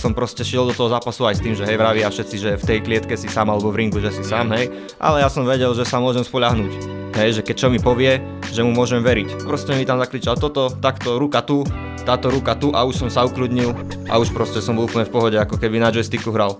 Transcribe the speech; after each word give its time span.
som 0.00 0.16
proste 0.16 0.40
šiel 0.40 0.64
do 0.64 0.74
toho 0.74 0.88
zápasu 0.88 1.28
aj 1.28 1.36
s 1.36 1.44
tým, 1.44 1.52
že 1.52 1.68
hej, 1.68 1.76
vravia 1.76 2.08
všetci, 2.08 2.36
že 2.40 2.50
v 2.56 2.64
tej 2.64 2.78
klietke 2.80 3.14
si 3.20 3.28
sám 3.28 3.52
alebo 3.52 3.68
v 3.68 3.84
ringu, 3.84 4.00
že 4.00 4.08
si 4.08 4.24
sám, 4.24 4.48
hej. 4.56 4.72
Ale 4.96 5.20
ja 5.20 5.28
som 5.28 5.44
vedel, 5.44 5.76
že 5.76 5.84
sa 5.84 6.00
môžem 6.00 6.24
spoľahnúť. 6.24 6.72
Hej, 7.20 7.42
že 7.42 7.42
keď 7.44 7.56
čo 7.60 7.68
mi 7.68 7.76
povie, 7.76 8.24
že 8.48 8.64
mu 8.64 8.72
môžem 8.72 9.04
veriť. 9.04 9.44
Proste 9.44 9.76
mi 9.76 9.84
tam 9.84 10.00
zakričal 10.00 10.40
toto, 10.40 10.72
takto, 10.72 11.20
ruka 11.20 11.44
tu, 11.44 11.68
táto 12.08 12.32
ruka 12.32 12.56
tu 12.56 12.72
a 12.72 12.80
už 12.88 13.06
som 13.06 13.10
sa 13.12 13.28
ukludnil 13.28 13.76
a 14.08 14.16
už 14.16 14.32
proste 14.32 14.64
som 14.64 14.78
bol 14.78 14.88
úplne 14.88 15.04
v 15.04 15.12
pohode, 15.12 15.36
ako 15.36 15.60
keby 15.60 15.76
na 15.76 15.92
joysticku 15.92 16.32
hral. 16.32 16.56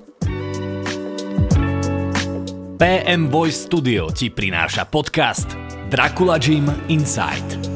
PM 2.81 3.29
Voice 3.29 3.69
Studio 3.69 4.09
ti 4.09 4.33
prináša 4.33 4.89
podcast 4.89 5.53
Dracula 5.93 6.41
Gym 6.41 6.65
Inside. 6.89 7.70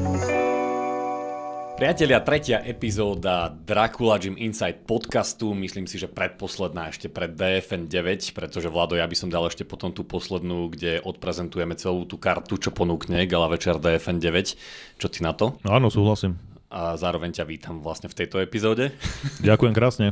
Priatelia, 1.74 2.22
tretia 2.22 2.62
epizóda 2.62 3.50
Dracula 3.50 4.14
Gym 4.22 4.38
Insight 4.38 4.86
podcastu, 4.86 5.58
myslím 5.58 5.90
si, 5.90 5.98
že 5.98 6.06
predposledná 6.06 6.94
ešte 6.94 7.10
pred 7.10 7.34
DFN 7.34 7.90
9, 7.90 8.30
pretože 8.30 8.70
Vlado, 8.70 8.94
ja 8.94 9.02
by 9.10 9.16
som 9.18 9.26
dal 9.26 9.42
ešte 9.50 9.66
potom 9.66 9.90
tú 9.90 10.06
poslednú, 10.06 10.70
kde 10.70 11.02
odprezentujeme 11.02 11.74
celú 11.74 12.06
tú 12.06 12.14
kartu, 12.14 12.62
čo 12.62 12.70
ponúkne 12.70 13.26
Gala 13.26 13.50
Večer 13.50 13.82
DFN 13.82 14.22
9. 14.22 15.02
Čo 15.02 15.06
ty 15.10 15.26
na 15.26 15.34
to? 15.34 15.58
No 15.66 15.74
áno, 15.74 15.90
súhlasím. 15.90 16.38
A 16.70 16.94
zároveň 16.94 17.34
ťa 17.34 17.42
vítam 17.42 17.82
vlastne 17.82 18.06
v 18.06 18.22
tejto 18.22 18.38
epizóde. 18.38 18.94
Ďakujem 19.42 19.74
krásne. 19.74 20.06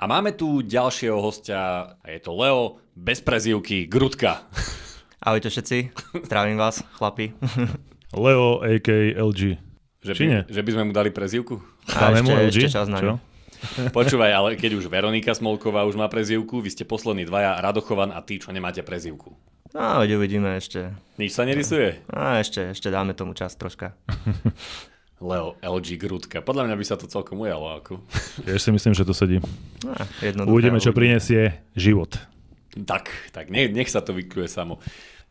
A 0.00 0.08
máme 0.08 0.32
tu 0.32 0.64
ďalšieho 0.64 1.20
hostia, 1.20 1.92
a 2.00 2.06
je 2.08 2.24
to 2.24 2.32
Leo, 2.32 2.80
bez 2.96 3.20
prezývky, 3.20 3.84
Grudka. 3.84 4.48
Ahojte 5.20 5.52
všetci, 5.52 5.92
zdravím 6.24 6.56
vás, 6.56 6.80
chlapi. 6.96 7.36
Leo, 8.16 8.64
a.k.a. 8.64 9.20
LG. 9.20 9.69
Že 10.00 10.12
Či 10.12 10.22
by, 10.22 10.26
nie? 10.26 10.40
že 10.48 10.60
by 10.60 10.70
sme 10.72 10.82
mu 10.88 10.92
dali 10.92 11.10
prezývku? 11.10 11.60
A 11.92 12.08
Dáme 12.08 12.24
mu 12.24 12.32
ešte, 12.32 12.40
LG? 12.40 12.56
ešte 12.64 12.72
čas 12.72 12.88
na. 12.88 12.98
Čo? 12.98 13.12
Počúvaj, 13.96 14.32
ale 14.32 14.48
keď 14.56 14.80
už 14.80 14.88
Veronika 14.88 15.36
Smolková 15.36 15.84
už 15.84 15.94
má 15.94 16.08
prezývku, 16.08 16.58
vy 16.58 16.72
ste 16.72 16.84
poslední 16.84 17.28
dvaja, 17.28 17.60
Radochovan 17.60 18.08
a 18.08 18.24
ty, 18.24 18.40
čo 18.40 18.48
nemáte 18.48 18.80
prezývku. 18.80 19.36
No, 19.70 20.00
veď 20.00 20.16
uvidíme 20.16 20.56
ešte. 20.56 20.90
Nič 21.14 21.30
sa 21.30 21.44
nerysuje? 21.44 22.00
A 22.10 22.40
ešte, 22.40 22.72
ešte 22.72 22.88
dáme 22.88 23.12
tomu 23.12 23.36
čas 23.36 23.54
troška. 23.54 23.92
Leo, 25.20 25.60
LG 25.60 26.00
Grudka. 26.00 26.40
Podľa 26.40 26.64
mňa 26.64 26.76
by 26.80 26.84
sa 26.84 26.96
to 26.96 27.04
celkom 27.04 27.44
ujalo. 27.44 27.76
Ako. 27.76 28.00
Tiež 28.48 28.56
si 28.58 28.70
myslím, 28.72 28.96
že 28.96 29.04
to 29.04 29.12
sedí. 29.12 29.36
Jednoduché, 30.24 30.48
Uvidíme, 30.48 30.78
čo 30.80 30.90
uvidíme. 30.90 31.20
prinesie 31.20 31.42
život. 31.76 32.16
Tak, 32.72 33.12
tak 33.30 33.52
nech, 33.52 33.68
nech 33.68 33.92
sa 33.92 34.00
to 34.00 34.16
vykľuje 34.16 34.48
samo. 34.48 34.80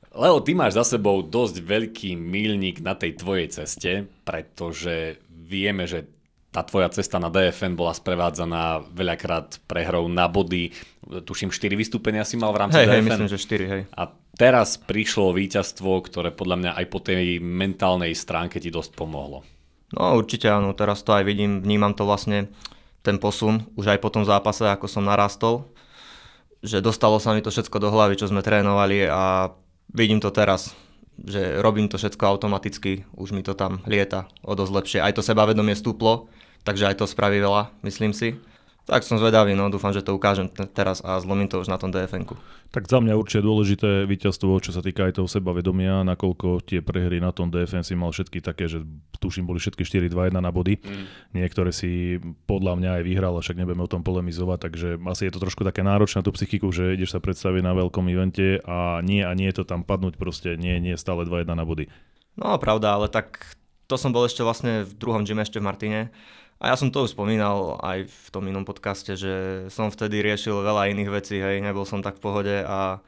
Leo, 0.09 0.41
ty 0.41 0.57
máš 0.57 0.73
za 0.73 0.97
sebou 0.97 1.21
dosť 1.21 1.61
veľký 1.61 2.17
milník 2.17 2.81
na 2.81 2.97
tej 2.97 3.21
tvojej 3.21 3.47
ceste, 3.53 4.09
pretože 4.25 5.21
vieme, 5.29 5.85
že 5.85 6.09
tá 6.49 6.65
tvoja 6.65 6.89
cesta 6.89 7.21
na 7.21 7.29
DFN 7.29 7.77
bola 7.77 7.93
sprevádzaná 7.93 8.89
veľakrát 8.89 9.61
prehrou 9.69 10.09
na 10.09 10.25
body. 10.25 10.73
Tuším, 11.05 11.53
4 11.53 11.77
vystúpenia 11.77 12.25
si 12.25 12.41
mal 12.41 12.49
v 12.49 12.65
rámci 12.65 12.81
Hej, 12.81 12.89
hej, 12.89 13.01
DFN. 13.01 13.05
myslím, 13.05 13.29
že 13.29 13.37
4, 13.37 13.69
hej. 13.69 13.81
A 13.93 14.03
teraz 14.33 14.81
prišlo 14.81 15.29
víťazstvo, 15.37 16.01
ktoré 16.09 16.33
podľa 16.33 16.57
mňa 16.57 16.71
aj 16.81 16.85
po 16.89 16.99
tej 17.05 17.37
mentálnej 17.37 18.17
stránke 18.17 18.57
ti 18.57 18.73
dosť 18.73 18.97
pomohlo. 18.97 19.45
No 19.93 20.17
určite 20.17 20.49
áno, 20.49 20.73
teraz 20.73 21.05
to 21.05 21.13
aj 21.13 21.21
vidím, 21.21 21.61
vnímam 21.61 21.93
to 21.93 22.05
vlastne, 22.05 22.49
ten 23.05 23.21
posun, 23.21 23.69
už 23.77 23.93
aj 23.93 23.99
po 24.01 24.09
tom 24.09 24.25
zápase, 24.25 24.65
ako 24.65 24.89
som 24.89 25.05
narastol, 25.05 25.69
že 26.65 26.81
dostalo 26.81 27.21
sa 27.21 27.37
mi 27.37 27.45
to 27.45 27.53
všetko 27.53 27.77
do 27.77 27.89
hlavy, 27.93 28.17
čo 28.17 28.25
sme 28.25 28.41
trénovali 28.41 29.05
a 29.05 29.53
vidím 29.93 30.19
to 30.19 30.31
teraz, 30.31 30.75
že 31.19 31.59
robím 31.59 31.91
to 31.91 31.99
všetko 31.99 32.23
automaticky, 32.25 33.03
už 33.17 33.35
mi 33.35 33.43
to 33.43 33.53
tam 33.53 33.83
lieta 33.83 34.29
o 34.41 34.55
dosť 34.55 34.73
lepšie. 34.73 34.99
Aj 35.03 35.13
to 35.13 35.25
sebavedomie 35.25 35.75
stúplo, 35.75 36.31
takže 36.63 36.87
aj 36.87 37.03
to 37.03 37.05
spraví 37.09 37.39
veľa, 37.41 37.73
myslím 37.83 38.15
si. 38.15 38.39
Tak 38.89 39.05
som 39.05 39.21
zvedavý, 39.21 39.53
no 39.53 39.69
dúfam, 39.69 39.93
že 39.93 40.01
to 40.01 40.17
ukážem 40.17 40.49
t- 40.49 40.65
teraz 40.65 41.05
a 41.05 41.21
zlomím 41.21 41.45
to 41.45 41.61
už 41.61 41.69
na 41.69 41.77
tom 41.77 41.93
DFN-ku. 41.93 42.33
Tak 42.73 42.89
za 42.89 42.97
mňa 42.97 43.13
určite 43.13 43.45
dôležité 43.45 44.09
víťazstvo, 44.09 44.57
čo 44.57 44.73
sa 44.73 44.81
týka 44.81 45.05
aj 45.05 45.21
toho 45.21 45.29
sebavedomia, 45.29 46.01
nakoľko 46.01 46.65
tie 46.65 46.81
prehry 46.81 47.21
na 47.21 47.29
tom 47.29 47.53
DFN 47.53 47.85
si 47.85 47.93
mal 47.93 48.09
všetky 48.09 48.41
také, 48.41 48.65
že 48.65 48.81
tuším 49.21 49.45
boli 49.45 49.61
všetky 49.61 49.85
4-2-1 49.85 50.41
na 50.41 50.49
body. 50.49 50.81
Mm. 50.81 51.05
Niektoré 51.37 51.69
si 51.69 52.17
podľa 52.49 52.81
mňa 52.81 52.89
aj 52.97 53.03
vyhral, 53.05 53.37
a 53.37 53.45
však 53.45 53.61
nebudeme 53.61 53.85
o 53.85 53.91
tom 53.93 54.01
polemizovať, 54.01 54.57
takže 54.57 54.87
asi 55.05 55.29
je 55.29 55.33
to 55.37 55.43
trošku 55.45 55.61
také 55.61 55.85
náročné 55.85 56.19
na 56.19 56.25
tú 56.25 56.33
psychiku, 56.33 56.73
že 56.73 56.97
ideš 56.97 57.13
sa 57.13 57.21
predstaviť 57.21 57.61
na 57.61 57.77
veľkom 57.77 58.09
evente 58.09 58.57
a 58.65 59.05
nie 59.05 59.21
a 59.21 59.29
nie 59.37 59.53
je 59.53 59.61
to 59.61 59.69
tam 59.69 59.85
padnúť 59.85 60.17
proste, 60.17 60.57
nie, 60.57 60.81
nie 60.81 60.97
stále 60.97 61.29
2-1 61.29 61.45
na 61.53 61.61
body. 61.61 61.85
No 62.33 62.57
pravda, 62.57 62.97
ale 62.97 63.05
tak 63.05 63.53
to 63.89 63.97
som 63.97 64.13
bol 64.13 64.25
ešte 64.29 64.45
vlastne 64.45 64.85
v 64.85 64.93
druhom 64.97 65.25
gyme 65.25 65.41
ešte 65.41 65.57
v 65.57 65.65
Martine. 65.65 66.01
A 66.59 66.71
ja 66.71 66.75
som 66.75 66.91
to 66.91 67.07
už 67.07 67.15
spomínal 67.15 67.79
aj 67.79 68.11
v 68.11 68.27
tom 68.35 68.43
inom 68.43 68.67
podcaste, 68.67 69.15
že 69.15 69.65
som 69.71 69.87
vtedy 69.87 70.19
riešil 70.19 70.59
veľa 70.59 70.91
iných 70.91 71.09
vecí, 71.09 71.39
hej, 71.39 71.63
nebol 71.63 71.87
som 71.87 72.03
tak 72.03 72.19
v 72.19 72.23
pohode 72.23 72.55
a 72.67 72.99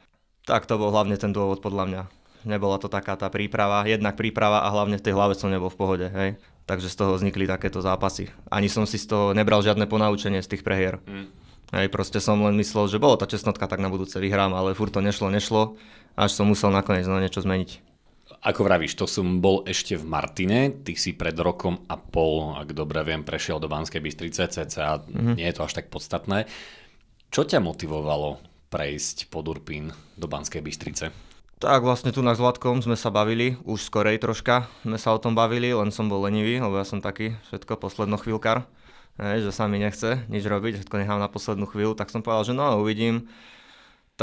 tak 0.48 0.64
to 0.64 0.80
bol 0.80 0.88
hlavne 0.88 1.20
ten 1.20 1.36
dôvod 1.36 1.60
podľa 1.60 1.84
mňa. 1.84 2.02
Nebola 2.48 2.80
to 2.80 2.88
taká 2.88 3.14
tá 3.14 3.28
príprava, 3.28 3.84
jednak 3.84 4.16
príprava 4.16 4.64
a 4.64 4.72
hlavne 4.72 4.96
v 4.96 5.04
tej 5.04 5.14
hlave 5.14 5.36
som 5.36 5.52
nebol 5.52 5.68
v 5.68 5.78
pohode, 5.78 6.06
hej. 6.08 6.40
Takže 6.64 6.88
z 6.88 6.96
toho 6.96 7.12
vznikli 7.14 7.44
takéto 7.44 7.84
zápasy. 7.84 8.32
Ani 8.48 8.72
som 8.72 8.88
si 8.88 8.96
z 8.96 9.12
toho 9.12 9.36
nebral 9.36 9.60
žiadne 9.60 9.84
ponaučenie 9.84 10.40
z 10.40 10.56
tých 10.56 10.64
prehier. 10.64 10.98
Mm. 11.04 11.28
Hej, 11.76 11.86
proste 11.92 12.24
som 12.24 12.40
len 12.40 12.56
myslel, 12.56 12.88
že 12.88 13.00
bolo 13.00 13.20
tá 13.20 13.28
čestnotka, 13.28 13.68
tak 13.68 13.84
na 13.84 13.92
budúce 13.92 14.16
vyhrám, 14.16 14.56
ale 14.56 14.72
furt 14.72 14.96
to 14.96 15.04
nešlo, 15.04 15.28
nešlo, 15.28 15.76
až 16.16 16.30
som 16.32 16.48
musel 16.48 16.72
nakoniec 16.72 17.04
na 17.04 17.20
niečo 17.20 17.44
zmeniť. 17.44 17.91
Ako 18.42 18.66
vravíš, 18.66 18.98
to 18.98 19.06
som 19.06 19.38
bol 19.38 19.62
ešte 19.70 19.94
v 19.94 20.02
Martine, 20.02 20.82
ty 20.82 20.98
si 20.98 21.14
pred 21.14 21.38
rokom 21.38 21.86
a 21.86 21.94
pol, 21.94 22.58
ak 22.58 22.74
dobre 22.74 22.98
viem, 23.06 23.22
prešiel 23.22 23.62
do 23.62 23.70
Banskej 23.70 24.02
Bystrice, 24.02 24.50
cca 24.50 24.98
mm-hmm. 24.98 25.38
nie 25.38 25.46
je 25.46 25.54
to 25.54 25.62
až 25.62 25.78
tak 25.78 25.94
podstatné. 25.94 26.50
Čo 27.30 27.46
ťa 27.46 27.62
motivovalo 27.62 28.42
prejsť 28.66 29.30
pod 29.30 29.46
Urpín 29.46 29.94
do 30.18 30.26
Banskej 30.26 30.58
Bystrice? 30.58 31.14
Tak 31.62 31.86
vlastne 31.86 32.10
tu 32.10 32.18
na 32.26 32.34
Zlatkom 32.34 32.82
sme 32.82 32.98
sa 32.98 33.14
bavili, 33.14 33.54
už 33.62 33.86
skorej 33.86 34.18
troška 34.18 34.66
sme 34.82 34.98
sa 34.98 35.14
o 35.14 35.22
tom 35.22 35.38
bavili, 35.38 35.70
len 35.70 35.94
som 35.94 36.10
bol 36.10 36.26
lenivý, 36.26 36.58
lebo 36.58 36.74
ja 36.74 36.82
som 36.82 36.98
taký 36.98 37.38
všetko 37.46 37.78
posledno 37.78 38.18
chvíľkar, 38.18 38.66
že 39.22 39.54
sa 39.54 39.70
mi 39.70 39.78
nechce 39.78 40.26
nič 40.26 40.42
robiť, 40.42 40.82
všetko 40.82 40.98
nechám 40.98 41.22
na 41.22 41.30
poslednú 41.30 41.70
chvíľu, 41.70 41.94
tak 41.94 42.10
som 42.10 42.26
povedal, 42.26 42.50
že 42.50 42.58
no 42.58 42.82
uvidím. 42.82 43.30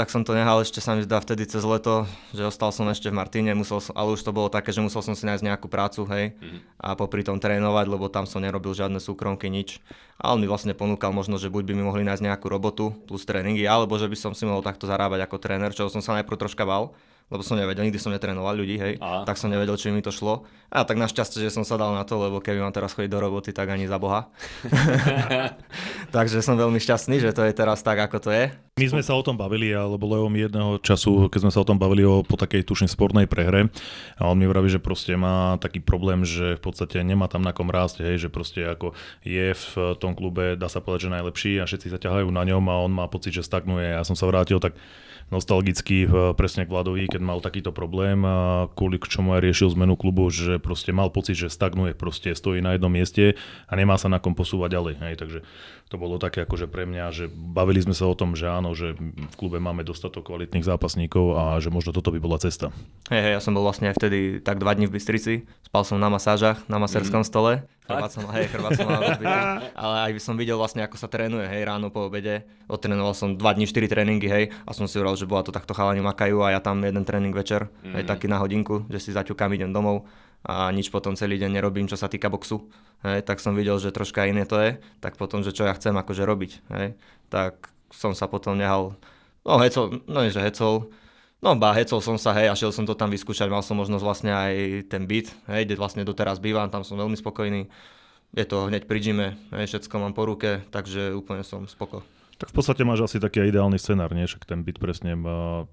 Tak 0.00 0.08
som 0.08 0.24
to 0.24 0.32
nehal 0.32 0.64
ešte 0.64 0.80
sa 0.80 0.96
mi 0.96 1.04
zdá 1.04 1.20
vtedy 1.20 1.44
cez 1.44 1.60
leto, 1.60 2.08
že 2.32 2.48
ostal 2.48 2.72
som 2.72 2.88
ešte 2.88 3.12
v 3.12 3.20
Martine, 3.20 3.52
musel 3.52 3.84
som, 3.84 3.92
ale 3.92 4.16
už 4.16 4.24
to 4.24 4.32
bolo 4.32 4.48
také, 4.48 4.72
že 4.72 4.80
musel 4.80 5.04
som 5.04 5.12
si 5.12 5.28
nájsť 5.28 5.44
nejakú 5.44 5.68
prácu, 5.68 6.08
hej, 6.08 6.32
Mhm. 6.40 6.58
a 6.80 6.96
popri 6.96 7.20
tom 7.20 7.36
trénovať, 7.36 7.84
lebo 7.84 8.08
tam 8.08 8.24
som 8.24 8.40
nerobil 8.40 8.72
žiadne 8.72 8.96
súkromky, 8.96 9.52
nič. 9.52 9.76
A 10.16 10.32
on 10.32 10.40
mi 10.40 10.48
vlastne 10.48 10.72
ponúkal 10.72 11.12
možno, 11.12 11.36
že 11.36 11.52
buď 11.52 11.68
by 11.68 11.72
mi 11.76 11.84
mohli 11.84 12.00
nájsť 12.08 12.24
nejakú 12.24 12.48
robotu 12.48 12.96
plus 13.04 13.28
tréningy, 13.28 13.68
alebo 13.68 14.00
že 14.00 14.08
by 14.08 14.16
som 14.16 14.32
si 14.32 14.48
mohol 14.48 14.64
takto 14.64 14.88
zarábať 14.88 15.20
ako 15.28 15.36
tréner, 15.36 15.76
čo 15.76 15.92
som 15.92 16.00
sa 16.00 16.16
najprv 16.16 16.48
troška 16.48 16.64
bal, 16.64 16.96
lebo 17.30 17.46
som 17.46 17.54
nevedel, 17.54 17.86
nikdy 17.86 18.02
som 18.02 18.10
netrénoval 18.10 18.58
ľudí, 18.58 18.74
hej, 18.74 18.98
Á. 18.98 19.22
tak 19.22 19.38
som 19.38 19.46
nevedel, 19.46 19.78
či 19.78 19.94
mi 19.94 20.02
to 20.02 20.10
šlo. 20.10 20.42
A 20.66 20.82
tak 20.82 20.98
našťastie, 20.98 21.46
že 21.46 21.54
som 21.54 21.62
sa 21.62 21.78
dal 21.78 21.94
na 21.94 22.02
to, 22.02 22.18
lebo 22.18 22.42
keby 22.42 22.58
mám 22.58 22.74
teraz 22.74 22.90
chodiť 22.98 23.10
do 23.10 23.22
roboty, 23.22 23.54
tak 23.54 23.70
ani 23.70 23.86
za 23.86 24.02
Boha. 24.02 24.26
Takže 26.14 26.42
som 26.42 26.58
veľmi 26.58 26.82
šťastný, 26.82 27.22
že 27.22 27.30
to 27.30 27.46
je 27.46 27.54
teraz 27.54 27.86
tak, 27.86 28.02
ako 28.02 28.18
to 28.18 28.30
je. 28.34 28.50
My 28.78 28.86
sme 28.90 29.02
sa 29.04 29.14
o 29.14 29.22
tom 29.22 29.38
bavili, 29.38 29.70
alebo 29.70 30.08
mi 30.26 30.42
jedného 30.42 30.80
času, 30.82 31.30
keď 31.30 31.40
sme 31.46 31.52
sa 31.54 31.62
o 31.62 31.68
tom 31.68 31.76
bavili 31.76 32.02
o, 32.02 32.26
po 32.26 32.34
takej 32.34 32.64
tuším 32.66 32.88
sportnej 32.90 33.30
prehre, 33.30 33.70
a 34.18 34.22
on 34.26 34.34
mi 34.34 34.48
vraví, 34.50 34.66
že 34.66 34.82
proste 34.82 35.14
má 35.14 35.60
taký 35.62 35.78
problém, 35.84 36.26
že 36.26 36.58
v 36.58 36.62
podstate 36.64 36.98
nemá 37.06 37.30
tam 37.30 37.46
na 37.46 37.54
kom 37.54 37.68
rásť, 37.68 38.02
hej, 38.02 38.26
že 38.26 38.28
proste 38.32 38.64
ako 38.66 38.96
je 39.22 39.52
v 39.54 39.72
tom 40.02 40.16
klube, 40.16 40.58
dá 40.58 40.66
sa 40.66 40.80
povedať, 40.80 41.06
že 41.06 41.14
najlepší 41.14 41.52
a 41.60 41.68
všetci 41.68 41.92
sa 41.92 41.98
ťahajú 42.00 42.26
na 42.32 42.42
ňom 42.42 42.64
a 42.72 42.80
on 42.80 42.92
má 42.94 43.04
pocit, 43.06 43.36
že 43.36 43.44
stagnuje. 43.44 43.94
Ja 43.94 44.02
som 44.02 44.16
sa 44.16 44.24
vrátil 44.26 44.56
tak 44.58 44.74
nostalgicky 45.30 46.06
v- 46.06 46.34
presne 46.34 46.66
k 46.66 46.70
Vladovi, 46.70 47.06
keď 47.06 47.22
mal 47.22 47.38
takýto 47.38 47.70
problém 47.70 48.22
a 48.26 48.66
kvôli 48.74 48.98
k 48.98 49.06
čomu 49.06 49.34
aj 49.38 49.46
riešil 49.46 49.72
zmenu 49.78 49.94
klubu, 49.94 50.28
že 50.28 50.58
proste 50.58 50.90
mal 50.90 51.08
pocit, 51.08 51.38
že 51.38 51.48
stagnuje, 51.48 51.94
proste 51.94 52.34
stojí 52.34 52.58
na 52.58 52.74
jednom 52.74 52.90
mieste 52.90 53.38
a 53.66 53.72
nemá 53.78 53.94
sa 53.96 54.10
na 54.10 54.18
kom 54.18 54.34
posúvať 54.34 54.74
ďalej. 54.74 54.94
Hej, 55.00 55.14
takže 55.16 55.38
to 55.90 55.96
bolo 55.98 56.22
také 56.22 56.46
akože 56.46 56.70
pre 56.70 56.86
mňa, 56.86 57.04
že 57.10 57.24
bavili 57.30 57.82
sme 57.82 57.94
sa 57.94 58.06
o 58.06 58.14
tom, 58.14 58.38
že 58.38 58.46
áno, 58.46 58.74
že 58.78 58.94
v 58.94 59.34
klube 59.34 59.58
máme 59.58 59.82
dostatok 59.82 60.30
kvalitných 60.30 60.62
zápasníkov 60.62 61.34
a 61.34 61.42
že 61.58 61.74
možno 61.74 61.90
toto 61.90 62.14
by 62.14 62.22
bola 62.22 62.38
cesta. 62.38 62.70
Hej, 63.10 63.22
hej, 63.26 63.32
ja 63.34 63.40
som 63.42 63.54
bol 63.54 63.66
vlastne 63.66 63.90
aj 63.90 63.98
vtedy 63.98 64.38
tak 64.38 64.62
dva 64.62 64.74
dní 64.74 64.86
v 64.86 64.94
Bystrici, 64.94 65.34
spal 65.66 65.82
som 65.82 65.98
na 65.98 66.06
masážach, 66.06 66.62
na 66.70 66.78
masérskom 66.78 67.26
stole, 67.26 67.66
chrbát 67.90 68.10
som, 68.14 68.22
hej, 68.30 68.46
rozbitý, 68.54 69.40
ale 69.74 69.94
aj 70.06 70.10
by 70.14 70.20
som 70.22 70.34
videl 70.38 70.54
vlastne, 70.54 70.86
ako 70.86 70.94
sa 70.94 71.10
trénuje, 71.10 71.50
hej, 71.50 71.66
ráno 71.66 71.90
po 71.90 72.06
obede, 72.06 72.46
odtrénoval 72.70 73.12
som 73.18 73.34
dva 73.34 73.50
dní, 73.50 73.66
4 73.66 73.90
tréningy, 73.90 74.28
hej, 74.30 74.44
a 74.62 74.70
som 74.70 74.86
si 74.86 74.96
hovoril, 74.96 75.18
že 75.18 75.26
bola 75.26 75.42
to 75.42 75.50
takto 75.50 75.74
chalani 75.74 75.98
makajú 75.98 76.46
a 76.46 76.54
ja 76.54 76.60
tam 76.62 76.78
jeden 76.86 77.02
tréning 77.02 77.34
večer, 77.34 77.66
hej, 77.82 78.06
taký 78.06 78.30
na 78.30 78.38
hodinku, 78.38 78.86
že 78.86 79.02
si 79.02 79.10
zaťukám, 79.10 79.50
idem 79.58 79.74
domov 79.74 80.06
a 80.46 80.72
nič 80.72 80.88
potom 80.88 81.18
celý 81.18 81.36
deň 81.36 81.50
nerobím, 81.52 81.84
čo 81.90 82.00
sa 82.00 82.08
týka 82.08 82.32
boxu, 82.32 82.70
hej, 83.04 83.26
tak 83.26 83.42
som 83.42 83.52
videl, 83.52 83.76
že 83.76 83.92
troška 83.92 84.24
iné 84.24 84.46
to 84.46 84.56
je, 84.56 84.78
tak 85.02 85.18
potom, 85.18 85.42
že 85.42 85.52
čo 85.52 85.66
ja 85.66 85.74
chcem 85.74 85.92
akože 85.92 86.22
robiť, 86.24 86.52
hej, 86.78 86.96
tak 87.28 87.68
som 87.90 88.14
sa 88.14 88.30
potom 88.30 88.54
nehal, 88.56 88.96
no 89.42 89.58
hecol, 89.60 90.00
no 90.06 90.22
nie, 90.22 90.32
že 90.32 90.40
hecol, 90.40 90.88
No 91.40 91.56
ba, 91.56 91.72
hecol 91.72 92.04
som 92.04 92.20
sa, 92.20 92.36
hej, 92.36 92.52
a 92.52 92.54
šiel 92.54 92.68
som 92.68 92.84
to 92.84 92.92
tam 92.92 93.08
vyskúšať, 93.08 93.48
mal 93.48 93.64
som 93.64 93.80
možnosť 93.80 94.04
vlastne 94.04 94.28
aj 94.28 94.84
ten 94.92 95.08
byt, 95.08 95.32
hej, 95.48 95.64
kde 95.64 95.80
vlastne 95.80 96.04
doteraz 96.04 96.36
bývam, 96.36 96.68
tam 96.68 96.84
som 96.84 97.00
veľmi 97.00 97.16
spokojný. 97.16 97.64
je 98.36 98.44
to 98.44 98.68
hneď 98.68 98.84
pri 98.84 98.98
gyme, 99.00 99.28
všetko 99.48 99.94
mám 99.96 100.12
po 100.12 100.28
ruke, 100.28 100.60
takže 100.68 101.16
úplne 101.16 101.40
som 101.40 101.64
spoko. 101.64 102.04
Tak 102.40 102.48
v 102.48 102.54
podstate 102.56 102.88
máš 102.88 103.04
asi 103.04 103.20
taký 103.20 103.44
ideálny 103.52 103.76
scenár, 103.76 104.16
nie? 104.16 104.24
Však 104.24 104.48
ten 104.48 104.64
byt 104.64 104.80
presne, 104.80 105.12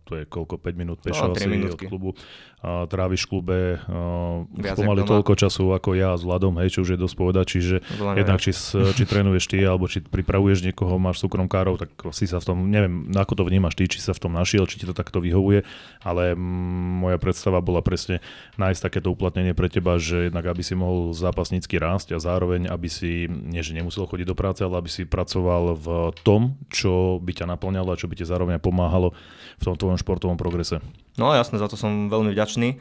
to 0.03 0.19
je 0.19 0.27
koľko, 0.27 0.59
5 0.59 0.75
minút 0.75 0.99
pešo 0.99 1.31
no, 1.31 1.39
asi 1.39 1.47
od 1.63 1.79
klubu. 1.79 2.11
A 2.59 2.83
tráviš 2.91 3.23
v 3.23 3.29
klube 3.31 3.59
uh, 3.79 4.43
pomaly 4.75 5.07
toľko 5.07 5.39
času 5.39 5.71
ako 5.71 5.95
ja 5.95 6.11
s 6.19 6.27
Vladom, 6.27 6.59
hej, 6.59 6.75
čo 6.75 6.83
už 6.83 6.97
je 6.97 6.99
dosť 6.99 7.15
povedať, 7.15 7.45
čiže 7.55 7.75
jednak 7.95 8.43
či, 8.43 8.51
či 8.97 9.03
trénuješ 9.07 9.47
ty, 9.47 9.63
alebo 9.63 9.87
či 9.87 10.03
pripravuješ 10.03 10.67
niekoho, 10.67 10.99
máš 10.99 11.23
súkromkárov, 11.23 11.79
tak 11.79 11.95
si 12.11 12.27
sa 12.27 12.43
v 12.43 12.45
tom, 12.51 12.57
neviem, 12.67 13.07
ako 13.15 13.39
to 13.39 13.43
vnímaš 13.47 13.79
ty, 13.79 13.87
či 13.87 14.03
sa 14.03 14.11
v 14.11 14.27
tom 14.27 14.35
našiel, 14.35 14.67
či 14.67 14.83
ti 14.83 14.89
to 14.89 14.91
takto 14.91 15.23
vyhovuje, 15.23 15.63
ale 16.03 16.35
moja 16.35 17.15
predstava 17.15 17.63
bola 17.63 17.79
presne 17.79 18.19
nájsť 18.59 18.81
takéto 18.83 19.07
uplatnenie 19.13 19.55
pre 19.55 19.71
teba, 19.71 19.95
že 20.01 20.27
jednak 20.27 20.43
aby 20.49 20.65
si 20.65 20.75
mohol 20.75 21.15
zápasnícky 21.15 21.79
rásť 21.79 22.17
a 22.17 22.19
zároveň, 22.19 22.67
aby 22.67 22.89
si, 22.91 23.29
nie 23.29 23.63
že 23.63 23.77
nemusel 23.77 24.09
chodiť 24.09 24.27
do 24.27 24.35
práce, 24.35 24.65
ale 24.65 24.81
aby 24.81 24.89
si 24.91 25.05
pracoval 25.05 25.77
v 25.77 25.87
tom, 26.25 26.56
čo 26.67 27.21
by 27.23 27.31
ťa 27.31 27.45
naplňalo 27.47 27.93
a 27.93 27.99
čo 27.99 28.09
by 28.09 28.15
ti 28.19 28.25
zároveň 28.27 28.59
pomáhalo 28.59 29.15
v 29.57 29.63
tom 29.63 29.75
tvojom 29.77 29.97
športovom 29.97 30.35
progrese. 30.35 30.83
No 31.15 31.33
jasne, 31.33 31.57
za 31.57 31.69
to 31.69 31.79
som 31.79 32.11
veľmi 32.11 32.33
vďačný. 32.33 32.77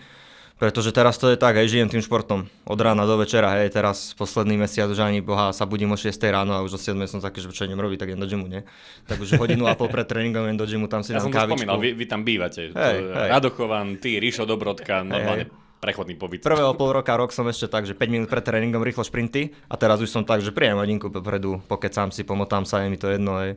Pretože 0.56 0.88
teraz 0.88 1.20
to 1.20 1.28
je 1.28 1.37
tak, 1.37 1.52
aj 1.52 1.69
žijem 1.69 1.84
tým 1.84 2.00
športom 2.00 2.49
od 2.64 2.78
rána 2.81 3.05
do 3.05 3.20
večera, 3.20 3.61
hej, 3.61 3.76
teraz 3.76 4.17
posledný 4.17 4.56
mesiac 4.56 4.88
už 4.88 5.05
ani 5.05 5.20
boha 5.20 5.52
sa 5.52 5.69
budím 5.69 5.93
o 5.93 6.00
6 6.00 6.08
ráno 6.32 6.56
a 6.56 6.64
už 6.64 6.73
o 6.73 6.81
7 6.81 6.96
som 7.05 7.20
taký, 7.20 7.44
že 7.44 7.52
čo 7.52 7.69
idem 7.69 7.76
robiť, 7.76 8.00
tak 8.00 8.08
idem 8.17 8.25
do 8.25 8.25
gymu, 8.25 8.49
nie? 8.49 8.64
Tak 9.05 9.20
už 9.20 9.37
hodinu 9.37 9.69
a 9.69 9.76
pol 9.76 9.93
pred 9.93 10.08
tréningom 10.08 10.49
idem 10.49 10.56
do 10.56 10.64
gymu, 10.64 10.88
tam 10.88 11.05
si 11.05 11.12
ja 11.12 11.20
dám 11.20 11.29
som 11.29 11.37
to 11.37 11.44
spomínal, 11.44 11.76
vy, 11.76 11.93
vy 11.93 12.08
tam 12.08 12.25
bývate. 12.25 12.72
Hej, 12.72 12.99
hej. 13.05 13.29
Radochovan, 13.37 14.00
ty, 14.00 14.17
Ríšo 14.17 14.49
Dobrodka, 14.49 15.05
normálne 15.05 15.52
hej 15.52 15.64
prechodný 15.87 16.19
pobyt. 16.19 16.43
Prvého 16.43 16.75
pol 16.75 16.99
roka, 16.99 17.15
rok 17.15 17.31
som 17.31 17.47
ešte 17.47 17.71
tak, 17.71 17.87
že 17.87 17.94
5 17.94 18.11
minút 18.11 18.27
pred 18.27 18.43
tréningom 18.43 18.83
rýchlo 18.83 19.06
šprinty 19.06 19.55
a 19.71 19.79
teraz 19.79 20.03
už 20.03 20.11
som 20.11 20.27
tak, 20.27 20.43
že 20.43 20.50
prijem 20.50 20.75
hodinku 20.75 21.15
popredu, 21.15 21.62
pokecám 21.71 22.11
si, 22.11 22.27
pomotám 22.27 22.67
sa, 22.67 22.83
je 22.83 22.91
mi 22.91 22.99
to 22.99 23.06
jedno. 23.06 23.38
Aj. 23.38 23.55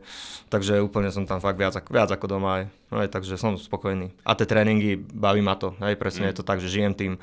Takže 0.54 0.78
úplne 0.86 1.10
som 1.10 1.26
tam 1.26 1.42
fakt 1.42 1.58
viac, 1.58 1.74
viac 1.90 2.10
ako 2.14 2.26
doma. 2.30 2.62
Aj. 2.62 2.64
No, 2.94 3.02
aj, 3.02 3.10
takže 3.10 3.42
som 3.42 3.58
spokojný. 3.58 4.14
A 4.22 4.38
tie 4.38 4.46
tréningy, 4.46 5.02
baví 5.02 5.42
ma 5.42 5.58
to. 5.58 5.74
Aj, 5.82 5.98
presne 5.98 6.26
mm. 6.26 6.30
je 6.30 6.36
to 6.38 6.44
tak, 6.46 6.62
že 6.62 6.70
žijem 6.70 6.94
tým. 6.94 7.14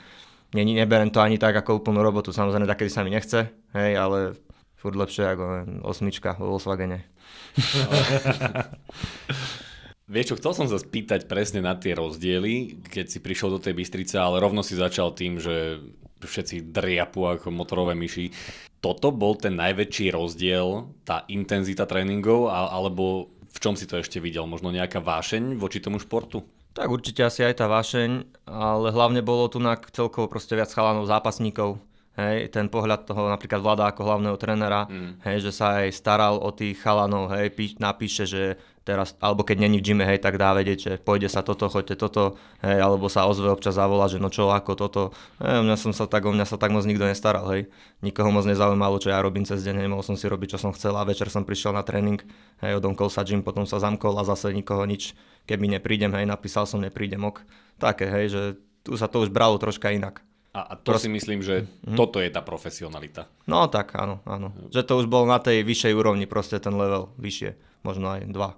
Ne, 0.50 0.66
neberem 0.66 1.14
to 1.14 1.22
ani 1.22 1.38
tak 1.38 1.54
ako 1.54 1.78
úplnú 1.78 2.02
robotu. 2.02 2.34
Samozrejme, 2.34 2.66
takedy 2.66 2.90
sa 2.90 3.06
mi 3.06 3.14
nechce, 3.14 3.46
hej, 3.78 3.92
ale 3.94 4.34
furt 4.74 4.98
lepšie 4.98 5.38
ako 5.38 5.44
osmička 5.86 6.34
vo 6.34 6.58
Volkswagene. 6.58 7.06
Vieš 10.06 10.26
čo, 10.30 10.38
chcel 10.38 10.52
som 10.54 10.66
sa 10.70 10.78
spýtať 10.78 11.26
presne 11.26 11.58
na 11.58 11.74
tie 11.74 11.90
rozdiely, 11.98 12.78
keď 12.86 13.06
si 13.10 13.18
prišiel 13.18 13.58
do 13.58 13.58
tej 13.58 13.74
Bystrice, 13.74 14.14
ale 14.22 14.38
rovno 14.38 14.62
si 14.62 14.78
začal 14.78 15.10
tým, 15.10 15.42
že 15.42 15.82
všetci 16.22 16.70
driapu 16.70 17.26
ako 17.26 17.50
motorové 17.50 17.98
myši. 17.98 18.30
Toto 18.78 19.10
bol 19.10 19.34
ten 19.34 19.58
najväčší 19.58 20.14
rozdiel, 20.14 20.94
tá 21.02 21.26
intenzita 21.26 21.90
tréningov, 21.90 22.54
alebo 22.54 23.34
v 23.50 23.58
čom 23.58 23.74
si 23.74 23.90
to 23.90 23.98
ešte 23.98 24.22
videl? 24.22 24.46
Možno 24.46 24.70
nejaká 24.70 25.02
vášeň 25.02 25.58
voči 25.58 25.82
tomu 25.82 25.98
športu? 25.98 26.46
Tak 26.70 26.86
určite 26.86 27.26
asi 27.26 27.42
aj 27.42 27.58
tá 27.58 27.66
vášeň, 27.66 28.46
ale 28.46 28.94
hlavne 28.94 29.26
bolo 29.26 29.50
tu 29.50 29.58
na 29.58 29.74
celkovo 29.74 30.30
proste 30.30 30.54
viac 30.54 30.70
chalanov, 30.70 31.10
zápasníkov. 31.10 31.82
Hej, 32.16 32.48
ten 32.48 32.72
pohľad 32.72 33.04
toho 33.04 33.28
napríklad 33.28 33.60
vláda 33.60 33.92
ako 33.92 34.00
hlavného 34.08 34.40
trénera, 34.40 34.88
mm. 34.88 35.20
hej, 35.28 35.44
že 35.44 35.52
sa 35.52 35.84
aj 35.84 35.92
staral 35.92 36.40
o 36.40 36.48
tých 36.48 36.80
chalanov, 36.80 37.28
hej, 37.28 37.52
pí, 37.52 37.76
napíše, 37.76 38.24
že 38.24 38.56
teraz, 38.86 39.18
alebo 39.18 39.42
keď 39.42 39.66
není 39.66 39.82
v 39.82 39.90
gyme, 39.90 40.06
hej, 40.06 40.22
tak 40.22 40.38
dá 40.38 40.54
vedieť, 40.54 40.78
že 40.78 40.92
pôjde 41.02 41.26
sa 41.26 41.42
toto, 41.42 41.66
choďte 41.66 41.98
toto, 41.98 42.38
hej, 42.62 42.78
alebo 42.78 43.10
sa 43.10 43.26
ozve 43.26 43.50
občas 43.50 43.74
zavolá, 43.74 44.06
že 44.06 44.22
no 44.22 44.30
čo, 44.30 44.54
ako 44.54 44.72
toto. 44.78 45.02
Hej, 45.42 45.66
mňa 45.66 45.74
som 45.74 45.90
sa 45.90 46.06
tak, 46.06 46.22
o 46.22 46.30
mňa 46.30 46.46
sa 46.46 46.54
tak 46.54 46.70
moc 46.70 46.86
nikto 46.86 47.02
nestaral, 47.02 47.50
hej. 47.50 47.66
Nikoho 48.06 48.30
moc 48.30 48.46
nezaujímalo, 48.46 49.02
čo 49.02 49.10
ja 49.10 49.18
robím 49.18 49.42
cez 49.42 49.66
deň, 49.66 49.82
hej, 49.82 49.88
mohol 49.90 50.06
som 50.06 50.14
si 50.14 50.30
robiť, 50.30 50.54
čo 50.54 50.58
som 50.62 50.70
chcel 50.70 50.94
a 50.94 51.02
večer 51.02 51.26
som 51.26 51.42
prišiel 51.42 51.74
na 51.74 51.82
tréning, 51.82 52.22
hej, 52.62 52.78
odomkol 52.78 53.10
sa 53.10 53.26
gym, 53.26 53.42
potom 53.42 53.66
sa 53.66 53.82
zamkol 53.82 54.14
a 54.14 54.22
zase 54.22 54.54
nikoho 54.54 54.86
nič, 54.86 55.18
keby 55.50 55.66
neprídem, 55.66 56.14
hej, 56.14 56.30
napísal 56.30 56.70
som, 56.70 56.78
neprídem, 56.78 57.26
ok. 57.26 57.42
Také, 57.82 58.06
hej, 58.06 58.26
že 58.30 58.42
tu 58.86 58.94
sa 58.94 59.10
to 59.10 59.26
už 59.26 59.34
bralo 59.34 59.58
troška 59.58 59.90
inak. 59.90 60.22
A, 60.56 60.72
a 60.72 60.74
to 60.80 60.96
Prost... 60.96 61.04
si 61.04 61.12
myslím, 61.12 61.44
že 61.44 61.68
mm-hmm. 61.68 61.96
toto 62.00 62.16
je 62.16 62.32
tá 62.32 62.40
profesionalita. 62.40 63.28
No 63.44 63.68
tak, 63.68 63.92
áno, 63.92 64.24
áno. 64.24 64.56
Že 64.72 64.82
to 64.88 64.92
už 65.04 65.06
bol 65.12 65.28
na 65.28 65.36
tej 65.36 65.60
vyššej 65.60 65.92
úrovni, 65.92 66.24
proste 66.24 66.56
ten 66.56 66.72
level 66.72 67.12
vyššie, 67.20 67.84
možno 67.84 68.16
aj 68.16 68.24
dva 68.32 68.56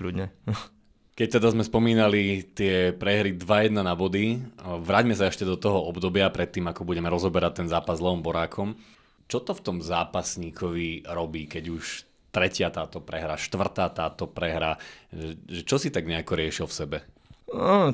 kľudne. 0.00 0.32
Keď 1.14 1.38
teda 1.38 1.54
sme 1.54 1.62
spomínali 1.62 2.42
tie 2.42 2.90
prehry 2.90 3.38
2-1 3.38 3.76
na 3.76 3.94
body, 3.94 4.42
vráťme 4.58 5.14
sa 5.14 5.30
ešte 5.30 5.46
do 5.46 5.54
toho 5.54 5.86
obdobia 5.86 6.26
predtým, 6.26 6.66
ako 6.66 6.82
budeme 6.82 7.06
rozoberať 7.06 7.62
ten 7.62 7.68
zápas 7.70 8.00
s 8.00 8.02
Leom 8.02 8.18
Borákom. 8.18 8.74
Čo 9.30 9.46
to 9.46 9.54
v 9.54 9.62
tom 9.62 9.78
zápasníkovi 9.78 11.06
robí, 11.06 11.46
keď 11.46 11.64
už 11.70 11.84
tretia 12.34 12.66
táto 12.74 12.98
prehra, 12.98 13.38
štvrtá 13.38 13.94
táto 13.94 14.26
prehra, 14.26 14.74
čo 15.46 15.78
si 15.78 15.94
tak 15.94 16.10
nejako 16.10 16.34
riešil 16.34 16.66
v 16.66 16.74
sebe? 16.74 16.98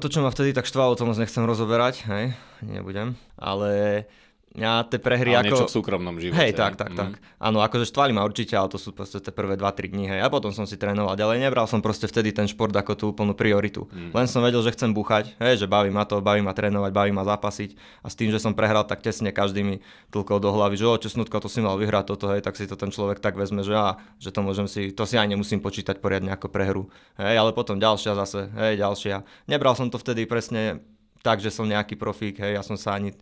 To, 0.00 0.06
čo 0.08 0.24
ma 0.24 0.32
vtedy 0.32 0.56
tak 0.56 0.64
štvalo, 0.64 0.96
to 0.96 1.04
moc 1.04 1.20
nechcem 1.20 1.44
rozoberať, 1.44 2.08
hej, 2.08 2.32
nebudem, 2.64 3.12
ale 3.36 4.04
ja 4.50 4.82
tie 4.82 4.98
prehry 4.98 5.30
ale 5.30 5.46
ako... 5.46 5.62
niečo 5.62 5.66
v 5.70 5.74
súkromnom 5.78 6.16
živote. 6.18 6.42
Hej, 6.42 6.58
tak, 6.58 6.74
tak, 6.74 6.90
mm. 6.90 6.98
tak. 6.98 7.12
Áno, 7.38 7.62
akože 7.62 7.86
štvali 7.86 8.10
ma 8.10 8.26
určite, 8.26 8.58
ale 8.58 8.66
to 8.66 8.82
sú 8.82 8.90
proste 8.90 9.22
tie 9.22 9.30
prvé 9.30 9.54
2-3 9.54 9.94
dní, 9.94 10.10
hej. 10.10 10.20
A 10.20 10.26
potom 10.26 10.50
som 10.50 10.66
si 10.66 10.74
trénoval 10.74 11.14
ďalej. 11.14 11.38
Nebral 11.38 11.70
som 11.70 11.78
proste 11.78 12.10
vtedy 12.10 12.34
ten 12.34 12.50
šport 12.50 12.74
ako 12.74 12.92
tú 12.98 13.04
úplnú 13.14 13.38
prioritu. 13.38 13.86
Mm. 13.94 14.10
Len 14.10 14.26
som 14.26 14.42
vedel, 14.42 14.58
že 14.66 14.74
chcem 14.74 14.90
búchať, 14.90 15.38
hej, 15.38 15.54
že 15.62 15.66
baví 15.70 15.94
ma 15.94 16.02
to, 16.02 16.18
baví 16.18 16.42
ma 16.42 16.50
trénovať, 16.50 16.90
baví 16.90 17.14
ma 17.14 17.22
zápasiť. 17.22 17.78
A 18.02 18.10
s 18.10 18.18
tým, 18.18 18.34
že 18.34 18.42
som 18.42 18.50
prehral, 18.50 18.82
tak 18.82 19.06
tesne 19.06 19.30
každý 19.30 19.62
mi 19.62 19.76
tlkol 20.10 20.42
do 20.42 20.50
hlavy, 20.50 20.74
že 20.74 20.86
o, 20.90 20.98
česnutko, 20.98 21.38
to 21.38 21.46
si 21.46 21.62
mal 21.62 21.78
vyhrať 21.78 22.10
toto, 22.10 22.26
hej, 22.34 22.42
tak 22.42 22.58
si 22.58 22.66
to 22.66 22.74
ten 22.74 22.90
človek 22.90 23.22
tak 23.22 23.38
vezme, 23.38 23.62
že 23.62 23.78
á, 23.78 24.02
že 24.18 24.34
to 24.34 24.42
môžem 24.42 24.66
si, 24.66 24.90
to 24.90 25.06
si 25.06 25.14
aj 25.14 25.30
nemusím 25.30 25.62
počítať 25.62 26.02
poriadne 26.02 26.34
ako 26.34 26.50
prehru. 26.50 26.90
Hej, 27.22 27.38
ale 27.38 27.54
potom 27.54 27.78
ďalšia 27.78 28.18
zase, 28.18 28.50
hej, 28.50 28.82
ďalšia. 28.82 29.22
Nebral 29.46 29.78
som 29.78 29.86
to 29.94 29.94
vtedy 29.94 30.26
presne 30.26 30.82
tak, 31.22 31.38
že 31.38 31.54
som 31.54 31.70
nejaký 31.70 31.94
profík, 31.94 32.42
hej, 32.42 32.58
ja 32.58 32.62
som 32.66 32.74
sa 32.74 32.98
ani 32.98 33.14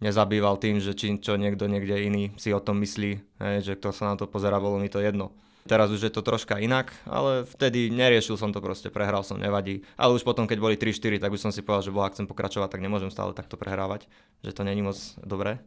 nezabýval 0.00 0.56
tým, 0.56 0.80
že 0.80 0.96
či 0.96 1.16
čo 1.20 1.36
niekto 1.36 1.68
niekde 1.68 1.96
iný 2.04 2.32
si 2.40 2.50
o 2.50 2.60
tom 2.60 2.80
myslí, 2.80 3.10
hej, 3.40 3.56
že 3.62 3.72
kto 3.76 3.92
sa 3.92 4.12
na 4.12 4.16
to 4.16 4.24
pozera, 4.26 4.60
bolo 4.60 4.80
mi 4.80 4.88
to 4.88 4.98
jedno. 5.00 5.32
Teraz 5.68 5.92
už 5.92 6.08
je 6.08 6.12
to 6.12 6.24
troška 6.24 6.56
inak, 6.56 6.88
ale 7.04 7.44
vtedy 7.44 7.92
neriešil 7.92 8.40
som 8.40 8.48
to 8.48 8.64
proste, 8.64 8.88
prehral 8.88 9.20
som, 9.20 9.36
nevadí. 9.36 9.84
Ale 10.00 10.16
už 10.16 10.24
potom, 10.24 10.48
keď 10.48 10.58
boli 10.58 10.74
3-4, 10.80 11.20
tak 11.20 11.36
už 11.36 11.44
som 11.44 11.52
si 11.52 11.60
povedal, 11.60 11.84
že 11.84 11.92
boha, 11.92 12.08
chcem 12.08 12.24
pokračovať, 12.24 12.72
tak 12.72 12.80
nemôžem 12.80 13.12
stále 13.12 13.36
takto 13.36 13.60
prehrávať, 13.60 14.08
že 14.40 14.56
to 14.56 14.64
není 14.64 14.80
moc 14.80 14.96
dobré. 15.20 15.60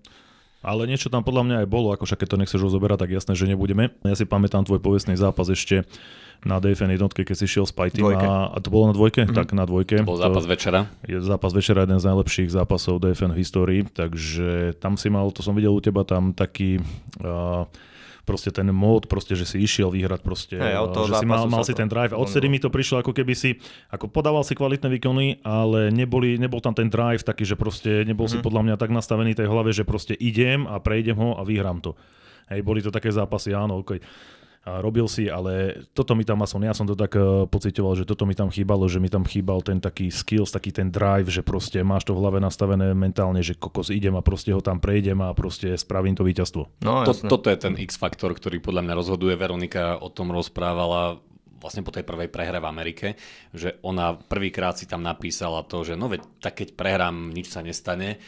Ale 0.64 0.88
niečo 0.88 1.12
tam 1.12 1.28
podľa 1.28 1.44
mňa 1.44 1.56
aj 1.64 1.68
bolo, 1.68 1.92
ako 1.92 2.08
však 2.08 2.24
keď 2.24 2.30
to 2.32 2.40
nechceš 2.40 2.62
rozoberať, 2.64 3.04
tak 3.04 3.12
jasné, 3.12 3.36
že 3.36 3.46
nebudeme. 3.52 3.92
Ja 4.08 4.16
si 4.16 4.24
pamätám 4.24 4.64
tvoj 4.64 4.80
povestný 4.80 5.20
zápas 5.20 5.52
ešte 5.52 5.84
na 6.48 6.60
DFN 6.60 6.96
jednotke, 6.96 7.28
keď 7.28 7.36
si 7.36 7.46
šiel 7.48 7.68
s 7.68 7.76
Pajtým 7.76 8.04
a, 8.16 8.52
a 8.52 8.58
to 8.60 8.72
bolo 8.72 8.92
na 8.92 8.96
dvojke? 8.96 9.28
Mm. 9.28 9.36
Tak 9.36 9.52
na 9.56 9.68
dvojke. 9.68 10.04
To 10.04 10.08
bol 10.08 10.20
zápas 10.20 10.44
to, 10.44 10.52
večera. 10.52 10.88
Je 11.04 11.20
zápas 11.20 11.52
večera, 11.52 11.84
jeden 11.84 12.00
z 12.00 12.06
najlepších 12.08 12.50
zápasov 12.52 13.04
DFN 13.04 13.36
v 13.36 13.40
histórii, 13.40 13.82
takže 13.88 14.76
tam 14.80 14.96
si 14.96 15.12
mal, 15.12 15.32
to 15.36 15.44
som 15.44 15.56
videl 15.56 15.76
u 15.76 15.84
teba, 15.84 16.08
tam 16.08 16.32
taký... 16.32 16.80
Uh, 17.20 17.68
proste 18.24 18.56
ten 18.56 18.68
mód, 18.72 19.12
proste, 19.12 19.36
že 19.36 19.44
si 19.44 19.60
išiel 19.60 19.92
vyhrať 19.92 20.24
proste, 20.24 20.56
hey, 20.56 20.76
že 20.80 21.14
si 21.20 21.28
mal, 21.28 21.44
mal 21.52 21.64
si 21.68 21.76
ten 21.76 21.92
drive. 21.92 22.16
A 22.16 22.20
odtedy 22.20 22.48
mi 22.48 22.60
to 22.60 22.72
prišlo, 22.72 23.04
ako 23.04 23.12
keby 23.12 23.36
si, 23.36 23.60
ako 23.92 24.08
podával 24.08 24.48
si 24.48 24.56
kvalitné 24.56 24.88
výkony, 24.88 25.44
ale 25.44 25.92
neboli, 25.92 26.40
nebol 26.40 26.64
tam 26.64 26.72
ten 26.72 26.88
drive 26.88 27.28
taký, 27.28 27.44
že 27.44 27.60
proste 27.60 28.08
nebol 28.08 28.26
mm-hmm. 28.26 28.40
si 28.40 28.44
mhm. 28.44 28.46
podľa 28.48 28.62
mňa 28.64 28.76
tak 28.80 28.92
nastavený 28.96 29.32
tej 29.36 29.48
hlave, 29.52 29.76
že 29.76 29.84
proste 29.84 30.16
idem 30.16 30.64
a 30.66 30.80
prejdem 30.80 31.20
ho 31.20 31.36
a 31.36 31.44
vyhrám 31.44 31.84
to. 31.84 32.00
Hej, 32.48 32.64
boli 32.64 32.80
to 32.84 32.92
také 32.92 33.12
zápasy, 33.12 33.52
áno, 33.52 33.84
okay 33.84 34.00
robil 34.64 35.12
si, 35.12 35.28
ale 35.28 35.84
toto 35.92 36.16
mi 36.16 36.24
tam 36.24 36.40
aspoň, 36.40 36.72
ja 36.72 36.76
som 36.76 36.88
to 36.88 36.96
tak 36.96 37.20
uh, 37.20 37.44
pocitoval, 37.52 38.00
že 38.00 38.08
toto 38.08 38.24
mi 38.24 38.32
tam 38.32 38.48
chýbalo, 38.48 38.88
že 38.88 39.04
mi 39.04 39.12
tam 39.12 39.28
chýbal 39.28 39.60
ten 39.60 39.84
taký 39.84 40.08
skills, 40.08 40.56
taký 40.56 40.72
ten 40.72 40.88
drive, 40.88 41.28
že 41.28 41.44
proste 41.44 41.84
máš 41.84 42.08
to 42.08 42.16
v 42.16 42.24
hlave 42.24 42.40
nastavené 42.40 42.96
mentálne, 42.96 43.44
že 43.44 43.60
kokos 43.60 43.92
idem 43.92 44.16
a 44.16 44.24
proste 44.24 44.56
ho 44.56 44.64
tam 44.64 44.80
prejdem 44.80 45.20
a 45.20 45.36
proste 45.36 45.76
spravím 45.76 46.16
to 46.16 46.24
víťazstvo. 46.24 46.80
No, 46.80 47.04
to, 47.04 47.12
toto 47.12 47.52
je 47.52 47.60
ten 47.60 47.76
X-faktor, 47.76 48.32
ktorý 48.32 48.64
podľa 48.64 48.88
mňa 48.88 48.94
rozhoduje. 48.96 49.36
Veronika 49.36 50.00
o 50.00 50.08
tom 50.08 50.32
rozprávala 50.32 51.20
vlastne 51.60 51.84
po 51.84 51.96
tej 51.96 52.04
prvej 52.04 52.28
prehre 52.28 52.60
v 52.60 52.68
Amerike, 52.68 53.08
že 53.56 53.80
ona 53.88 54.16
prvýkrát 54.16 54.76
si 54.76 54.84
tam 54.84 55.00
napísala 55.00 55.64
to, 55.64 55.88
že 55.88 55.96
no 55.96 56.12
veď 56.12 56.24
tak 56.44 56.60
keď 56.60 56.76
prehrám, 56.76 57.32
nič 57.32 57.52
sa 57.52 57.64
nestane 57.64 58.20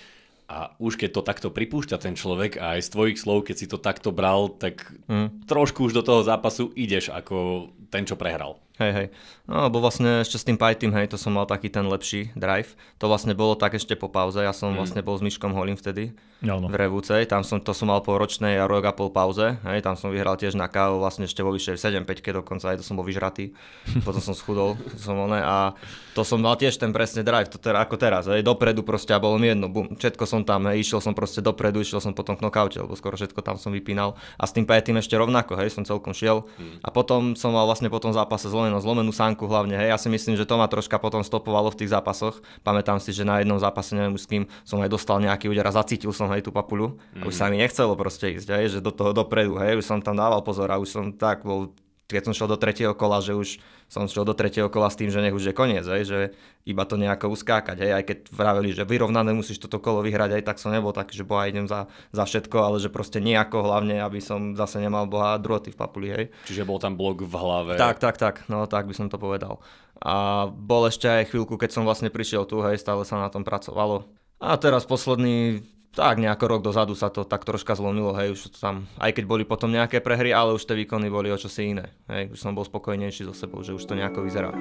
a 0.46 0.78
už 0.78 0.98
keď 1.02 1.10
to 1.10 1.22
takto 1.26 1.50
pripúšťa 1.50 1.98
ten 1.98 2.14
človek 2.14 2.62
a 2.62 2.78
aj 2.78 2.86
z 2.86 2.90
tvojich 2.94 3.18
slov, 3.18 3.50
keď 3.50 3.56
si 3.58 3.66
to 3.66 3.82
takto 3.82 4.14
bral, 4.14 4.54
tak 4.54 4.94
mm. 5.10 5.50
trošku 5.50 5.90
už 5.90 5.98
do 5.98 6.04
toho 6.06 6.22
zápasu 6.22 6.70
ideš 6.78 7.10
ako 7.10 7.70
ten, 7.90 8.06
čo 8.06 8.14
prehral. 8.14 8.65
Hej, 8.76 8.92
hej. 8.92 9.08
No, 9.48 9.72
lebo 9.72 9.80
vlastne 9.80 10.20
ešte 10.20 10.36
s 10.36 10.44
tým 10.44 10.60
Python, 10.60 10.92
hej, 11.00 11.08
to 11.08 11.16
som 11.16 11.32
mal 11.32 11.48
taký 11.48 11.72
ten 11.72 11.88
lepší 11.88 12.36
drive. 12.36 12.76
To 13.00 13.08
vlastne 13.08 13.32
bolo 13.32 13.56
tak 13.56 13.80
ešte 13.80 13.96
po 13.96 14.12
pauze, 14.12 14.44
ja 14.44 14.52
som 14.52 14.76
mm. 14.76 14.78
vlastne 14.78 15.02
bol 15.06 15.16
s 15.16 15.24
Myškom 15.24 15.56
Holím 15.56 15.80
vtedy 15.80 16.12
no, 16.44 16.60
no. 16.60 16.68
v 16.68 16.76
Revúcej, 16.76 17.24
tam 17.26 17.42
som, 17.42 17.64
to 17.64 17.72
som 17.72 17.88
mal 17.88 18.04
po 18.04 18.20
ročnej 18.20 18.60
a 18.60 18.68
rok 18.68 18.84
a 18.86 18.92
pol 18.92 19.10
pauze, 19.10 19.56
hej, 19.64 19.80
tam 19.80 19.96
som 19.96 20.12
vyhral 20.12 20.36
tiež 20.36 20.60
na 20.60 20.68
kávu, 20.68 21.00
vlastne 21.00 21.24
ešte 21.24 21.40
vo 21.40 21.56
vyššej 21.56 22.04
7-5 22.04 22.44
dokonca, 22.44 22.76
aj 22.76 22.80
to 22.80 22.86
som 22.86 23.00
bol 23.00 23.08
vyžratý, 23.08 23.56
potom 24.08 24.20
som 24.20 24.36
schudol, 24.36 24.76
som 25.00 25.16
oné, 25.16 25.40
a 25.40 25.72
to 26.12 26.28
som 26.28 26.40
mal 26.40 26.60
tiež 26.60 26.76
ten 26.76 26.92
presne 26.92 27.24
drive, 27.24 27.48
to 27.48 27.58
teda 27.58 27.82
ako 27.82 27.96
teraz, 27.96 28.28
hej, 28.28 28.44
dopredu 28.44 28.84
proste 28.84 29.16
a 29.16 29.20
bolo 29.20 29.40
mi 29.40 29.50
jedno, 29.50 29.72
bum, 29.72 29.96
všetko 29.96 30.24
som 30.28 30.42
tam, 30.44 30.68
hej, 30.68 30.84
išiel 30.84 31.00
som 31.00 31.16
proste 31.16 31.40
dopredu, 31.40 31.80
išiel 31.80 32.04
som 32.04 32.12
potom 32.12 32.36
k 32.36 32.44
knockoute, 32.44 32.84
lebo 32.84 32.94
skoro 33.00 33.16
všetko 33.16 33.40
tam 33.40 33.56
som 33.56 33.72
vypínal 33.72 34.20
a 34.36 34.44
s 34.44 34.52
tým 34.52 34.68
Python 34.68 35.00
ešte 35.00 35.16
rovnako, 35.16 35.56
hej, 35.60 35.72
som 35.72 35.88
celkom 35.88 36.12
šiel 36.12 36.44
mm. 36.60 36.84
a 36.84 36.90
potom 36.92 37.34
som 37.40 37.56
mal 37.56 37.64
vlastne 37.64 37.88
po 37.88 38.04
tom 38.04 38.12
zápase 38.12 38.52
zlomenú, 38.66 38.82
zlomenú 38.82 39.12
sánku 39.14 39.46
hlavne, 39.46 39.78
hej, 39.78 39.94
ja 39.94 39.98
si 40.02 40.10
myslím, 40.10 40.34
že 40.34 40.50
to 40.50 40.58
ma 40.58 40.66
troška 40.66 40.98
potom 40.98 41.22
stopovalo 41.22 41.70
v 41.70 41.86
tých 41.86 41.94
zápasoch, 41.94 42.42
pamätám 42.66 42.98
si, 42.98 43.14
že 43.14 43.22
na 43.22 43.40
jednom 43.42 43.62
zápase, 43.62 43.94
neviem 43.94 44.18
už 44.18 44.26
s 44.26 44.30
kým, 44.30 44.44
som 44.66 44.82
aj 44.82 44.90
dostal 44.90 45.22
nejaký 45.22 45.52
úder 45.52 45.66
a 45.66 45.76
zacítil 45.76 46.10
som 46.10 46.26
hej 46.34 46.42
tú 46.42 46.50
papuľu. 46.50 46.98
A 47.22 47.30
už 47.30 47.36
sa 47.38 47.46
mi 47.52 47.62
nechcelo 47.62 47.94
proste 47.94 48.34
ísť, 48.34 48.50
hej, 48.58 48.66
že 48.78 48.80
do 48.82 48.90
toho 48.90 49.14
dopredu, 49.14 49.62
hej, 49.62 49.78
už 49.78 49.86
som 49.86 50.02
tam 50.02 50.18
dával 50.18 50.42
pozor 50.42 50.72
a 50.74 50.82
už 50.82 50.90
som 50.90 51.06
tak 51.14 51.46
bol 51.46 51.70
keď 52.06 52.30
som 52.30 52.34
šiel 52.38 52.50
do 52.50 52.60
tretieho 52.62 52.94
kola, 52.94 53.18
že 53.18 53.34
už 53.34 53.58
som 53.90 54.06
šiel 54.06 54.26
do 54.26 54.38
tretieho 54.38 54.70
kola 54.70 54.90
s 54.90 54.98
tým, 54.98 55.10
že 55.10 55.22
nech 55.22 55.34
už 55.34 55.50
je 55.50 55.58
koniec, 55.58 55.86
hej, 55.86 56.04
že 56.06 56.20
iba 56.66 56.86
to 56.86 56.98
nejako 56.98 57.34
uskákať, 57.34 57.78
hej, 57.82 57.92
aj 57.98 58.04
keď 58.06 58.18
vraveli, 58.30 58.70
že 58.74 58.86
vyrovnané 58.86 59.34
musíš 59.34 59.62
toto 59.62 59.82
kolo 59.82 60.06
vyhrať, 60.06 60.38
aj 60.38 60.44
tak 60.46 60.58
som 60.62 60.74
nebol 60.74 60.94
tak, 60.94 61.14
že 61.14 61.26
boha 61.26 61.50
idem 61.50 61.66
za, 61.66 61.90
za 62.14 62.26
všetko, 62.26 62.58
ale 62.62 62.78
že 62.82 62.94
proste 62.94 63.18
nejako 63.22 63.66
hlavne, 63.66 64.02
aby 64.02 64.22
som 64.22 64.54
zase 64.54 64.82
nemal 64.82 65.10
boha 65.10 65.38
druhoty 65.42 65.74
v 65.74 65.78
papuli, 65.78 66.08
hej. 66.14 66.26
Čiže 66.46 66.66
bol 66.66 66.78
tam 66.78 66.94
blok 66.98 67.26
v 67.26 67.34
hlave. 67.34 67.74
Tak, 67.78 67.98
tak, 67.98 68.18
tak, 68.22 68.36
no 68.50 68.66
tak 68.70 68.86
by 68.86 68.94
som 68.94 69.10
to 69.10 69.18
povedal. 69.18 69.62
A 70.02 70.46
bol 70.50 70.86
ešte 70.86 71.10
aj 71.10 71.34
chvíľku, 71.34 71.58
keď 71.58 71.74
som 71.74 71.88
vlastne 71.88 72.14
prišiel 72.14 72.46
tu, 72.46 72.62
hej, 72.62 72.78
stále 72.78 73.02
sa 73.06 73.18
na 73.18 73.34
tom 73.34 73.42
pracovalo. 73.42 74.06
A 74.38 74.60
teraz 74.60 74.84
posledný 74.84 75.64
tak 75.96 76.20
nejako 76.20 76.46
rok 76.46 76.62
dozadu 76.62 76.92
sa 76.92 77.08
to 77.08 77.24
tak 77.24 77.48
troška 77.48 77.72
zlomilo, 77.74 78.12
hej, 78.20 78.36
už 78.36 78.52
to 78.52 78.60
tam, 78.60 78.84
aj 79.00 79.16
keď 79.16 79.24
boli 79.24 79.44
potom 79.48 79.72
nejaké 79.72 80.04
prehry, 80.04 80.36
ale 80.36 80.52
už 80.52 80.68
tie 80.68 80.76
výkony 80.76 81.08
boli 81.08 81.32
o 81.32 81.40
čosi 81.40 81.72
iné, 81.72 81.96
hej, 82.12 82.36
už 82.36 82.40
som 82.44 82.52
bol 82.52 82.68
spokojnejší 82.68 83.24
so 83.24 83.34
sebou, 83.34 83.64
že 83.64 83.72
už 83.72 83.88
to 83.88 83.96
nejako 83.96 84.28
vyzerá. 84.28 84.52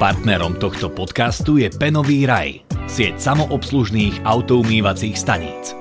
Partnerom 0.00 0.56
tohto 0.56 0.88
podcastu 0.88 1.60
je 1.60 1.68
Penový 1.68 2.24
raj, 2.24 2.64
sieť 2.88 3.20
samoobslužných 3.20 4.24
autoumývacích 4.24 5.14
staníc. 5.14 5.76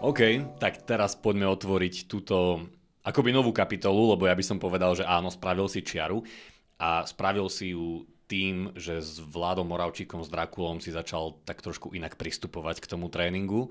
OK, 0.00 0.20
tak 0.56 0.88
teraz 0.88 1.12
poďme 1.16 1.48
otvoriť 1.52 2.08
túto 2.08 2.64
akoby 3.04 3.30
novú 3.30 3.52
kapitolu, 3.52 4.16
lebo 4.16 4.24
ja 4.24 4.32
by 4.32 4.44
som 4.44 4.56
povedal, 4.56 4.96
že 4.96 5.04
áno, 5.04 5.28
spravil 5.28 5.68
si 5.68 5.84
čiaru 5.84 6.24
a 6.80 7.04
spravil 7.04 7.52
si 7.52 7.76
ju 7.76 8.08
tým, 8.34 8.74
že 8.74 8.98
s 8.98 9.22
Vládom 9.22 9.70
Moravčíkom, 9.70 10.26
s 10.26 10.28
Drakulom 10.34 10.82
si 10.82 10.90
začal 10.90 11.38
tak 11.46 11.62
trošku 11.62 11.94
inak 11.94 12.18
pristupovať 12.18 12.82
k 12.82 12.90
tomu 12.90 13.06
tréningu. 13.06 13.70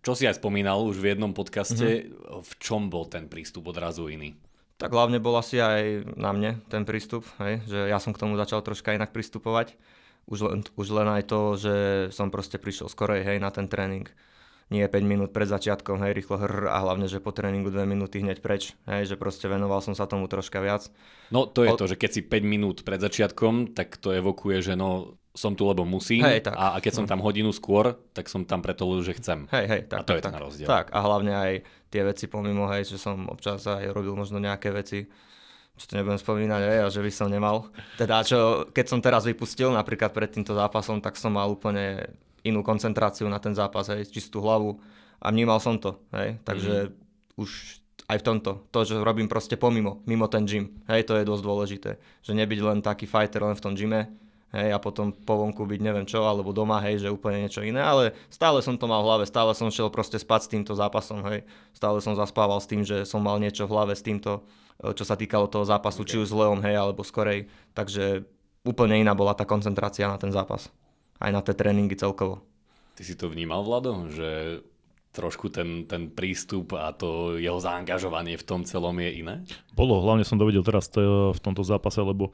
Čo 0.00 0.16
si 0.16 0.24
aj 0.24 0.40
spomínal 0.40 0.80
už 0.88 0.96
v 1.04 1.12
jednom 1.12 1.36
podcaste, 1.36 2.08
mm-hmm. 2.08 2.40
v 2.40 2.52
čom 2.56 2.88
bol 2.88 3.04
ten 3.04 3.28
prístup 3.28 3.68
odrazu 3.68 4.08
iný? 4.08 4.32
Tak 4.80 4.96
hlavne 4.96 5.20
bol 5.20 5.36
asi 5.36 5.60
aj 5.60 6.08
na 6.16 6.32
mne 6.32 6.64
ten 6.72 6.88
prístup, 6.88 7.28
hej, 7.44 7.60
že 7.68 7.92
ja 7.92 8.00
som 8.00 8.16
k 8.16 8.20
tomu 8.24 8.40
začal 8.40 8.64
troška 8.64 8.96
inak 8.96 9.12
pristupovať. 9.12 9.76
Už 10.24 10.48
len, 10.48 10.64
už 10.80 10.88
len 10.96 11.08
aj 11.20 11.28
to, 11.28 11.40
že 11.60 11.74
som 12.16 12.32
proste 12.32 12.56
prišiel 12.56 12.88
skorej 12.88 13.20
hej, 13.28 13.36
na 13.36 13.52
ten 13.52 13.68
tréning 13.68 14.08
nie 14.70 14.86
5 14.86 15.02
minút 15.02 15.30
pred 15.34 15.50
začiatkom, 15.50 15.98
hej, 16.06 16.14
rýchlo 16.14 16.38
hr 16.38 16.70
a 16.70 16.78
hlavne, 16.78 17.10
že 17.10 17.18
po 17.18 17.34
tréningu 17.34 17.74
2 17.74 17.90
minúty 17.90 18.22
hneď 18.22 18.38
preč, 18.38 18.78
hej, 18.86 19.10
že 19.10 19.18
proste 19.18 19.50
venoval 19.50 19.82
som 19.82 19.98
sa 19.98 20.06
tomu 20.06 20.30
troška 20.30 20.62
viac. 20.62 20.86
No 21.34 21.50
to 21.50 21.66
je 21.66 21.74
o... 21.74 21.78
to, 21.78 21.90
že 21.90 21.98
keď 21.98 22.10
si 22.14 22.20
5 22.22 22.40
minút 22.46 22.76
pred 22.86 23.02
začiatkom, 23.02 23.74
tak 23.74 23.98
to 23.98 24.14
evokuje, 24.14 24.62
že 24.62 24.74
no 24.78 25.18
som 25.34 25.54
tu, 25.54 25.66
lebo 25.66 25.82
musím 25.86 26.26
hej, 26.26 26.42
tak. 26.42 26.54
A, 26.54 26.74
a 26.74 26.78
keď 26.78 27.02
som 27.02 27.06
tam 27.06 27.22
hodinu 27.22 27.54
skôr, 27.54 27.98
tak 28.14 28.26
som 28.26 28.42
tam 28.46 28.62
preto, 28.62 28.86
že 29.02 29.14
chcem. 29.18 29.46
Hej, 29.50 29.66
hej, 29.66 29.80
tak, 29.90 29.98
a 29.98 30.02
to 30.06 30.10
tak, 30.14 30.18
je 30.18 30.22
ten 30.26 30.38
rozdiel. 30.38 30.68
Tak, 30.70 30.86
a 30.90 30.98
hlavne 31.02 31.32
aj 31.34 31.52
tie 31.90 32.02
veci 32.06 32.24
pomimo, 32.26 32.66
hej, 32.70 32.86
že 32.86 32.98
som 32.98 33.26
občas 33.30 33.62
aj 33.66 33.90
robil 33.90 34.14
možno 34.14 34.42
nejaké 34.42 34.74
veci, 34.74 35.06
čo 35.78 35.84
to 35.86 35.98
nebudem 35.98 36.18
spomínať, 36.18 36.62
hej, 36.66 36.78
a 36.82 36.86
že 36.90 37.02
by 37.02 37.10
som 37.14 37.26
nemal. 37.30 37.70
Teda 37.94 38.22
čo, 38.26 38.70
keď 38.74 38.86
som 38.86 38.98
teraz 39.02 39.22
vypustil, 39.26 39.70
napríklad 39.70 40.10
pred 40.10 40.30
týmto 40.30 40.54
zápasom, 40.54 40.98
tak 40.98 41.14
som 41.14 41.34
mal 41.34 41.46
úplne 41.50 42.10
inú 42.44 42.64
koncentráciu 42.64 43.28
na 43.28 43.42
ten 43.42 43.52
zápas, 43.52 43.88
hej, 43.92 44.08
čistú 44.08 44.40
hlavu. 44.40 44.80
A 45.20 45.28
vnímal 45.28 45.60
som 45.60 45.76
to, 45.76 46.00
hej, 46.16 46.40
takže 46.48 46.88
mm-hmm. 46.88 47.40
už 47.40 47.50
aj 48.10 48.18
v 48.18 48.26
tomto, 48.26 48.50
to, 48.74 48.80
že 48.82 48.98
robím 48.98 49.30
proste 49.30 49.54
pomimo, 49.54 50.02
mimo 50.08 50.26
ten 50.26 50.42
gym, 50.42 50.82
hej, 50.90 51.06
to 51.06 51.14
je 51.14 51.28
dosť 51.28 51.42
dôležité, 51.46 51.90
že 52.24 52.32
nebyť 52.34 52.58
len 52.64 52.78
taký 52.82 53.06
fighter 53.06 53.44
len 53.44 53.54
v 53.54 53.62
tom 53.62 53.78
gyme, 53.78 54.10
hej, 54.50 54.68
a 54.74 54.78
potom 54.82 55.14
po 55.14 55.38
vonku 55.38 55.62
byť 55.62 55.80
neviem 55.80 56.06
čo, 56.06 56.26
alebo 56.26 56.50
doma, 56.50 56.82
hej, 56.82 57.06
že 57.06 57.12
úplne 57.12 57.46
niečo 57.46 57.62
iné, 57.62 57.78
ale 57.78 58.18
stále 58.30 58.58
som 58.64 58.74
to 58.74 58.90
mal 58.90 59.02
v 59.02 59.08
hlave, 59.12 59.24
stále 59.30 59.54
som 59.54 59.70
šiel 59.70 59.90
proste 59.94 60.18
spať 60.18 60.40
s 60.42 60.50
týmto 60.50 60.72
zápasom, 60.74 61.22
hej, 61.30 61.46
stále 61.70 62.02
som 62.02 62.18
zaspával 62.18 62.58
s 62.58 62.66
tým, 62.66 62.82
že 62.82 63.06
som 63.06 63.22
mal 63.22 63.38
niečo 63.38 63.66
v 63.70 63.74
hlave 63.78 63.94
s 63.94 64.02
týmto, 64.02 64.42
e, 64.82 64.90
čo 64.90 65.06
sa 65.06 65.14
týkalo 65.14 65.46
toho 65.46 65.62
zápasu, 65.62 66.02
okay. 66.02 66.10
či 66.10 66.16
už 66.18 66.28
s 66.30 66.34
Leom, 66.34 66.58
hej, 66.66 66.74
alebo 66.74 67.06
skorej, 67.06 67.46
takže 67.78 68.26
úplne 68.66 68.98
iná 68.98 69.14
bola 69.14 69.38
tá 69.38 69.46
koncentrácia 69.46 70.10
na 70.10 70.18
ten 70.18 70.34
zápas, 70.34 70.68
aj 71.20 71.30
na 71.30 71.40
tie 71.44 71.54
tréningy 71.54 71.94
celkovo. 71.94 72.40
Ty 72.96 73.02
si 73.04 73.14
to 73.14 73.28
vnímal, 73.28 73.62
Vlado, 73.62 74.08
že 74.08 74.60
trošku 75.10 75.50
ten, 75.50 75.90
ten 75.90 76.06
prístup 76.10 76.78
a 76.78 76.94
to 76.94 77.36
jeho 77.36 77.58
zaangažovanie 77.58 78.38
v 78.38 78.46
tom 78.46 78.62
celom 78.62 78.94
je 79.02 79.10
iné? 79.20 79.34
Bolo, 79.74 79.98
hlavne 80.00 80.22
som 80.22 80.38
to 80.38 80.46
videl 80.46 80.62
teraz 80.62 80.86
v 80.94 81.40
tomto 81.42 81.66
zápase, 81.66 81.98
lebo 81.98 82.30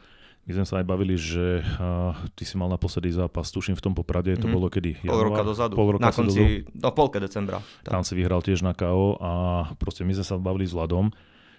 my 0.47 0.63
sme 0.63 0.67
sa 0.69 0.79
aj 0.79 0.87
bavili, 0.87 1.19
že 1.19 1.59
uh, 1.59 2.15
ty 2.39 2.47
si 2.47 2.55
mal 2.55 2.71
naposledy 2.71 3.11
zápas, 3.11 3.51
tuším 3.51 3.75
v 3.75 3.83
tom 3.83 3.99
Poprade, 3.99 4.39
to 4.39 4.47
mm. 4.47 4.55
bolo 4.55 4.71
kedy? 4.71 5.03
Pol 5.03 5.27
roka 5.27 5.43
dozadu, 5.43 5.75
pol 5.75 5.99
roka 5.99 6.07
na 6.07 6.15
konci, 6.15 6.63
do 6.71 6.91
polke 6.95 7.19
decembra. 7.19 7.59
Tak. 7.83 7.91
Tam 7.91 8.03
si 8.07 8.15
vyhral 8.15 8.39
tiež 8.47 8.63
na 8.63 8.71
KO 8.71 9.19
a 9.19 9.33
proste 9.75 10.07
my 10.07 10.15
sme 10.15 10.23
sa 10.23 10.39
bavili 10.39 10.63
s 10.69 10.77
Vladom, 10.77 11.11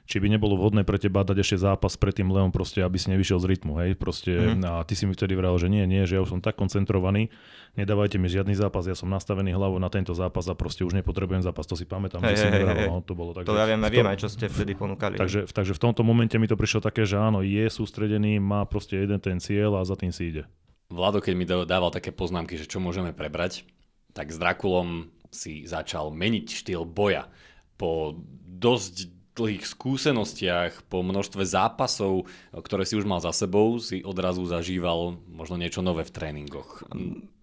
či 0.08 0.24
by 0.24 0.32
nebolo 0.32 0.56
vhodné 0.56 0.88
pre 0.88 0.96
teba 0.96 1.28
dať 1.28 1.44
ešte 1.44 1.58
zápas 1.68 2.00
pred 2.00 2.16
tým 2.16 2.32
Leom, 2.32 2.56
proste, 2.56 2.80
aby 2.80 2.96
si 2.96 3.12
nevyšiel 3.12 3.44
z 3.44 3.46
rytmu, 3.52 3.76
hej, 3.84 4.00
proste, 4.00 4.32
mm. 4.32 4.64
a 4.64 4.82
ty 4.88 4.96
si 4.96 5.04
mi 5.04 5.12
vtedy 5.12 5.36
vral, 5.36 5.60
že 5.60 5.68
nie, 5.68 5.84
nie, 5.84 6.08
že 6.08 6.16
ja 6.16 6.24
už 6.24 6.32
som 6.32 6.40
tak 6.40 6.56
koncentrovaný, 6.56 7.28
nedávajte 7.76 8.16
mi 8.16 8.32
žiadny 8.32 8.56
zápas, 8.56 8.88
ja 8.88 8.96
som 8.96 9.12
nastavený 9.12 9.52
hlavu 9.52 9.76
na 9.84 9.92
tento 9.92 10.16
zápas 10.16 10.48
a 10.48 10.56
proste 10.56 10.88
už 10.88 10.96
nepotrebujem 10.96 11.44
zápas, 11.44 11.68
to 11.68 11.76
si 11.76 11.84
pamätám, 11.84 12.24
hey, 12.24 12.40
že 12.40 12.40
hey, 12.40 12.40
si 12.40 12.48
hey, 12.48 12.64
hey. 12.64 12.88
No, 12.88 13.04
to 13.04 13.20
bolo 13.20 13.36
tak. 13.36 13.44
To 13.44 13.52
ja 13.52 13.68
viem, 13.68 13.84
viem 13.84 14.08
aj, 14.08 14.18
čo 14.24 14.32
ste 14.32 14.48
vtedy 14.48 14.80
ponúkali. 14.80 15.20
Takže, 15.20 15.52
takže 15.52 15.76
v 15.76 15.82
tomto 15.84 16.08
momente 16.08 16.40
mi 16.40 16.48
to 16.48 16.56
prišlo 16.56 16.80
také, 16.80 17.04
že 17.04 17.20
áno, 17.20 17.44
je 17.44 17.68
sústredený, 17.68 18.40
má 18.40 18.64
proste 18.64 18.96
jeden 18.96 19.20
ten 19.20 19.44
cieľ 19.44 19.76
a 19.78 19.84
za 19.84 20.00
tým 20.00 20.16
si 20.16 20.32
ide. 20.32 20.48
Vlado, 20.88 21.20
keď 21.20 21.34
mi 21.36 21.44
dával 21.44 21.92
také 21.92 22.16
poznámky, 22.16 22.56
že 22.56 22.64
čo 22.64 22.80
môžeme 22.80 23.12
prebrať, 23.12 23.68
tak 24.16 24.32
s 24.32 24.40
Drakulom 24.40 25.12
si 25.28 25.68
začal 25.68 26.16
meniť 26.16 26.64
štýl 26.64 26.88
boja. 26.88 27.28
Po 27.76 28.16
dosť 28.48 29.17
dlhých 29.38 29.64
skúsenostiach, 29.70 30.90
po 30.90 31.06
množstve 31.06 31.46
zápasov, 31.46 32.26
ktoré 32.50 32.84
si 32.90 32.98
už 32.98 33.06
mal 33.06 33.22
za 33.22 33.30
sebou, 33.30 33.78
si 33.78 34.02
odrazu 34.02 34.42
zažíval 34.50 35.22
možno 35.30 35.62
niečo 35.62 35.86
nové 35.86 36.02
v 36.02 36.12
tréningoch. 36.12 36.90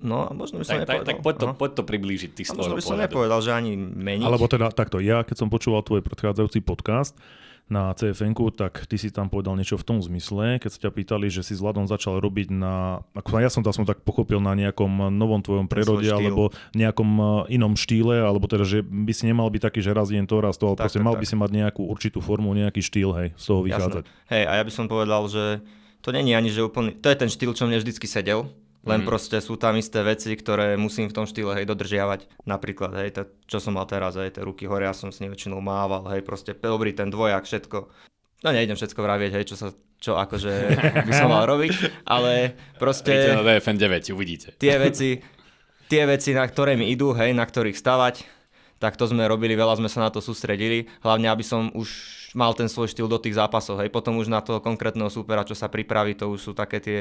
No, 0.03 0.27
možno 0.35 0.61
by 0.61 0.65
som 0.67 0.83
tak, 0.83 0.83
nepovedal. 0.85 1.07
Tak, 1.07 1.15
tak 1.15 1.25
poď, 1.25 1.35
to, 1.39 1.47
no. 1.47 1.55
poď 1.55 1.71
to 1.79 1.83
priblížiť, 1.87 2.31
ty 2.35 2.43
z 2.43 2.51
Možno 2.59 2.75
by 2.75 2.83
som 2.83 2.99
pohľadu. 2.99 3.07
nepovedal, 3.07 3.41
že 3.41 3.51
ani 3.55 3.73
meniť. 3.79 4.27
Alebo 4.27 4.51
teda 4.51 4.67
takto, 4.75 4.99
ja 4.99 5.23
keď 5.23 5.37
som 5.39 5.49
počúval 5.49 5.87
tvoj 5.87 6.03
predchádzajúci 6.03 6.59
podcast, 6.67 7.15
na 7.65 7.97
cfn 7.97 8.37
tak 8.53 8.85
ty 8.85 9.01
si 9.01 9.09
tam 9.09 9.33
povedal 9.33 9.57
niečo 9.57 9.81
v 9.81 9.87
tom 9.89 9.99
zmysle, 10.05 10.61
keď 10.61 10.71
sa 10.71 10.79
ťa 10.85 10.91
pýtali, 10.93 11.33
že 11.33 11.41
si 11.41 11.57
s 11.57 11.65
Vladom 11.65 11.89
začal 11.89 12.21
robiť 12.21 12.53
na, 12.53 13.01
ako 13.17 13.41
ja 13.41 13.49
som 13.49 13.65
to 13.65 13.73
som 13.73 13.89
tak 13.89 14.05
pochopil, 14.05 14.37
na 14.37 14.53
nejakom 14.53 15.09
novom 15.09 15.41
tvojom 15.41 15.65
prerode 15.65 16.05
alebo 16.05 16.53
nejakom 16.77 17.09
e, 17.49 17.57
inom 17.57 17.73
štýle, 17.73 18.21
alebo 18.21 18.45
teda, 18.45 18.69
že 18.69 18.85
by 18.85 19.13
si 19.17 19.25
nemal 19.25 19.49
byť 19.49 19.63
taký, 19.65 19.81
že 19.81 19.97
raz 19.97 20.13
deň 20.13 20.29
to, 20.29 20.37
raz 20.45 20.61
to, 20.61 20.69
ale 20.69 20.77
tak, 20.77 20.93
proste 20.93 21.01
tak, 21.01 21.09
mal 21.09 21.17
tak. 21.17 21.21
by 21.25 21.27
si 21.27 21.37
mať 21.41 21.51
nejakú 21.57 21.83
určitú 21.89 22.19
formu, 22.21 22.53
nejaký 22.53 22.85
štýl, 22.85 23.11
hej, 23.17 23.29
z 23.33 23.45
toho 23.49 23.61
vychádzať. 23.65 24.05
Jasne. 24.05 24.29
Hej, 24.29 24.45
a 24.45 24.53
ja 24.61 24.63
by 24.63 24.73
som 24.73 24.85
povedal, 24.85 25.23
že 25.33 25.45
to 26.05 26.13
není 26.13 26.37
ani, 26.37 26.53
že 26.53 26.61
úplne, 26.61 26.93
to 26.93 27.09
je 27.09 27.17
ten 27.17 27.33
štýl, 27.33 27.57
čo 27.57 27.65
mne 27.65 27.81
vždycky 27.81 28.05
sedel, 28.05 28.53
len 28.85 29.01
mm. 29.03 29.09
proste 29.09 29.41
sú 29.41 29.57
tam 29.57 29.75
isté 29.81 30.05
veci, 30.05 30.37
ktoré 30.37 30.77
musím 30.77 31.09
v 31.09 31.17
tom 31.17 31.27
štýle 31.27 31.57
hej, 31.57 31.67
dodržiavať. 31.69 32.45
Napríklad, 32.45 32.93
hej, 33.01 33.09
to, 33.17 33.23
čo 33.49 33.59
som 33.59 33.81
mal 33.81 33.89
teraz, 33.89 34.17
hej, 34.21 34.37
tie 34.37 34.45
ruky 34.45 34.69
hore, 34.69 34.85
ja 34.85 34.93
som 34.93 35.09
s 35.09 35.21
nimi 35.25 35.33
väčšinou 35.33 35.59
mával, 35.65 36.05
hej, 36.13 36.21
proste 36.21 36.53
dobrý 36.53 36.93
ten 36.93 37.09
dvojak, 37.09 37.49
všetko. 37.49 37.79
No 38.45 38.49
nejdem 38.53 38.77
všetko 38.77 39.01
vravieť, 39.01 39.33
hej, 39.41 39.47
čo 39.49 39.57
sa 39.57 39.73
čo 40.05 40.21
akože 40.21 40.53
by 41.09 41.13
som 41.17 41.33
mal 41.33 41.49
robiť, 41.49 42.05
ale 42.05 42.53
proste... 42.77 43.09
Príďte 43.09 43.41
na 43.41 43.45
DFN 43.57 43.77
9, 43.81 44.13
uvidíte. 44.13 44.49
Tie 44.61 44.77
veci, 44.77 45.17
tie 45.89 46.05
veci, 46.05 46.37
na 46.37 46.45
ktoré 46.45 46.77
mi 46.77 46.93
idú, 46.93 47.17
hej, 47.17 47.33
na 47.33 47.49
ktorých 47.49 47.73
stavať, 47.73 48.21
tak 48.77 49.01
to 49.01 49.09
sme 49.09 49.25
robili, 49.25 49.57
veľa 49.57 49.81
sme 49.81 49.89
sa 49.89 50.05
na 50.05 50.11
to 50.13 50.21
sústredili, 50.21 50.93
hlavne 51.01 51.33
aby 51.33 51.41
som 51.41 51.73
už 51.73 51.89
mal 52.37 52.53
ten 52.53 52.69
svoj 52.69 52.93
štýl 52.93 53.09
do 53.09 53.17
tých 53.17 53.41
zápasov, 53.41 53.81
hej, 53.81 53.89
potom 53.89 54.21
už 54.21 54.29
na 54.29 54.45
toho 54.45 54.61
konkrétneho 54.61 55.09
súpera, 55.09 55.47
čo 55.49 55.57
sa 55.57 55.73
pripraví, 55.73 56.13
to 56.13 56.29
už 56.29 56.41
sú 56.43 56.53
také 56.53 56.85
tie 56.85 56.99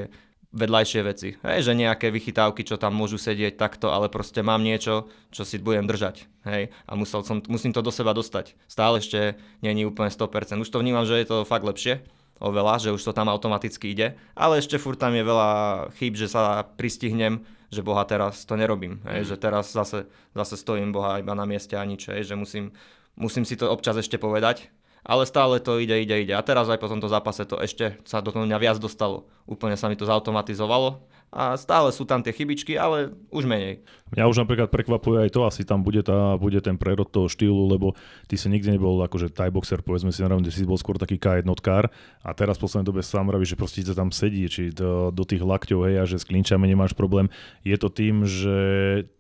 vedľajšie 0.54 1.02
veci. 1.02 1.30
Hej, 1.42 1.68
že 1.68 1.74
nejaké 1.74 2.14
vychytávky, 2.14 2.62
čo 2.62 2.78
tam 2.78 2.94
môžu 2.94 3.18
sedieť 3.18 3.58
takto, 3.58 3.90
ale 3.90 4.08
proste 4.08 4.46
mám 4.46 4.62
niečo, 4.62 5.10
čo 5.34 5.42
si 5.44 5.58
budem 5.58 5.90
držať. 5.90 6.30
Hej, 6.46 6.70
a 6.86 6.92
musel 6.94 7.26
som, 7.26 7.42
musím 7.50 7.74
to 7.74 7.82
do 7.82 7.90
seba 7.90 8.14
dostať. 8.14 8.54
Stále 8.70 9.02
ešte 9.02 9.36
není 9.66 9.84
úplne 9.84 10.14
100%. 10.14 10.62
Už 10.62 10.70
to 10.70 10.80
vnímam, 10.80 11.10
že 11.10 11.18
je 11.18 11.28
to 11.28 11.38
fakt 11.44 11.66
lepšie, 11.66 12.06
oveľa, 12.38 12.90
že 12.90 12.94
už 12.94 13.02
to 13.02 13.18
tam 13.18 13.32
automaticky 13.34 13.96
ide, 13.96 14.14
ale 14.38 14.62
ešte 14.62 14.78
furt 14.78 15.02
tam 15.02 15.18
je 15.18 15.24
veľa 15.26 15.50
chýb, 15.98 16.14
že 16.20 16.30
sa 16.30 16.68
pristihnem, 16.78 17.42
že 17.74 17.82
boha 17.82 18.06
teraz 18.06 18.46
to 18.46 18.54
nerobím, 18.54 19.02
hej, 19.10 19.26
mm. 19.26 19.28
že 19.34 19.36
teraz 19.40 19.74
zase, 19.74 20.06
zase 20.36 20.56
stojím 20.60 20.94
boha 20.94 21.18
iba 21.18 21.34
na 21.34 21.48
mieste 21.48 21.74
a 21.74 21.88
nič, 21.88 22.12
hej, 22.12 22.28
že 22.28 22.36
musím, 22.38 22.76
musím 23.18 23.48
si 23.48 23.58
to 23.58 23.72
občas 23.72 23.98
ešte 23.98 24.22
povedať, 24.22 24.70
ale 25.04 25.28
stále 25.28 25.60
to 25.60 25.78
ide, 25.84 26.00
ide, 26.04 26.24
ide. 26.24 26.34
A 26.34 26.42
teraz 26.42 26.72
aj 26.72 26.80
po 26.80 26.88
tomto 26.88 27.12
zápase 27.12 27.44
to 27.44 27.60
ešte 27.60 28.00
sa 28.08 28.24
do 28.24 28.32
toho 28.32 28.48
mňa 28.48 28.58
viac 28.60 28.78
dostalo. 28.80 29.28
Úplne 29.44 29.76
sa 29.76 29.92
mi 29.92 30.00
to 30.00 30.08
zautomatizovalo 30.08 31.04
a 31.34 31.58
stále 31.58 31.90
sú 31.90 32.06
tam 32.06 32.22
tie 32.22 32.30
chybičky, 32.30 32.78
ale 32.78 33.10
už 33.34 33.50
menej. 33.50 33.82
Mňa 34.14 34.30
už 34.30 34.46
napríklad 34.46 34.70
prekvapuje 34.70 35.26
aj 35.26 35.30
to, 35.34 35.42
asi 35.42 35.66
tam 35.66 35.82
bude, 35.82 36.06
tá, 36.06 36.38
bude 36.38 36.62
ten 36.62 36.78
prerod 36.78 37.10
toho 37.10 37.26
štýlu, 37.26 37.66
lebo 37.74 37.98
ty 38.30 38.38
si 38.38 38.46
nikdy 38.46 38.78
nebol 38.78 39.02
akože 39.02 39.34
Thai 39.34 39.50
boxer, 39.50 39.82
povedzme 39.82 40.14
si 40.14 40.22
naravne, 40.22 40.54
si 40.54 40.62
bol 40.62 40.78
skôr 40.78 41.02
taký 41.02 41.18
K1 41.18 41.50
a 41.50 42.30
teraz 42.38 42.62
v 42.62 42.64
poslednej 42.70 42.88
dobe 42.94 43.02
sám 43.02 43.26
vraví, 43.34 43.50
že 43.50 43.58
proste 43.58 43.82
tam 43.82 44.14
sedí, 44.14 44.46
či 44.46 44.70
do, 44.70 45.10
do 45.10 45.26
tých 45.26 45.42
lakťov, 45.42 45.90
hej, 45.90 45.96
a 45.98 46.04
že 46.06 46.22
s 46.22 46.30
klinčami 46.30 46.70
nemáš 46.70 46.94
problém. 46.94 47.34
Je 47.66 47.74
to 47.82 47.90
tým, 47.90 48.30
že 48.30 48.58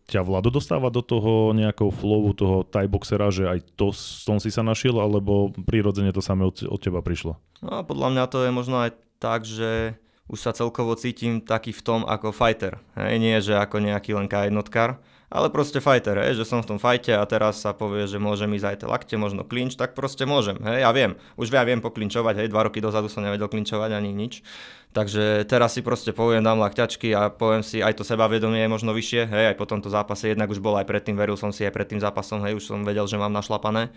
ťa 0.06 0.22
Vlado 0.22 0.54
dostáva 0.54 0.94
do 0.94 1.02
toho 1.02 1.58
nejakou 1.58 1.90
flowu 1.90 2.38
toho 2.38 2.62
Thai 2.62 2.86
boxera, 2.86 3.34
že 3.34 3.50
aj 3.50 3.60
to 3.74 3.90
s 3.90 4.22
tom 4.22 4.38
si 4.38 4.54
sa 4.54 4.62
našiel, 4.62 5.02
alebo 5.02 5.50
prirodzene 5.66 6.14
to 6.14 6.22
samé 6.22 6.46
od, 6.46 6.62
od 6.70 6.78
teba 6.78 7.02
prišlo? 7.02 7.40
No, 7.66 7.82
podľa 7.82 8.14
mňa 8.14 8.24
to 8.30 8.46
je 8.46 8.52
možno 8.54 8.78
aj 8.86 8.94
tak, 9.18 9.48
že 9.48 9.98
už 10.32 10.40
sa 10.40 10.56
celkovo 10.56 10.96
cítim 10.96 11.44
taký 11.44 11.76
v 11.76 11.82
tom 11.84 12.02
ako 12.08 12.32
fighter. 12.32 12.80
Hej, 12.96 13.16
nie, 13.20 13.36
že 13.44 13.60
ako 13.60 13.84
nejaký 13.84 14.16
len 14.16 14.32
jednotkár, 14.32 15.04
ale 15.34 15.50
proste 15.50 15.82
fighter, 15.82 16.14
hej, 16.22 16.38
že 16.38 16.46
som 16.46 16.62
v 16.62 16.70
tom 16.70 16.80
fajte 16.80 17.18
a 17.18 17.26
teraz 17.26 17.58
sa 17.58 17.74
povie, 17.74 18.06
že 18.06 18.22
môžem 18.22 18.54
ísť 18.54 18.68
aj 18.70 18.78
tie 18.78 18.88
lakte, 18.88 19.16
možno 19.18 19.42
klinč, 19.42 19.74
tak 19.74 19.98
proste 19.98 20.30
môžem. 20.30 20.62
Hej, 20.62 20.86
ja 20.86 20.94
viem, 20.94 21.18
už 21.42 21.50
ja 21.50 21.66
viem 21.66 21.82
poklinčovať, 21.82 22.46
hej, 22.46 22.48
dva 22.54 22.70
roky 22.70 22.78
dozadu 22.78 23.10
som 23.10 23.26
nevedel 23.26 23.50
klinčovať 23.50 23.98
ani 23.98 24.14
nič. 24.14 24.46
Takže 24.94 25.50
teraz 25.50 25.74
si 25.74 25.82
proste 25.82 26.14
poviem, 26.14 26.46
dám 26.46 26.62
lakťačky 26.62 27.18
a 27.18 27.34
poviem 27.34 27.66
si, 27.66 27.82
aj 27.82 27.98
to 27.98 28.06
sebavedomie 28.06 28.62
je 28.62 28.70
možno 28.70 28.94
vyššie, 28.94 29.26
hej, 29.26 29.46
aj 29.50 29.58
po 29.58 29.66
tomto 29.66 29.90
zápase, 29.90 30.30
jednak 30.30 30.54
už 30.54 30.62
bol 30.62 30.78
aj 30.78 30.86
predtým, 30.86 31.18
veril 31.18 31.34
som 31.34 31.50
si 31.50 31.66
aj 31.66 31.74
pred 31.74 31.90
tým 31.90 31.98
zápasom, 31.98 32.46
hej, 32.46 32.62
už 32.62 32.70
som 32.70 32.86
vedel, 32.86 33.10
že 33.10 33.18
mám 33.18 33.34
našlapané 33.34 33.90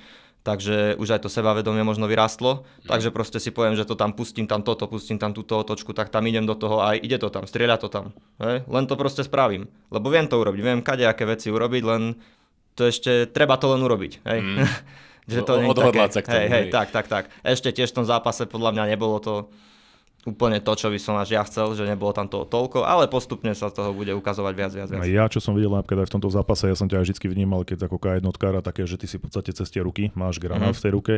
takže 0.46 0.94
už 1.02 1.18
aj 1.18 1.26
to 1.26 1.28
sebavedomie 1.28 1.82
možno 1.82 2.06
vyrástlo, 2.06 2.62
mm. 2.62 2.86
takže 2.86 3.10
proste 3.10 3.42
si 3.42 3.50
poviem, 3.50 3.74
že 3.74 3.82
to 3.82 3.98
tam 3.98 4.14
pustím, 4.14 4.46
tam 4.46 4.62
toto, 4.62 4.86
pustím 4.86 5.18
tam 5.18 5.34
túto 5.34 5.58
otočku, 5.58 5.90
tak 5.90 6.14
tam 6.14 6.22
idem 6.22 6.46
do 6.46 6.54
toho 6.54 6.78
a 6.78 6.94
ide 6.94 7.18
to 7.18 7.34
tam, 7.34 7.50
strieľa 7.50 7.82
to 7.82 7.90
tam. 7.90 8.14
Hej? 8.38 8.62
Len 8.70 8.84
to 8.86 8.94
proste 8.94 9.26
spravím, 9.26 9.66
lebo 9.90 10.06
viem 10.06 10.30
to 10.30 10.38
urobiť, 10.38 10.60
viem 10.62 10.80
aké 10.86 11.26
veci 11.26 11.50
urobiť, 11.50 11.82
len 11.82 12.14
to 12.78 12.86
ešte, 12.86 13.26
treba 13.34 13.58
to 13.58 13.74
len 13.74 13.82
urobiť. 13.82 14.22
Hej? 14.22 14.38
Mm. 14.38 14.56
že 15.34 15.42
to 15.42 15.58
také, 15.90 16.14
sa 16.14 16.20
k 16.22 16.26
tomu, 16.30 16.38
hej, 16.38 16.46
hej, 16.46 16.64
tak, 16.70 16.88
tak, 16.94 17.06
tak. 17.10 17.24
Ešte 17.42 17.74
tiež 17.74 17.90
v 17.90 17.96
tom 17.98 18.06
zápase 18.06 18.46
podľa 18.46 18.70
mňa 18.78 18.84
nebolo 18.94 19.18
to 19.18 19.50
úplne 20.26 20.58
to, 20.58 20.74
čo 20.74 20.90
by 20.90 20.98
som 20.98 21.14
až 21.14 21.38
ja 21.38 21.42
chcel, 21.46 21.70
že 21.78 21.86
nebolo 21.86 22.10
tam 22.10 22.26
toho 22.26 22.42
toľko, 22.42 22.82
ale 22.82 23.06
postupne 23.06 23.54
sa 23.54 23.70
toho 23.70 23.94
bude 23.94 24.10
ukazovať 24.10 24.54
viac, 24.58 24.72
viac, 24.74 24.88
viac. 24.90 25.06
Ja, 25.06 25.30
čo 25.30 25.38
som 25.38 25.54
videl 25.54 25.70
napríklad 25.70 26.02
aj 26.02 26.10
v 26.10 26.14
tomto 26.18 26.30
zápase, 26.34 26.66
ja 26.66 26.74
som 26.74 26.90
ťa 26.90 27.00
aj 27.00 27.14
vždy 27.14 27.26
vnímal, 27.30 27.62
keď 27.62 27.86
ako 27.86 28.02
jednotkára, 28.02 28.58
také, 28.58 28.82
že 28.90 28.98
ty 28.98 29.06
si 29.06 29.22
v 29.22 29.30
podstate 29.30 29.54
cez 29.54 29.70
tie 29.70 29.86
ruky, 29.86 30.10
máš 30.18 30.42
granát 30.42 30.74
mm-hmm. 30.74 30.78
v 30.78 30.82
tej 30.82 30.92
ruke, 30.92 31.14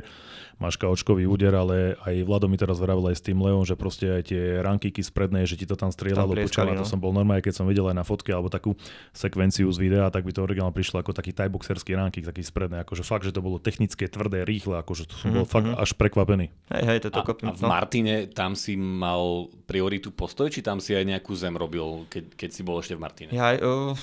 máš 0.61 0.77
kaočkový 0.77 1.25
úder, 1.25 1.57
ale 1.57 1.97
aj 2.05 2.15
Vlado 2.29 2.53
mi 2.53 2.61
teraz 2.61 2.77
vravil 2.77 3.09
aj 3.09 3.17
s 3.17 3.23
tým 3.25 3.41
Leom, 3.41 3.65
že 3.65 3.81
proste 3.81 4.21
aj 4.21 4.23
tie 4.29 4.61
rankiky 4.61 5.01
z 5.01 5.11
prednej, 5.11 5.49
že 5.49 5.57
ti 5.57 5.65
to 5.65 5.79
tam 5.79 5.89
strieľalo, 5.89 6.37
počúva, 6.37 6.77
no. 6.77 6.85
to 6.85 6.89
som 6.89 7.01
bol 7.01 7.17
normálne, 7.17 7.41
keď 7.41 7.65
som 7.65 7.65
videl 7.65 7.89
aj 7.89 7.97
na 7.97 8.05
fotke 8.05 8.29
alebo 8.29 8.53
takú 8.53 8.77
sekvenciu 9.17 9.73
z 9.73 9.79
videa, 9.81 10.13
tak 10.13 10.29
by 10.29 10.37
to 10.37 10.45
originál 10.45 10.75
prišlo 10.75 11.01
ako 11.01 11.17
taký 11.17 11.33
tajboxerský 11.33 11.97
rankik, 11.97 12.29
taký 12.29 12.45
z 12.45 12.53
prednej, 12.53 12.85
akože 12.85 13.07
fakt, 13.07 13.25
že 13.25 13.33
to 13.33 13.41
bolo 13.41 13.57
technické, 13.57 14.11
tvrdé, 14.11 14.45
rýchle, 14.45 14.77
akože 14.85 15.09
to 15.09 15.15
som 15.17 15.33
mm-hmm. 15.33 15.37
bol 15.41 15.47
fakt 15.47 15.69
mhm. 15.73 15.77
až 15.81 15.91
prekvapený. 15.97 16.47
Hej, 16.69 16.85
hej, 16.85 16.99
to 17.07 17.09
a, 17.15 17.23
a 17.25 17.51
v 17.55 17.63
no. 17.63 17.69
Martine 17.71 18.29
tam 18.29 18.53
si 18.59 18.75
mal 18.99 19.49
pri 19.65 19.79
prioritu 19.79 20.11
postoj, 20.11 20.51
či 20.51 20.59
tam 20.59 20.83
si 20.83 20.91
aj 20.91 21.07
nejakú 21.07 21.31
zem 21.39 21.55
robil, 21.55 22.03
keď, 22.11 22.35
keď 22.35 22.51
si 22.51 22.67
bol 22.67 22.83
ešte 22.83 22.99
v 22.99 23.03
Martine? 23.07 23.31
Ja, 23.31 23.55
uh, 23.55 23.95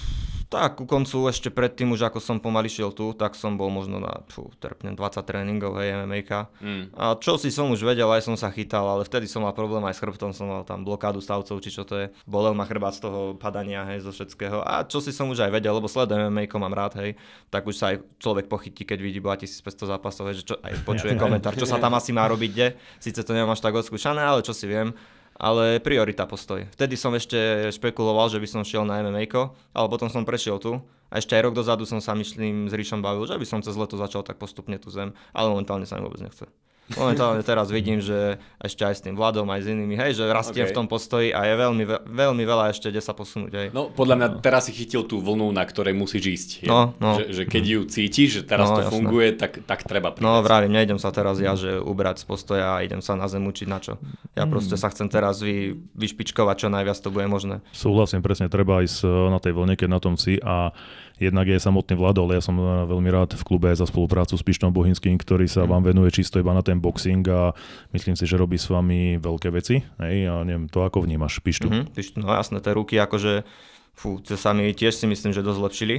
tak, 0.48 0.78
ku 0.78 0.86
koncu 0.86 1.26
ešte 1.28 1.50
predtým, 1.50 1.90
už 1.94 2.08
ako 2.08 2.22
som 2.22 2.38
pomaly 2.38 2.70
šiel 2.70 2.94
tu, 2.94 3.12
tak 3.18 3.34
som 3.34 3.58
bol 3.58 3.74
možno 3.74 3.98
na 3.98 4.22
fú, 4.30 4.54
terpne 4.62 4.94
20 4.94 5.26
tréningov, 5.26 5.78
hej, 5.82 6.06
MMA. 6.06 6.22
Mm. 6.62 6.84
A 6.94 7.18
čo 7.18 7.36
si 7.42 7.50
som 7.50 7.74
už 7.74 7.82
vedel, 7.82 8.06
aj 8.06 8.30
som 8.30 8.38
sa 8.38 8.54
chytal, 8.54 8.86
ale 8.86 9.04
vtedy 9.04 9.26
som 9.26 9.42
mal 9.42 9.58
problém 9.58 9.82
aj 9.90 9.98
s 9.98 10.02
chrbtom, 10.06 10.32
som 10.32 10.46
mal 10.48 10.62
tam 10.62 10.86
blokádu 10.86 11.20
stavcov, 11.20 11.58
či 11.62 11.74
čo 11.74 11.84
to 11.84 12.06
je. 12.06 12.08
Bolel 12.30 12.54
ma 12.54 12.70
chrbát 12.70 12.94
z 12.94 13.10
toho 13.10 13.34
padania, 13.36 13.84
hej, 13.90 14.06
zo 14.06 14.14
všetkého. 14.14 14.62
A 14.62 14.86
čo 14.86 15.02
si 15.02 15.10
som 15.10 15.28
už 15.34 15.50
aj 15.50 15.52
vedel, 15.52 15.74
lebo 15.74 15.90
sledujem 15.90 16.30
MMA, 16.30 16.46
mám 16.62 16.74
rád, 16.74 17.02
hej, 17.02 17.18
tak 17.50 17.66
už 17.66 17.76
sa 17.76 17.96
aj 17.96 18.06
človek 18.22 18.46
pochytí, 18.46 18.86
keď 18.86 19.00
vidí 19.02 19.20
1500 19.20 19.92
zápasov, 19.98 20.30
hej, 20.30 20.46
že 20.46 20.54
čo, 20.54 20.56
aj 20.62 20.86
počuje 20.86 21.18
komentár, 21.18 21.58
čo 21.58 21.66
sa 21.66 21.82
tam 21.82 21.98
asi 21.98 22.14
má 22.14 22.30
robiť, 22.30 22.50
kde. 22.54 22.68
Sice 23.02 23.26
to 23.26 23.34
nemám 23.34 23.58
až 23.58 23.66
tak 23.66 23.74
odskúšané, 23.74 24.22
ale 24.22 24.46
čo 24.46 24.54
si 24.54 24.70
viem 24.70 24.94
ale 25.36 25.84
priorita 25.84 26.24
postoj. 26.24 26.64
Vtedy 26.72 26.96
som 26.96 27.12
ešte 27.12 27.70
špekuloval, 27.76 28.32
že 28.32 28.40
by 28.40 28.48
som 28.48 28.62
šiel 28.64 28.88
na 28.88 29.04
MMA, 29.04 29.28
ale 29.76 29.88
potom 29.92 30.08
som 30.08 30.24
prešiel 30.24 30.60
tu 30.60 30.80
a 31.12 31.20
ešte 31.20 31.36
aj 31.36 31.52
rok 31.52 31.54
dozadu 31.54 31.84
som 31.84 32.00
sa 32.00 32.16
myslím 32.16 32.72
s 32.72 32.74
Ríšom 32.74 33.04
bavil, 33.04 33.28
že 33.28 33.36
by 33.36 33.46
som 33.46 33.60
cez 33.60 33.76
leto 33.76 34.00
začal 34.00 34.24
tak 34.24 34.40
postupne 34.40 34.80
tu 34.80 34.88
zem, 34.90 35.12
ale 35.36 35.52
momentálne 35.52 35.84
sa 35.84 36.00
mi 36.00 36.08
vôbec 36.08 36.24
nechce. 36.24 36.48
Momentálne 36.94 37.42
teraz 37.42 37.74
vidím, 37.74 37.98
že 37.98 38.38
ešte 38.62 38.86
aj 38.86 38.94
s 38.94 39.02
tým 39.02 39.18
Vladom, 39.18 39.50
aj 39.50 39.66
s 39.66 39.68
inými, 39.74 39.98
hej, 39.98 40.22
že 40.22 40.30
rastiem 40.30 40.70
okay. 40.70 40.74
v 40.74 40.78
tom 40.78 40.86
postoji 40.86 41.34
a 41.34 41.50
je 41.50 41.58
veľmi, 41.58 41.84
veľmi 42.06 42.44
veľa 42.46 42.70
ešte, 42.78 42.94
kde 42.94 43.02
sa 43.02 43.18
posunúť. 43.18 43.52
Hej. 43.58 43.68
No 43.74 43.90
podľa 43.90 44.16
mňa 44.22 44.28
teraz 44.46 44.70
si 44.70 44.72
chytil 44.78 45.02
tú 45.02 45.18
vlnu, 45.18 45.50
na 45.50 45.66
ktorej 45.66 45.98
musíš 45.98 46.24
ísť. 46.30 46.50
No, 46.70 46.94
no. 47.02 47.18
Že, 47.18 47.26
že 47.34 47.44
keď 47.50 47.64
ju 47.66 47.80
cítiš, 47.90 48.30
že 48.38 48.42
teraz 48.46 48.70
no, 48.70 48.78
to 48.78 48.82
jasné. 48.86 48.94
funguje, 48.94 49.28
tak, 49.34 49.66
tak 49.66 49.82
treba 49.82 50.14
prísť. 50.14 50.30
No 50.30 50.46
vravím, 50.46 50.78
nejdem 50.78 51.02
sa 51.02 51.10
teraz 51.10 51.42
ja, 51.42 51.58
že 51.58 51.82
ubrať 51.82 52.22
z 52.22 52.26
postoja 52.30 52.78
a 52.78 52.86
idem 52.86 53.02
sa 53.02 53.18
na 53.18 53.26
zem 53.26 53.42
učiť 53.42 53.66
na 53.66 53.82
čo. 53.82 53.98
Ja 54.38 54.46
mm. 54.46 54.52
proste 54.54 54.78
sa 54.78 54.94
chcem 54.94 55.10
teraz 55.10 55.42
vy, 55.42 55.74
vyšpičkovať, 55.98 56.56
čo 56.66 56.68
najviac 56.70 57.02
to 57.02 57.10
bude 57.10 57.26
možné. 57.26 57.66
Súhlasím, 57.74 58.22
presne, 58.22 58.46
treba 58.46 58.86
ísť 58.86 59.10
na 59.34 59.42
tej 59.42 59.58
vlne, 59.58 59.74
keď 59.74 59.90
na 59.90 59.98
tom 59.98 60.22
si 60.22 60.38
a 60.38 60.70
Jednak 61.16 61.48
je 61.48 61.56
samotný 61.56 61.96
Vlado, 61.96 62.28
ale 62.28 62.40
ja 62.40 62.44
som 62.44 62.56
eh, 62.60 62.86
veľmi 62.88 63.10
rád 63.12 63.40
v 63.40 63.44
klube 63.44 63.72
za 63.72 63.88
spoluprácu 63.88 64.36
s 64.36 64.44
Pištom 64.44 64.76
Bohinským, 64.76 65.16
ktorý 65.16 65.48
sa 65.48 65.64
mm. 65.64 65.70
vám 65.72 65.84
venuje 65.88 66.10
čisto 66.12 66.38
iba 66.38 66.52
na 66.52 66.62
ten 66.62 66.80
boxing 66.80 67.24
a 67.32 67.56
myslím 67.96 68.20
si, 68.20 68.28
že 68.28 68.36
robí 68.36 68.60
s 68.60 68.68
vami 68.68 69.18
veľké 69.20 69.50
veci. 69.56 69.80
Hej, 70.00 70.16
a 70.28 70.44
neviem, 70.44 70.68
to 70.68 70.84
ako 70.84 71.08
vnímaš 71.08 71.40
Pištu? 71.40 71.72
Mm-hmm, 71.72 72.20
no 72.20 72.28
jasné, 72.36 72.60
tie 72.60 72.76
ruky 72.76 73.00
akože, 73.00 73.48
fú, 73.96 74.20
to 74.20 74.36
sa 74.36 74.52
mi 74.52 74.72
tiež 74.76 74.96
si 74.96 75.08
myslím, 75.08 75.32
že 75.32 75.46
dosť 75.46 75.60
zlepšili 75.62 75.98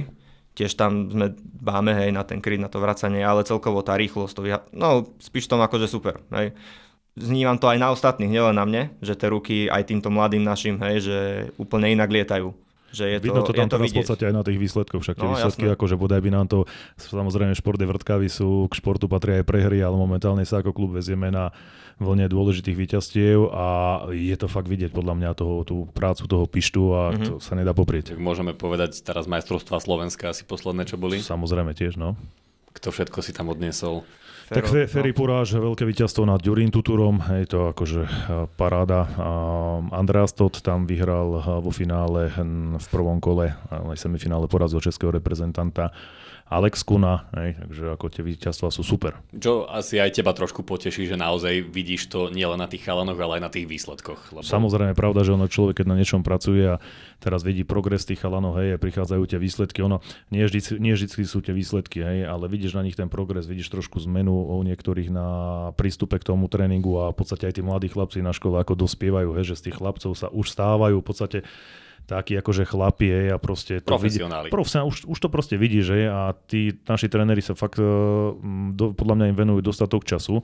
tiež 0.57 0.73
tam 0.73 1.13
sme 1.13 1.37
báme 1.61 1.93
hej, 1.93 2.09
na 2.09 2.25
ten 2.25 2.41
kryt, 2.41 2.57
na 2.57 2.65
to 2.65 2.81
vracanie, 2.81 3.21
ale 3.21 3.45
celkovo 3.45 3.85
tá 3.85 3.93
rýchlosť, 3.93 4.33
to 4.33 4.41
vyha- 4.41 4.65
no 4.73 5.05
s 5.21 5.29
Pištom 5.29 5.61
akože 5.61 5.85
super. 5.85 6.17
Hej. 6.33 6.57
Znívam 7.13 7.61
to 7.61 7.69
aj 7.69 7.77
na 7.77 7.93
ostatných, 7.93 8.33
nielen 8.33 8.57
na 8.57 8.65
mne, 8.65 8.83
že 8.97 9.13
tie 9.13 9.29
ruky 9.29 9.69
aj 9.69 9.85
týmto 9.85 10.09
mladým 10.09 10.41
našim, 10.41 10.81
hej, 10.81 11.05
že 11.05 11.17
úplne 11.61 11.93
inak 11.93 12.09
lietajú. 12.09 12.57
Že 12.97 13.05
je 13.13 13.17
Vidno 13.21 13.45
to, 13.45 13.53
to 13.53 13.61
tam 13.61 13.61
je 13.61 13.69
to 13.69 13.75
teraz 13.77 13.89
v 13.93 13.99
podstate 14.01 14.23
aj 14.25 14.33
na 14.33 14.41
tých 14.41 14.57
výsledkoch, 14.57 15.01
však 15.05 15.15
tie 15.21 15.27
no, 15.29 15.33
výsledky, 15.37 15.65
jasné. 15.69 15.77
akože 15.77 15.95
bodaj 16.01 16.21
by 16.25 16.29
nám 16.33 16.45
to, 16.49 16.65
samozrejme 16.97 17.53
športy 17.53 17.85
vrtkavy 17.85 18.25
sú, 18.25 18.65
k 18.65 18.73
športu 18.81 19.05
patria 19.05 19.39
aj 19.41 19.45
prehry, 19.45 19.85
ale 19.85 19.93
momentálne 19.93 20.41
sa 20.49 20.65
ako 20.65 20.73
klub 20.73 20.97
vezieme 20.97 21.29
na 21.29 21.53
vlne 21.97 22.29
dôležitých 22.29 22.77
víťazstiev 22.77 23.53
a 23.53 23.65
je 24.13 24.35
to 24.37 24.45
fakt 24.49 24.69
vidieť 24.69 24.93
podľa 24.93 25.13
mňa 25.17 25.29
toho, 25.33 25.65
tú 25.65 25.89
prácu 25.93 26.29
toho 26.29 26.45
pištu 26.45 26.81
a 26.93 27.01
mm-hmm. 27.13 27.25
to 27.25 27.33
sa 27.41 27.53
nedá 27.57 27.73
poprieť. 27.73 28.13
Tak 28.13 28.21
môžeme 28.21 28.53
povedať 28.53 29.01
teraz 29.01 29.25
majstrovstvá 29.25 29.81
Slovenska 29.81 30.29
asi 30.33 30.45
posledné, 30.45 30.85
čo 30.85 30.97
boli? 30.97 31.21
Samozrejme 31.21 31.73
tiež, 31.73 31.97
no. 31.97 32.13
Kto 32.73 32.93
všetko 32.93 33.25
si 33.25 33.33
tam 33.33 33.49
odniesol? 33.49 34.05
Fero, 34.47 34.63
tak 34.63 34.71
Fe, 34.71 34.81
Ferry 34.87 35.11
no. 35.11 35.19
Puráž, 35.19 35.59
veľké 35.59 35.83
víťazstvo 35.83 36.23
nad 36.23 36.39
Ďurín 36.39 36.71
Tuturom, 36.71 37.19
je 37.19 37.51
to 37.51 37.75
akože 37.75 38.07
e, 38.07 38.09
paráda. 38.55 39.03
Andreas 39.91 40.31
Todd 40.31 40.63
tam 40.63 40.87
vyhral 40.87 41.35
e, 41.35 41.39
vo 41.59 41.67
finále 41.67 42.31
hm, 42.31 42.79
v 42.79 42.87
prvom 42.87 43.19
kole, 43.19 43.51
aj 43.67 43.99
semifinále 43.99 44.47
porazil 44.47 44.79
českého 44.79 45.11
reprezentanta. 45.11 45.91
Alex 46.47 46.79
Kuna, 46.87 47.27
hej, 47.35 47.59
takže 47.59 47.83
ako 47.91 48.05
tie 48.07 48.23
víťazstva 48.23 48.71
sú 48.71 48.79
super. 48.79 49.19
Čo 49.35 49.67
asi 49.67 49.99
aj 49.99 50.15
teba 50.15 50.31
trošku 50.31 50.63
poteší, 50.63 51.03
že 51.03 51.19
naozaj 51.19 51.67
vidíš 51.67 52.07
to 52.07 52.31
nielen 52.31 52.63
na 52.63 52.71
tých 52.71 52.87
chalanoch, 52.87 53.19
ale 53.19 53.39
aj 53.39 53.43
na 53.43 53.51
tých 53.51 53.67
výsledkoch. 53.67 54.31
Lebo... 54.31 54.47
Samozrejme, 54.47 54.95
pravda, 54.95 55.27
že 55.27 55.35
ono 55.35 55.51
človek, 55.51 55.83
keď 55.83 55.87
na 55.91 55.99
niečom 55.99 56.23
pracuje 56.23 56.63
a 56.63 56.79
teraz 57.19 57.43
vidí 57.43 57.67
progres 57.67 58.07
tých 58.07 58.23
chalanov, 58.23 58.55
hej, 58.63 58.79
prichádzajú 58.79 59.23
tie 59.27 59.39
výsledky, 59.43 59.83
ono 59.83 59.99
nie 60.31 60.47
vždy, 60.47 60.79
nie 60.79 60.95
vždy 60.95 61.27
sú 61.27 61.43
tie 61.43 61.51
výsledky, 61.51 61.99
hej, 61.99 62.23
ale 62.23 62.47
vidíš 62.47 62.79
na 62.79 62.83
nich 62.87 62.95
ten 62.95 63.11
progres, 63.11 63.43
vidíš 63.43 63.67
trošku 63.67 63.99
zmenu 64.07 64.36
u 64.37 64.61
niektorých 64.61 65.09
na 65.09 65.27
prístupe 65.73 66.21
k 66.21 66.27
tomu 66.27 66.45
tréningu 66.47 67.01
a 67.01 67.11
v 67.11 67.17
podstate 67.17 67.49
aj 67.49 67.57
tí 67.57 67.61
mladí 67.65 67.87
chlapci 67.89 68.21
na 68.21 68.31
škole 68.31 68.61
ako 68.61 68.77
dospievajú, 68.77 69.33
hej, 69.37 69.53
že 69.53 69.55
z 69.57 69.63
tých 69.69 69.77
chlapcov 69.81 70.11
sa 70.13 70.27
už 70.29 70.45
stávajú 70.53 71.01
v 71.01 71.07
podstate 71.07 71.39
takí 72.07 72.39
akože 72.39 72.63
chlapi 72.63 73.05
je 73.11 73.21
a 73.35 73.37
proste 73.37 73.83
to 73.83 73.91
Profesionáli. 73.91 74.47
Vidí, 74.47 74.55
profesionál, 74.55 74.87
už, 74.87 75.11
už 75.11 75.19
to 75.19 75.27
proste 75.27 75.59
vidí, 75.59 75.83
že 75.83 76.07
a 76.07 76.31
tí 76.47 76.71
naši 76.87 77.11
tréneri 77.11 77.43
sa 77.43 77.51
fakt, 77.51 77.83
do, 77.83 78.95
podľa 78.95 79.15
mňa 79.19 79.25
im 79.35 79.37
venujú 79.37 79.59
dostatok 79.59 80.07
času 80.07 80.39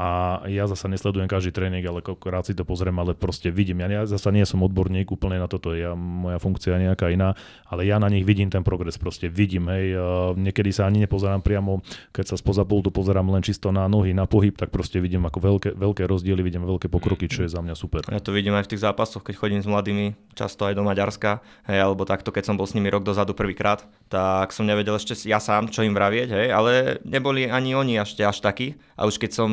a 0.00 0.04
ja 0.48 0.64
zasa 0.64 0.88
nesledujem 0.88 1.28
každý 1.28 1.52
tréning, 1.52 1.84
ale 1.84 2.00
koľkokrát 2.00 2.48
si 2.48 2.56
to 2.56 2.64
pozriem, 2.64 2.96
ale 2.96 3.12
proste 3.12 3.52
vidím. 3.52 3.84
Ja, 3.84 4.00
ja 4.00 4.02
zasa 4.08 4.32
nie 4.32 4.48
som 4.48 4.64
odborník 4.64 5.12
úplne 5.12 5.36
na 5.36 5.44
toto, 5.44 5.76
ja, 5.76 5.92
moja 5.92 6.40
funkcia 6.40 6.80
je 6.80 6.88
nejaká 6.88 7.12
iná, 7.12 7.36
ale 7.68 7.84
ja 7.84 8.00
na 8.00 8.08
nich 8.08 8.24
vidím 8.24 8.48
ten 8.48 8.64
progres, 8.64 8.96
proste 8.96 9.28
vidím, 9.28 9.68
hej, 9.68 9.92
uh, 9.92 10.32
niekedy 10.32 10.72
sa 10.72 10.88
ani 10.88 11.04
nepozerám 11.04 11.44
priamo, 11.44 11.84
keď 12.16 12.32
sa 12.32 12.36
spoza 12.40 12.64
pultu 12.64 12.88
pozerám 12.88 13.28
len 13.28 13.44
čisto 13.44 13.68
na 13.68 13.84
nohy, 13.92 14.16
na 14.16 14.24
pohyb, 14.24 14.56
tak 14.56 14.72
proste 14.72 15.04
vidím 15.04 15.28
ako 15.28 15.38
veľké, 15.38 15.70
veľké 15.76 16.02
rozdiely, 16.08 16.40
vidím 16.40 16.64
veľké 16.64 16.88
pokroky, 16.88 17.28
čo 17.28 17.44
je 17.44 17.52
za 17.52 17.60
mňa 17.60 17.76
super. 17.76 18.00
Ja 18.08 18.24
to 18.24 18.32
vidím 18.32 18.56
aj 18.56 18.64
v 18.64 18.70
tých 18.76 18.84
zápasoch, 18.88 19.20
keď 19.20 19.36
chodím 19.36 19.60
s 19.60 19.68
mladými, 19.68 20.16
často 20.32 20.64
aj 20.64 20.80
do 20.80 20.86
Maďarska, 20.86 21.44
hej, 21.68 21.76
alebo 21.76 22.08
takto, 22.08 22.32
keď 22.32 22.48
som 22.48 22.56
bol 22.56 22.64
s 22.64 22.72
nimi 22.72 22.88
rok 22.88 23.04
dozadu 23.04 23.36
prvýkrát, 23.36 23.84
tak 24.08 24.56
som 24.56 24.64
nevedel 24.64 24.96
ešte 24.96 25.12
ja 25.28 25.36
sám, 25.42 25.68
čo 25.68 25.84
im 25.84 25.92
vravieť, 25.92 26.28
hej, 26.32 26.48
ale 26.48 27.02
neboli 27.04 27.52
ani 27.52 27.76
oni 27.76 28.00
ešte 28.00 28.24
až 28.24 28.40
takí. 28.40 28.80
A 28.96 29.04
už 29.04 29.20
keď 29.20 29.36
som 29.36 29.50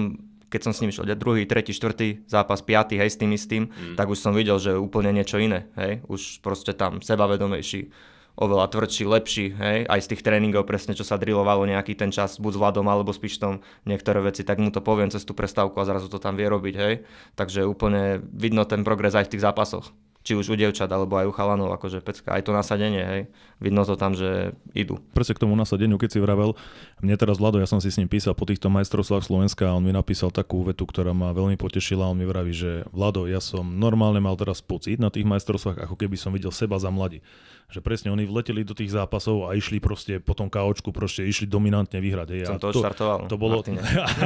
keď 0.47 0.61
som 0.63 0.73
s 0.73 0.81
ním 0.83 0.91
šiel 0.91 1.07
druhý, 1.19 1.43
tretí, 1.43 1.75
štvrtý 1.75 2.27
zápas, 2.27 2.63
piatý, 2.63 2.95
hej, 2.95 3.13
s 3.13 3.19
tým 3.19 3.31
istým, 3.35 3.63
mm. 3.67 3.95
tak 3.99 4.07
už 4.07 4.19
som 4.19 4.31
videl, 4.31 4.57
že 4.59 4.75
úplne 4.75 5.11
niečo 5.11 5.39
iné, 5.39 5.67
hej, 5.75 6.03
už 6.07 6.39
proste 6.39 6.71
tam 6.71 7.03
sebavedomejší, 7.03 7.91
oveľa 8.37 8.69
tvrdší, 8.69 9.03
lepší, 9.09 9.45
hej, 9.57 9.77
aj 9.89 9.99
z 10.05 10.09
tých 10.13 10.21
tréningov 10.21 10.69
presne, 10.69 10.93
čo 10.93 11.01
sa 11.01 11.17
drilovalo 11.17 11.65
nejaký 11.65 11.97
ten 11.97 12.13
čas, 12.13 12.37
buď 12.37 12.53
s 12.53 12.61
Vladom 12.61 12.85
alebo 12.85 13.09
s 13.09 13.17
Pištom, 13.17 13.65
niektoré 13.89 14.21
veci, 14.21 14.45
tak 14.45 14.61
mu 14.61 14.69
to 14.69 14.79
poviem 14.79 15.09
cez 15.09 15.25
tú 15.25 15.33
prestávku 15.33 15.73
a 15.81 15.87
zrazu 15.89 16.05
to 16.05 16.21
tam 16.21 16.37
vie 16.37 16.45
robiť, 16.45 16.75
hej, 16.77 16.93
takže 17.33 17.65
úplne 17.65 18.21
vidno 18.29 18.63
ten 18.63 18.85
progres 18.85 19.17
aj 19.17 19.27
v 19.27 19.31
tých 19.35 19.43
zápasoch 19.43 19.89
či 20.27 20.35
už 20.35 20.51
u 20.51 20.55
dievčat 20.59 20.91
alebo 20.91 21.15
aj 21.15 21.31
u 21.31 21.31
chalanov, 21.31 21.71
akože 21.71 22.03
pecka, 22.03 22.35
aj 22.35 22.43
to 22.43 22.51
nasadenie, 22.51 22.99
hej, 22.99 23.21
vidno 23.63 23.87
to 23.87 23.95
tam, 23.95 24.11
že 24.11 24.51
idú. 24.75 24.99
Presne 25.15 25.39
k 25.39 25.47
tomu 25.47 25.55
nasadeniu, 25.55 25.95
keď 25.95 26.09
si 26.11 26.19
vravel, 26.19 26.51
mne 26.99 27.15
teraz 27.15 27.39
Vlado, 27.39 27.63
ja 27.63 27.69
som 27.71 27.79
si 27.79 27.87
s 27.87 27.95
ním 27.95 28.11
písal 28.11 28.35
po 28.35 28.43
týchto 28.43 28.67
majstrovstvách 28.67 29.23
Slovenska 29.23 29.71
a 29.71 29.79
on 29.79 29.87
mi 29.87 29.95
napísal 29.95 30.35
takú 30.35 30.67
vetu, 30.67 30.83
ktorá 30.83 31.15
ma 31.15 31.31
veľmi 31.31 31.55
potešila, 31.55 32.11
on 32.11 32.19
mi 32.19 32.27
vraví, 32.27 32.51
že 32.51 32.83
Vlado, 32.91 33.23
ja 33.23 33.39
som 33.39 33.63
normálne 33.63 34.19
mal 34.19 34.35
teraz 34.35 34.59
pocit 34.59 34.99
na 34.99 35.07
tých 35.07 35.23
majstrovstvách, 35.23 35.87
ako 35.87 35.95
keby 35.95 36.19
som 36.19 36.35
videl 36.35 36.51
seba 36.51 36.75
za 36.75 36.91
mladí 36.91 37.23
že 37.67 37.83
presne 37.83 38.15
oni 38.15 38.23
vleteli 38.23 38.63
do 38.63 38.71
tých 38.71 38.95
zápasov 38.95 39.51
a 39.51 39.51
išli 39.51 39.83
proste 39.83 40.23
po 40.23 40.31
tom 40.31 40.47
kaučku, 40.47 40.95
proste 40.95 41.27
išli 41.27 41.51
dominantne 41.51 41.99
vyhrať. 41.99 42.27
Hej. 42.31 42.41
Som 42.47 42.63
to, 42.63 42.71
to 42.71 42.79
štartoval. 42.79 43.27
To 43.27 43.35
bolo, 43.35 43.59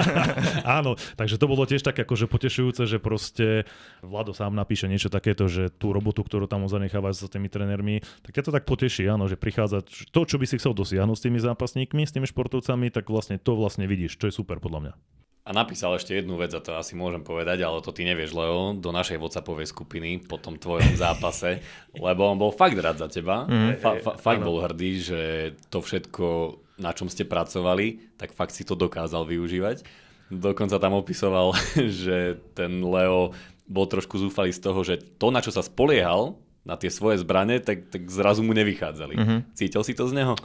áno, 0.77 0.93
takže 1.17 1.41
to 1.41 1.49
bolo 1.49 1.65
tiež 1.65 1.81
tak 1.81 1.97
akože 1.97 2.29
potešujúce, 2.29 2.85
že 2.85 3.01
proste 3.01 3.65
Vlado 4.05 4.37
sám 4.37 4.53
napíše 4.53 4.85
niečo 4.85 5.09
takéto, 5.09 5.49
že 5.49 5.73
tú 5.73 5.89
robotu, 5.89 6.21
ktorú 6.21 6.45
tam 6.45 6.69
zanecháva 6.69 7.09
s 7.17 7.25
tými 7.25 7.49
trénermi, 7.49 8.05
tak 8.21 8.37
ťa 8.37 8.45
to 8.45 8.51
tak 8.53 8.69
poteší, 8.69 9.09
áno, 9.09 9.25
že 9.25 9.41
prichádza 9.41 9.81
to, 10.13 10.21
čo 10.21 10.37
by 10.37 10.45
si 10.45 10.61
chcel 10.61 10.77
dosiahnuť 10.77 11.17
s 11.17 11.25
tými 11.25 11.41
zápasníkmi, 11.41 12.05
s 12.05 12.13
tými 12.13 12.29
športovcami, 12.29 12.93
tak 12.93 13.09
vlastne 13.09 13.41
to 13.41 13.57
vlastne 13.57 13.89
vidíš, 13.89 14.21
čo 14.21 14.29
je 14.29 14.37
super 14.37 14.61
podľa 14.61 14.79
mňa. 14.85 15.20
A 15.41 15.57
napísal 15.57 15.97
ešte 15.97 16.13
jednu 16.13 16.37
vec, 16.37 16.53
a 16.53 16.61
to 16.61 16.77
asi 16.77 16.93
môžem 16.93 17.25
povedať, 17.25 17.65
ale 17.65 17.81
to 17.81 17.89
ty 17.89 18.05
nevieš, 18.05 18.37
Leo, 18.37 18.77
do 18.77 18.93
našej 18.93 19.17
WhatsAppovej 19.17 19.73
skupiny 19.73 20.21
po 20.21 20.37
tom 20.37 20.61
tvojom 20.61 20.93
zápase, 20.93 21.65
lebo 21.97 22.29
on 22.29 22.37
bol 22.37 22.53
fakt 22.53 22.77
rád 22.77 23.01
za 23.01 23.09
teba. 23.09 23.49
Mm. 23.49 23.81
Fa- 23.81 23.97
fa- 23.97 24.17
fakt 24.21 24.45
bol 24.45 24.61
hrdý, 24.61 25.01
že 25.01 25.21
to 25.73 25.81
všetko, 25.81 26.25
na 26.77 26.93
čom 26.93 27.09
ste 27.09 27.25
pracovali, 27.25 28.17
tak 28.21 28.37
fakt 28.37 28.53
si 28.53 28.61
to 28.61 28.77
dokázal 28.77 29.25
využívať. 29.25 29.81
Dokonca 30.29 30.77
tam 30.77 30.93
opisoval, 30.93 31.57
že 32.05 32.37
ten 32.53 32.85
Leo 32.85 33.33
bol 33.65 33.89
trošku 33.89 34.21
zúfalý 34.21 34.53
z 34.53 34.61
toho, 34.61 34.85
že 34.85 35.01
to, 35.17 35.33
na 35.33 35.41
čo 35.41 35.49
sa 35.49 35.65
spoliehal, 35.65 36.37
na 36.61 36.77
tie 36.77 36.93
svoje 36.93 37.17
zbranie, 37.25 37.57
tak, 37.57 37.89
tak 37.89 38.05
zrazu 38.13 38.45
mu 38.45 38.53
nevychádzali. 38.53 39.17
Mm-hmm. 39.17 39.39
Cítil 39.57 39.81
si 39.81 39.97
to 39.97 40.05
z 40.05 40.13
neho? 40.21 40.37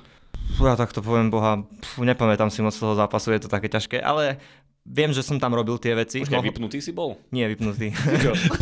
Ja 0.62 0.78
tak 0.78 0.94
to 0.94 1.04
poviem 1.04 1.28
boha, 1.28 1.66
nepamätám 2.00 2.48
si 2.48 2.64
moc 2.64 2.72
toho 2.72 2.96
zápasu, 2.96 3.34
je 3.34 3.44
to 3.44 3.52
také 3.52 3.68
ťažké, 3.68 4.00
ale 4.00 4.40
Viem, 4.86 5.10
že 5.10 5.26
som 5.26 5.42
tam 5.42 5.50
robil 5.50 5.76
tie 5.82 5.98
veci. 5.98 6.22
Počkaj, 6.22 6.38
Mohol... 6.38 6.48
vypnutý 6.54 6.78
si 6.78 6.94
bol? 6.94 7.18
Nie, 7.34 7.50
vypnutý. 7.50 7.90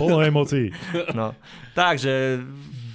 Polo 0.00 0.24
emócií. 0.28 0.72
no, 1.18 1.36
takže 1.76 2.40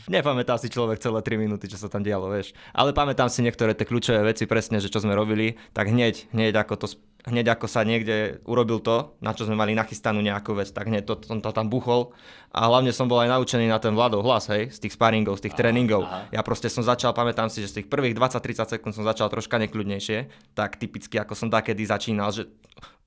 nepamätá 0.09 0.57
si 0.57 0.67
človek 0.73 0.97
celé 0.97 1.21
3 1.21 1.37
minúty, 1.37 1.69
čo 1.69 1.77
sa 1.77 1.87
tam 1.87 2.01
dialo, 2.01 2.27
vieš. 2.33 2.57
Ale 2.73 2.91
pamätám 2.91 3.29
si 3.29 3.45
niektoré 3.45 3.77
tie 3.77 3.85
kľúčové 3.85 4.25
veci 4.33 4.49
presne, 4.49 4.81
že 4.81 4.89
čo 4.89 5.05
sme 5.05 5.13
robili, 5.13 5.55
tak 5.77 5.93
hneď, 5.93 6.33
hneď 6.33 6.57
ako 6.57 6.75
to 6.81 6.87
hneď 7.27 7.59
ako 7.59 7.67
sa 7.67 7.83
niekde 7.83 8.39
urobil 8.47 8.79
to, 8.79 9.13
na 9.19 9.35
čo 9.35 9.43
sme 9.43 9.59
mali 9.59 9.75
nachystanú 9.75 10.23
nejakú 10.23 10.55
vec, 10.55 10.71
tak 10.71 10.87
hneď 10.87 11.03
to, 11.03 11.19
to, 11.19 11.35
to 11.43 11.51
tam 11.51 11.67
buchol. 11.67 12.15
A 12.55 12.71
hlavne 12.71 12.95
som 12.95 13.11
bol 13.11 13.19
aj 13.19 13.29
naučený 13.29 13.67
na 13.67 13.77
ten 13.77 13.91
Vladov 13.91 14.23
hlas, 14.23 14.47
hej, 14.47 14.71
z 14.71 14.79
tých 14.79 14.95
sparingov, 14.95 15.37
z 15.37 15.49
tých 15.49 15.55
aha, 15.55 15.59
tréningov. 15.59 16.07
Aha. 16.07 16.31
Ja 16.31 16.41
proste 16.41 16.71
som 16.71 16.81
začal, 16.81 17.11
pamätám 17.11 17.51
si, 17.51 17.59
že 17.59 17.69
z 17.69 17.75
tých 17.83 17.87
prvých 17.91 18.15
20-30 18.15 18.79
sekúnd 18.79 18.93
som 18.95 19.03
začal 19.03 19.27
troška 19.27 19.59
nekľudnejšie, 19.59 20.17
tak 20.55 20.79
typicky 20.79 21.19
ako 21.19 21.35
som 21.35 21.51
takedy 21.51 21.83
začínal, 21.83 22.31
že 22.31 22.47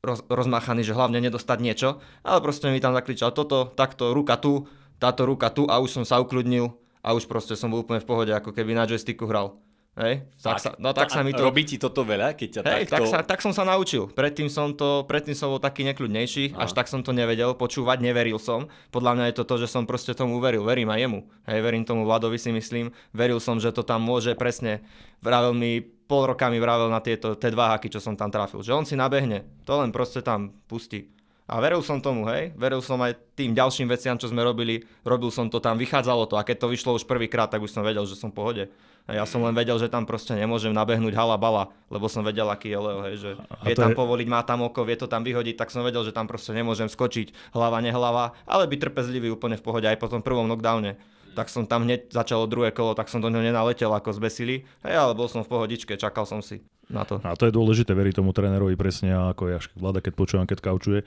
roz, 0.02 0.20
rozmachaný, 0.26 0.82
že 0.82 0.98
hlavne 0.98 1.22
nedostať 1.22 1.58
niečo, 1.62 2.02
ale 2.26 2.38
proste 2.42 2.68
mi 2.68 2.82
tam 2.82 2.92
zakričal 2.92 3.30
toto, 3.30 3.70
takto, 3.72 4.10
ruka 4.10 4.36
tu, 4.36 4.66
táto 4.98 5.22
ruka 5.24 5.48
tu 5.54 5.66
a 5.70 5.78
už 5.78 6.02
som 6.02 6.04
sa 6.04 6.18
ukludnil 6.18 6.74
a 7.02 7.14
už 7.14 7.30
proste 7.30 7.54
som 7.54 7.70
bol 7.70 7.86
úplne 7.86 8.02
v 8.02 8.06
pohode, 8.10 8.30
ako 8.34 8.50
keby 8.50 8.74
na 8.74 8.86
joysticku 8.86 9.26
hral. 9.30 9.58
Hej, 9.92 10.24
tak, 10.40 10.56
sa, 10.56 10.72
no 10.80 10.96
tak 10.96 11.12
sa 11.12 11.20
mi 11.20 11.36
to... 11.36 11.44
Robí 11.44 11.68
ti 11.68 11.76
toto 11.76 12.00
veľa, 12.00 12.32
keď 12.32 12.48
ťa 12.48 12.60
hej, 12.64 12.88
takto... 12.88 12.96
tak, 12.96 13.02
sa, 13.12 13.18
tak 13.20 13.38
som 13.44 13.52
sa 13.52 13.60
naučil. 13.68 14.08
Predtým 14.08 14.48
som, 14.48 14.72
to, 14.72 15.04
predtým 15.04 15.36
som 15.36 15.52
bol 15.52 15.60
taký 15.60 15.84
nekľudnejší, 15.84 16.56
Aha. 16.56 16.64
až 16.64 16.72
tak 16.72 16.88
som 16.88 17.04
to 17.04 17.12
nevedel 17.12 17.52
počúvať, 17.52 18.00
neveril 18.00 18.40
som. 18.40 18.72
Podľa 18.88 19.20
mňa 19.20 19.24
je 19.28 19.36
to 19.36 19.44
to, 19.44 19.54
že 19.60 19.68
som 19.68 19.84
proste 19.84 20.16
tomu 20.16 20.40
veril. 20.40 20.64
Verím 20.64 20.88
aj 20.88 20.96
jemu. 20.96 21.20
Hej, 21.44 21.60
verím 21.60 21.84
tomu 21.84 22.08
Vladovi 22.08 22.40
si 22.40 22.48
myslím. 22.56 22.88
Veril 23.12 23.36
som, 23.36 23.60
že 23.60 23.68
to 23.68 23.84
tam 23.84 24.00
môže 24.00 24.32
presne. 24.32 24.80
Vravel 25.20 25.52
mi, 25.52 25.84
pol 26.12 26.28
roka 26.28 26.52
mi 26.52 26.60
vravel 26.60 26.92
na 26.92 27.00
tieto 27.00 27.32
tie 27.40 27.48
dva 27.48 27.72
haky, 27.72 27.88
čo 27.88 28.04
som 28.04 28.12
tam 28.12 28.28
trafil. 28.28 28.60
Že 28.60 28.76
on 28.76 28.84
si 28.84 29.00
nabehne. 29.00 29.48
To 29.64 29.80
len 29.80 29.88
proste 29.88 30.20
tam 30.20 30.52
pustí. 30.68 31.08
A 31.48 31.56
veril 31.58 31.80
som 31.80 32.04
tomu, 32.04 32.28
hej, 32.28 32.52
veril 32.54 32.84
som 32.84 33.00
aj 33.00 33.16
tým 33.34 33.56
ďalším 33.56 33.88
veciam, 33.90 34.14
čo 34.20 34.30
sme 34.30 34.44
robili, 34.46 34.84
robil 35.02 35.28
som 35.32 35.50
to 35.50 35.58
tam, 35.58 35.74
vychádzalo 35.74 36.30
to 36.30 36.38
a 36.38 36.46
keď 36.46 36.64
to 36.64 36.70
vyšlo 36.70 36.96
už 36.96 37.04
prvýkrát, 37.04 37.50
tak 37.50 37.60
už 37.60 37.72
som 37.72 37.82
vedel, 37.82 38.04
že 38.06 38.14
som 38.14 38.30
v 38.30 38.36
pohode. 38.38 38.64
A 39.10 39.18
ja 39.18 39.26
som 39.26 39.42
len 39.42 39.50
vedel, 39.50 39.74
že 39.76 39.90
tam 39.90 40.06
proste 40.06 40.38
nemôžem 40.38 40.70
nabehnúť 40.70 41.12
hala 41.18 41.34
bala, 41.34 41.74
lebo 41.90 42.06
som 42.06 42.22
vedel, 42.22 42.46
aký 42.46 42.70
je 42.70 42.78
Leo, 42.78 43.00
hej, 43.04 43.14
že 43.18 43.30
vie 43.66 43.74
tam 43.74 43.90
je... 43.90 43.98
povoliť, 43.98 44.26
má 44.30 44.46
tam 44.46 44.62
oko, 44.62 44.86
vie 44.86 44.94
to 44.94 45.10
tam 45.10 45.26
vyhodiť, 45.26 45.58
tak 45.58 45.74
som 45.74 45.82
vedel, 45.82 46.06
že 46.06 46.14
tam 46.14 46.30
proste 46.30 46.54
nemôžem 46.54 46.86
skočiť 46.86 47.52
hlava, 47.52 47.82
nehlava, 47.82 48.38
ale 48.46 48.70
byť 48.70 48.78
trpezlivý 48.78 49.34
úplne 49.34 49.58
v 49.58 49.66
pohode 49.66 49.90
aj 49.90 49.98
po 49.98 50.06
tom 50.06 50.22
prvom 50.22 50.46
knockdowne. 50.46 50.94
Tak 51.32 51.48
som 51.48 51.64
tam 51.64 51.88
hneď 51.88 52.12
začalo 52.12 52.44
druhé 52.44 52.72
kolo, 52.72 52.92
tak 52.92 53.08
som 53.08 53.20
do 53.20 53.32
neho 53.32 53.40
nenaletel 53.40 53.88
ako 53.88 54.12
zbesili, 54.12 54.68
hej, 54.84 54.94
ale 54.96 55.16
bol 55.16 55.28
som 55.28 55.40
v 55.40 55.50
pohodičke, 55.52 55.96
čakal 55.96 56.28
som 56.28 56.44
si 56.44 56.60
na 56.90 57.06
to. 57.06 57.22
A 57.22 57.38
to 57.38 57.46
je 57.46 57.54
dôležité 57.54 57.94
veriť 57.94 58.18
tomu 58.18 58.34
trénerovi 58.34 58.74
presne 58.74 59.14
ako 59.14 59.52
ja, 59.52 59.58
vláda, 59.78 60.02
keď 60.02 60.12
počúvam, 60.16 60.46
keď 60.48 60.58
kaučuje, 60.58 61.00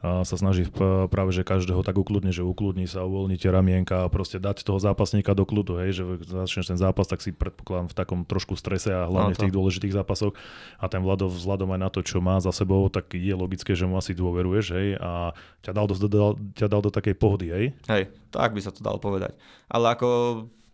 a 0.00 0.24
sa 0.24 0.40
snaží 0.40 0.64
práve, 1.12 1.36
že 1.36 1.44
každého 1.44 1.84
tak 1.84 1.92
ukludne, 2.00 2.32
že 2.32 2.40
ukludní 2.40 2.88
sa, 2.88 3.04
uvoľní 3.04 3.36
tie 3.36 3.52
ramienka 3.52 4.08
a 4.08 4.08
proste 4.08 4.40
dať 4.40 4.64
toho 4.64 4.80
zápasníka 4.80 5.36
do 5.36 5.44
kľudu, 5.44 5.76
hej, 5.84 6.00
že 6.00 6.04
začneš 6.24 6.72
ten 6.72 6.80
zápas, 6.80 7.04
tak 7.04 7.20
si 7.20 7.36
predpokladám 7.36 7.92
v 7.92 7.96
takom 8.00 8.20
trošku 8.24 8.56
strese 8.56 8.88
a 8.96 9.04
hlavne 9.04 9.36
no, 9.36 9.36
v 9.36 9.42
tých 9.44 9.52
dôležitých 9.52 10.00
zápasoch 10.00 10.32
a 10.80 10.88
ten 10.88 11.04
Vlado 11.04 11.28
vzhľadom 11.28 11.76
aj 11.76 11.80
na 11.84 11.90
to, 11.92 12.00
čo 12.00 12.24
má 12.24 12.40
za 12.40 12.48
sebou, 12.48 12.88
tak 12.88 13.12
je 13.12 13.34
logické, 13.36 13.76
že 13.76 13.84
mu 13.84 14.00
asi 14.00 14.16
dôveruješ, 14.16 14.66
hej, 14.72 14.88
a 14.96 15.36
ťa 15.60 15.72
dal 15.76 15.84
do, 15.84 15.94
dal, 16.08 16.32
ťa 16.56 16.66
dal 16.72 16.80
do 16.80 16.88
takej 16.88 17.14
pohody, 17.20 17.52
hej? 17.52 17.64
Hej, 17.92 18.08
tak 18.32 18.56
by 18.56 18.60
sa 18.64 18.72
to 18.72 18.80
dalo 18.80 18.96
povedať. 18.96 19.36
Ale 19.68 19.84
ako 19.92 20.08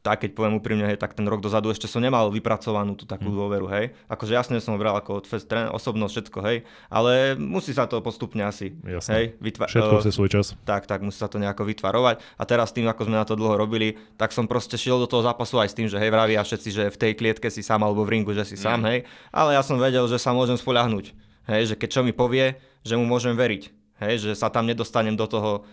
tak 0.06 0.22
keď 0.22 0.38
poviem 0.38 0.62
úprimne, 0.62 0.86
hej, 0.86 1.02
tak 1.02 1.18
ten 1.18 1.26
rok 1.26 1.42
dozadu 1.42 1.74
ešte 1.74 1.90
som 1.90 1.98
nemal 1.98 2.30
vypracovanú 2.30 2.94
tú 2.94 3.02
takú 3.10 3.26
mm. 3.26 3.34
dôveru, 3.34 3.66
hej. 3.74 3.90
Akože 4.06 4.38
jasne 4.38 4.62
som 4.62 4.78
bral 4.78 4.94
ako 4.94 5.18
tréner, 5.26 5.74
osobnosť, 5.74 6.12
všetko, 6.14 6.38
hej, 6.46 6.62
ale 6.86 7.34
musí 7.34 7.74
sa 7.74 7.90
to 7.90 7.98
postupne 7.98 8.46
asi, 8.46 8.70
Jasne. 8.86 9.10
hej. 9.18 9.24
Vytva- 9.42 9.66
všetko 9.66 10.06
chce 10.06 10.14
svoj 10.14 10.30
čas. 10.30 10.54
Tak, 10.62 10.86
tak, 10.86 11.02
musí 11.02 11.18
sa 11.18 11.26
to 11.26 11.42
nejako 11.42 11.66
vytvarovať 11.66 12.22
a 12.22 12.42
teraz 12.46 12.70
tým, 12.70 12.86
ako 12.86 13.10
sme 13.10 13.18
na 13.18 13.26
to 13.26 13.34
dlho 13.34 13.58
robili, 13.58 13.98
tak 14.14 14.30
som 14.30 14.46
proste 14.46 14.78
šiel 14.78 15.02
do 15.02 15.10
toho 15.10 15.26
zápasu 15.26 15.58
aj 15.58 15.74
s 15.74 15.74
tým, 15.74 15.90
že 15.90 15.98
hej, 15.98 16.14
vravia 16.14 16.38
všetci, 16.38 16.68
že 16.70 16.84
v 16.86 16.96
tej 17.02 17.12
klietke 17.18 17.50
si 17.50 17.66
sám 17.66 17.82
alebo 17.82 18.06
v 18.06 18.14
ringu, 18.14 18.30
že 18.30 18.46
si 18.46 18.54
mm. 18.54 18.62
sám, 18.62 18.86
hej, 18.86 19.02
ale 19.34 19.58
ja 19.58 19.62
som 19.66 19.74
vedel, 19.74 20.06
že 20.06 20.22
sa 20.22 20.30
môžem 20.30 20.54
spoľahnúť, 20.54 21.10
hej, 21.50 21.62
že 21.66 21.74
keď 21.74 21.98
čo 21.98 22.00
mi 22.06 22.14
povie, 22.14 22.54
že 22.86 22.94
mu 22.94 23.02
môžem 23.02 23.34
veriť, 23.34 23.74
hej, 24.06 24.14
že 24.22 24.30
sa 24.38 24.54
tam 24.54 24.70
nedostanem 24.70 25.18
do 25.18 25.26
toho 25.26 25.66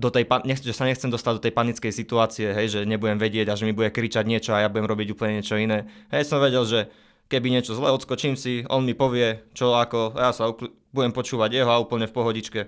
do 0.00 0.08
tej, 0.08 0.24
nech, 0.48 0.64
že 0.64 0.72
sa 0.72 0.88
nechcem 0.88 1.12
dostať 1.12 1.32
do 1.36 1.44
tej 1.44 1.52
panickej 1.52 1.92
situácie, 1.92 2.48
hej, 2.56 2.66
že 2.72 2.80
nebudem 2.88 3.20
vedieť 3.20 3.52
a 3.52 3.58
že 3.58 3.68
mi 3.68 3.76
bude 3.76 3.92
kričať 3.92 4.24
niečo 4.24 4.56
a 4.56 4.64
ja 4.64 4.72
budem 4.72 4.88
robiť 4.88 5.12
úplne 5.12 5.38
niečo 5.38 5.60
iné. 5.60 5.84
Hej, 6.08 6.32
som 6.32 6.40
vedel, 6.40 6.64
že 6.64 6.88
keby 7.28 7.52
niečo 7.52 7.76
zle, 7.76 7.92
odskočím 7.92 8.34
si, 8.34 8.64
on 8.72 8.88
mi 8.88 8.96
povie, 8.96 9.44
čo 9.52 9.76
ako, 9.76 10.16
a 10.16 10.30
ja 10.30 10.32
sa 10.32 10.48
ukl- 10.48 10.72
budem 10.90 11.12
počúvať 11.12 11.60
jeho 11.60 11.70
a 11.70 11.78
úplne 11.78 12.08
v 12.08 12.16
pohodičke. 12.16 12.60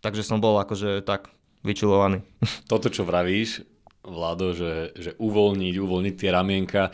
Takže 0.00 0.24
som 0.24 0.40
bol 0.40 0.56
akože 0.56 1.04
tak 1.04 1.28
vyčulovaný. 1.60 2.24
Toto, 2.72 2.88
čo 2.88 3.04
vravíš, 3.04 3.68
Vlado, 4.00 4.56
že, 4.56 4.96
že 4.96 5.12
uvoľniť, 5.20 5.74
uvoľniť 5.76 6.14
tie 6.16 6.30
ramienka, 6.32 6.88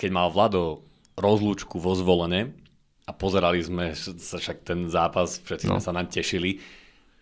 keď 0.00 0.10
mal 0.10 0.32
Vlado 0.32 0.88
rozlúčku 1.20 1.76
vo 1.76 1.92
zvolenie 1.92 2.56
a 3.04 3.12
pozerali 3.12 3.60
sme 3.60 3.92
sa 3.92 4.40
však 4.40 4.64
ten 4.64 4.88
zápas, 4.88 5.44
všetci 5.44 5.68
no. 5.68 5.76
sme 5.76 5.82
sa 5.84 5.92
nám 5.92 6.08
tešili, 6.08 6.64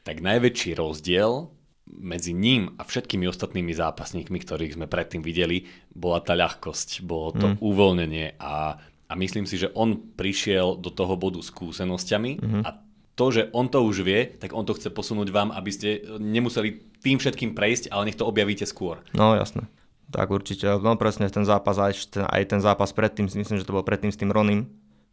tak 0.07 0.23
najväčší 0.23 0.79
rozdiel 0.79 1.51
medzi 1.99 2.31
ním 2.31 2.75
a 2.79 2.87
všetkými 2.87 3.27
ostatnými 3.27 3.75
zápasníkmi, 3.75 4.39
ktorých 4.43 4.79
sme 4.79 4.87
predtým 4.87 5.25
videli, 5.25 5.67
bola 5.91 6.23
tá 6.23 6.39
ľahkosť, 6.39 7.03
bolo 7.03 7.35
to 7.35 7.47
mm. 7.51 7.57
uvoľnenie 7.59 8.27
a, 8.39 8.79
a 8.81 9.13
myslím 9.19 9.45
si, 9.45 9.59
že 9.59 9.75
on 9.75 9.99
prišiel 10.15 10.79
do 10.79 10.95
toho 10.95 11.19
bodu 11.19 11.43
skúsenosťami 11.43 12.31
mm-hmm. 12.39 12.63
a 12.63 12.71
to, 13.19 13.27
že 13.29 13.43
on 13.53 13.69
to 13.69 13.85
už 13.85 14.01
vie, 14.01 14.33
tak 14.41 14.57
on 14.57 14.65
to 14.65 14.73
chce 14.73 14.89
posunúť 14.89 15.29
vám, 15.29 15.53
aby 15.53 15.71
ste 15.75 15.89
nemuseli 16.17 17.01
tým 17.05 17.21
všetkým 17.21 17.53
prejsť, 17.53 17.93
ale 17.93 18.09
nech 18.09 18.17
to 18.17 18.25
objavíte 18.25 18.65
skôr. 18.65 19.05
No 19.13 19.37
jasné. 19.37 19.69
Tak 20.11 20.27
určite. 20.33 20.67
No 20.67 20.99
presne 20.99 21.31
ten 21.31 21.47
zápas, 21.47 21.79
aj, 21.79 22.17
aj 22.17 22.43
ten 22.49 22.61
zápas 22.65 22.91
predtým, 22.91 23.31
myslím, 23.31 23.61
že 23.61 23.67
to 23.69 23.77
bol 23.77 23.87
predtým 23.87 24.11
s 24.11 24.19
tým 24.19 24.35
Ronim, 24.35 24.67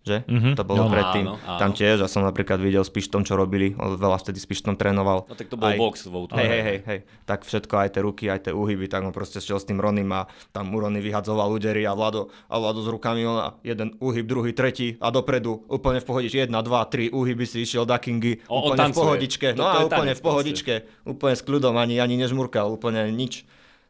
že? 0.07 0.17
Mm-hmm. 0.23 0.53
To 0.55 0.63
bolo 0.63 0.77
No, 0.79 0.89
predtým. 0.89 1.25
áno, 1.25 1.35
áno. 1.37 1.59
Tam 1.59 1.71
tiež, 1.71 1.99
ja 1.99 2.07
som 2.07 2.23
napríklad 2.23 2.57
videl 2.57 2.79
s 2.79 2.89
Pištom, 2.89 3.21
čo 3.21 3.35
robili, 3.35 3.75
on 3.75 3.93
veľa 3.93 4.17
vtedy 4.17 4.37
s 4.37 4.47
Pištom 4.47 4.73
trénoval. 4.73 5.27
No 5.27 5.33
tak 5.33 5.45
to 5.45 5.55
bol 5.55 5.67
box 5.69 6.07
vo 6.07 6.23
Hej, 6.29 6.47
hej, 6.47 6.61
hej, 6.63 6.77
hej. 6.81 6.99
Tak 7.21 7.43
všetko, 7.43 7.73
aj 7.75 7.89
tie 7.89 8.01
ruky, 8.01 8.25
aj 8.25 8.39
tie 8.41 8.53
úhyby, 8.53 8.85
tak 8.85 9.03
on 9.03 9.11
proste 9.11 9.37
šiel 9.37 9.57
s 9.57 9.65
tým 9.65 9.77
Ronim 9.77 10.07
a 10.09 10.23
tam 10.49 10.71
mu 10.71 10.79
Rony 10.79 10.97
vyhadzoval 10.97 11.51
údery 11.51 11.83
a 11.83 11.91
Vlado, 11.91 12.31
a 12.45 12.55
Vlado 12.55 12.79
s 12.79 12.87
rukami, 12.87 13.21
on 13.21 13.37
a 13.37 13.59
jeden 13.61 13.91
úhyb, 13.97 14.23
druhý, 14.23 14.51
tretí 14.51 14.95
a 14.97 15.09
dopredu, 15.09 15.67
úplne 15.67 15.97
v 15.97 16.05
pohodičke, 16.05 16.39
jedna, 16.41 16.61
dva, 16.61 16.85
tri 16.85 17.09
úhyby 17.09 17.43
si 17.43 17.61
išiel 17.61 17.83
Dakingy, 17.83 18.47
On- 18.47 18.63
on 18.63 18.71
úplne 18.71 18.79
v 18.79 18.81
tancuje. 18.87 19.01
pohodičke, 19.03 19.47
To- 19.51 19.57
no 19.57 19.65
a 19.65 19.75
úplne 19.83 20.13
v 20.13 20.21
pohodičke, 20.21 20.73
úplne 21.03 21.33
s 21.33 21.41
kľudom, 21.41 21.75
ani, 21.75 21.97
ani 21.97 22.15
nežmurkal, 22.15 22.69
úplne 22.69 23.03
nič. 23.09 23.43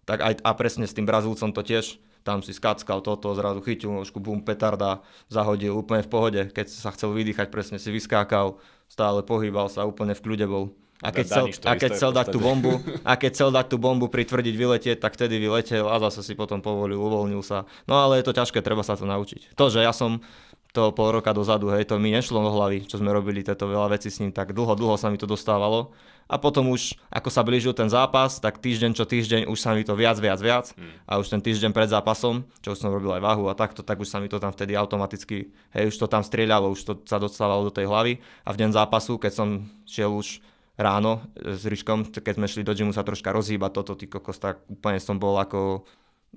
Tak 0.04 0.18
aj, 0.18 0.34
a 0.40 0.50
presne 0.54 0.84
s 0.84 0.94
tým 0.94 1.04
Brazílcom 1.04 1.52
to 1.52 1.62
tiež, 1.62 2.00
tam 2.28 2.44
si 2.44 2.52
skackal 2.52 3.00
toto, 3.00 3.32
zrazu 3.32 3.64
chytil 3.64 3.96
nožku, 3.96 4.20
bum, 4.20 4.44
petarda, 4.44 5.00
zahodil 5.32 5.72
úplne 5.80 6.04
v 6.04 6.12
pohode. 6.12 6.42
Keď 6.52 6.68
sa 6.68 6.92
chcel 6.92 7.16
vydýchať, 7.16 7.48
presne 7.48 7.80
si 7.80 7.88
vyskákal, 7.88 8.60
stále 8.92 9.24
pohýbal 9.24 9.72
sa, 9.72 9.88
úplne 9.88 10.12
v 10.12 10.20
kľude 10.20 10.44
bol. 10.52 10.76
A 11.00 11.16
keď, 11.16 11.26
chcel, 11.30 11.46
a 11.72 11.74
keď 11.80 11.90
chcel 11.96 12.12
dať 12.12 12.28
tú 12.36 12.40
bombu, 12.44 12.84
a 13.08 13.16
keď 13.16 13.32
chcel 13.32 13.50
dať 13.56 13.66
tú 13.72 13.78
bombu 13.80 14.12
pritvrdiť 14.12 14.56
vyletieť, 14.60 14.98
tak 15.00 15.16
vtedy 15.16 15.40
vyletel 15.40 15.88
a 15.88 15.96
zase 16.04 16.26
si 16.26 16.34
potom 16.36 16.60
povolil, 16.60 17.00
uvoľnil 17.00 17.40
sa. 17.46 17.64
No 17.88 17.96
ale 18.04 18.20
je 18.20 18.28
to 18.28 18.36
ťažké, 18.36 18.60
treba 18.60 18.84
sa 18.84 19.00
to 19.00 19.08
naučiť. 19.08 19.56
To, 19.56 19.72
že 19.72 19.88
ja 19.88 19.96
som 19.96 20.20
to 20.76 20.92
pol 20.94 21.10
roka 21.10 21.32
dozadu, 21.34 21.72
hej, 21.74 21.88
to 21.88 21.98
mi 21.98 22.12
nešlo 22.12 22.44
do 22.44 22.52
hlavy, 22.52 22.86
čo 22.86 23.00
sme 23.00 23.10
robili 23.10 23.42
tieto 23.42 23.66
veľa 23.66 23.98
vecí 23.98 24.12
s 24.12 24.20
ním, 24.20 24.36
tak 24.36 24.52
dlho, 24.52 24.76
dlho 24.76 24.96
sa 25.00 25.08
mi 25.08 25.18
to 25.18 25.26
dostávalo. 25.26 25.96
A 26.28 26.36
potom 26.36 26.68
už, 26.76 27.00
ako 27.08 27.32
sa 27.32 27.40
blížil 27.40 27.72
ten 27.72 27.88
zápas, 27.88 28.44
tak 28.44 28.60
týždeň 28.60 28.92
čo 28.92 29.08
týždeň 29.08 29.42
už 29.48 29.60
sa 29.64 29.72
mi 29.72 29.88
to 29.88 29.96
viac, 29.96 30.20
viac, 30.20 30.44
viac. 30.44 30.76
A 31.08 31.24
už 31.24 31.32
ten 31.32 31.40
týždeň 31.40 31.72
pred 31.72 31.88
zápasom, 31.88 32.44
čo 32.60 32.76
už 32.76 32.80
som 32.84 32.92
robil 32.92 33.16
aj 33.16 33.24
váhu 33.24 33.48
a 33.48 33.56
takto, 33.56 33.80
tak 33.80 34.04
už 34.04 34.12
sa 34.12 34.20
mi 34.20 34.28
to 34.28 34.36
tam 34.36 34.52
vtedy 34.52 34.76
automaticky, 34.76 35.56
hej, 35.72 35.88
už 35.88 35.96
to 35.96 36.06
tam 36.12 36.28
strieľalo, 36.28 36.76
už 36.76 36.82
to 36.84 36.94
sa 37.08 37.16
dostávalo 37.16 37.64
do 37.64 37.72
tej 37.72 37.88
hlavy. 37.88 38.20
A 38.44 38.52
v 38.52 38.60
deň 38.60 38.76
zápasu, 38.76 39.16
keď 39.16 39.32
som 39.40 39.48
šiel 39.88 40.12
už 40.12 40.44
ráno 40.76 41.24
e, 41.40 41.56
s 41.56 41.64
Ryškom, 41.64 42.12
t- 42.12 42.20
keď 42.20 42.44
sme 42.44 42.52
šli 42.52 42.68
do 42.68 42.76
gymu 42.76 42.92
sa 42.92 43.08
troška 43.08 43.32
rozhýbať 43.32 43.72
toto, 43.72 43.96
ty 43.96 44.06
kokos, 44.12 44.38
tak 44.38 44.68
úplne 44.68 45.00
som 45.00 45.16
bol 45.16 45.40
ako, 45.40 45.88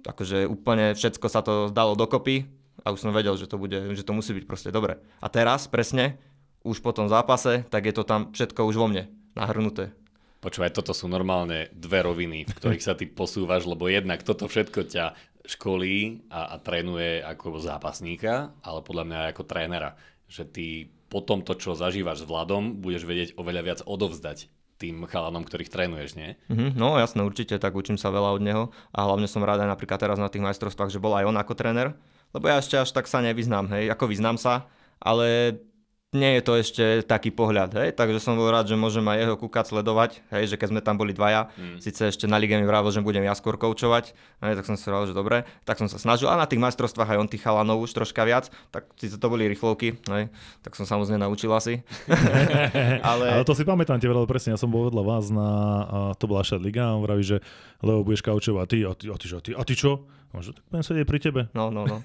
akože 0.07 0.47
úplne 0.47 0.95
všetko 0.95 1.27
sa 1.27 1.43
to 1.43 1.69
dalo 1.69 1.99
dokopy 1.99 2.60
a 2.85 2.93
už 2.93 3.01
som 3.01 3.12
vedel, 3.12 3.37
že 3.37 3.47
to, 3.47 3.57
bude, 3.61 3.77
že 3.97 4.05
to 4.05 4.16
musí 4.16 4.33
byť 4.37 4.45
proste 4.49 4.71
dobre. 4.73 5.01
A 5.21 5.27
teraz 5.29 5.69
presne, 5.69 6.21
už 6.64 6.85
po 6.85 6.93
tom 6.93 7.09
zápase, 7.09 7.64
tak 7.69 7.88
je 7.88 7.95
to 7.97 8.05
tam 8.05 8.33
všetko 8.33 8.69
už 8.69 8.77
vo 8.77 8.87
mne 8.88 9.09
nahrnuté. 9.33 9.93
Počúvaj, 10.40 10.73
toto 10.73 10.97
sú 10.97 11.05
normálne 11.05 11.69
dve 11.77 12.01
roviny, 12.01 12.49
v 12.49 12.57
ktorých 12.57 12.85
sa 12.85 12.97
ty 12.97 13.05
posúvaš, 13.05 13.69
lebo 13.69 13.93
jednak 13.93 14.25
toto 14.25 14.49
všetko 14.49 14.88
ťa 14.88 15.05
školí 15.45 16.29
a, 16.33 16.57
a 16.57 16.61
trénuje 16.61 17.21
ako 17.21 17.61
zápasníka, 17.61 18.57
ale 18.64 18.81
podľa 18.81 19.05
mňa 19.05 19.19
aj 19.21 19.31
ako 19.37 19.45
trénera. 19.45 19.90
Že 20.33 20.43
ty 20.49 20.66
po 21.12 21.21
tomto, 21.21 21.59
čo 21.61 21.77
zažívaš 21.77 22.25
s 22.25 22.29
Vladom, 22.29 22.81
budeš 22.81 23.05
vedieť 23.05 23.31
oveľa 23.37 23.62
viac 23.66 23.81
odovzdať 23.85 24.49
tým 24.81 25.05
chalanom, 25.05 25.45
ktorých 25.45 25.69
trénuješ, 25.69 26.16
nie? 26.16 26.40
Mhm, 26.49 26.81
no 26.81 26.97
jasné, 26.97 27.21
určite, 27.21 27.61
tak 27.61 27.77
učím 27.77 28.01
sa 28.01 28.09
veľa 28.09 28.33
od 28.33 28.40
neho 28.40 28.64
a 28.97 29.05
hlavne 29.05 29.29
som 29.29 29.45
rád 29.45 29.61
aj 29.61 29.77
napríklad 29.77 30.01
teraz 30.01 30.16
na 30.16 30.33
tých 30.33 30.40
majstrovstvách, 30.40 30.88
že 30.88 31.03
bol 31.03 31.12
aj 31.12 31.29
on 31.29 31.37
ako 31.37 31.53
tréner, 31.53 31.93
lebo 32.35 32.45
ja 32.51 32.59
ešte 32.59 32.77
až 32.79 32.90
tak 32.90 33.07
sa 33.07 33.23
nevyznám, 33.23 33.71
hej, 33.75 33.90
ako 33.90 34.11
vyznám 34.11 34.37
sa, 34.38 34.66
ale 35.01 35.59
nie 36.11 36.35
je 36.38 36.42
to 36.42 36.53
ešte 36.59 36.85
taký 37.07 37.31
pohľad, 37.31 37.70
hej, 37.79 37.88
takže 37.94 38.18
som 38.18 38.35
bol 38.35 38.51
rád, 38.51 38.66
že 38.66 38.75
môžem 38.75 39.07
aj 39.07 39.18
jeho 39.23 39.37
kúkať, 39.38 39.70
sledovať, 39.70 40.27
hej, 40.35 40.51
že 40.51 40.57
keď 40.59 40.75
sme 40.75 40.81
tam 40.83 40.99
boli 40.99 41.14
dvaja, 41.14 41.55
mm. 41.55 41.79
síce 41.79 42.11
ešte 42.11 42.27
na 42.27 42.35
lige 42.35 42.59
mi 42.59 42.66
vravil, 42.66 42.90
že 42.90 42.99
budem 42.99 43.23
ja 43.23 43.31
skôr 43.38 43.55
koučovať, 43.55 44.11
hej, 44.42 44.53
tak 44.59 44.64
som 44.66 44.75
si 44.75 44.90
hovoril, 44.90 45.07
že 45.07 45.14
dobre, 45.14 45.46
tak 45.62 45.79
som 45.79 45.87
sa 45.87 46.03
snažil 46.03 46.27
a 46.27 46.35
na 46.35 46.51
tých 46.51 46.59
majstrovstvách 46.59 47.14
aj 47.14 47.18
on 47.23 47.31
tých 47.31 47.46
chalanov 47.46 47.87
už 47.87 47.94
troška 47.94 48.27
viac, 48.27 48.51
tak 48.75 48.90
síce 48.99 49.23
to 49.23 49.27
boli 49.31 49.46
rýchlovky, 49.46 50.03
hej, 50.11 50.35
tak 50.66 50.75
som 50.75 50.83
samozrejme 50.83 51.23
naučil 51.23 51.55
asi. 51.55 51.87
ale... 53.07 53.38
Ale 53.38 53.46
to 53.46 53.55
si 53.55 53.62
pamätám, 53.62 54.03
tie 54.03 54.11
veľa 54.11 54.27
presne, 54.27 54.59
ja 54.59 54.59
som 54.59 54.66
bol 54.66 54.90
vedľa 54.90 55.07
vás 55.07 55.31
na, 55.31 55.49
a 55.87 55.99
to 56.18 56.27
bola 56.27 56.42
Šat 56.42 56.59
Liga 56.59 56.90
a 56.90 56.99
on 56.99 57.07
vraví, 57.07 57.23
že 57.23 57.38
Leo 57.87 58.03
budeš 58.03 58.27
kaučovať, 58.27 58.59
a 58.59 58.66
ty, 58.66 58.79
a 58.83 58.92
ty, 58.99 59.07
a 59.07 59.14
ty, 59.14 59.27
a 59.31 59.38
ty, 59.38 59.51
a 59.55 59.62
ty 59.62 59.75
čo? 59.79 60.11
A 60.35 60.38
on, 60.38 60.42
že 60.42 60.59
tak 60.59 60.66
budem 60.75 60.83
sedieť 60.83 61.07
pri 61.07 61.18
tebe. 61.23 61.40
No, 61.55 61.70
no, 61.70 61.87
no. 61.87 62.03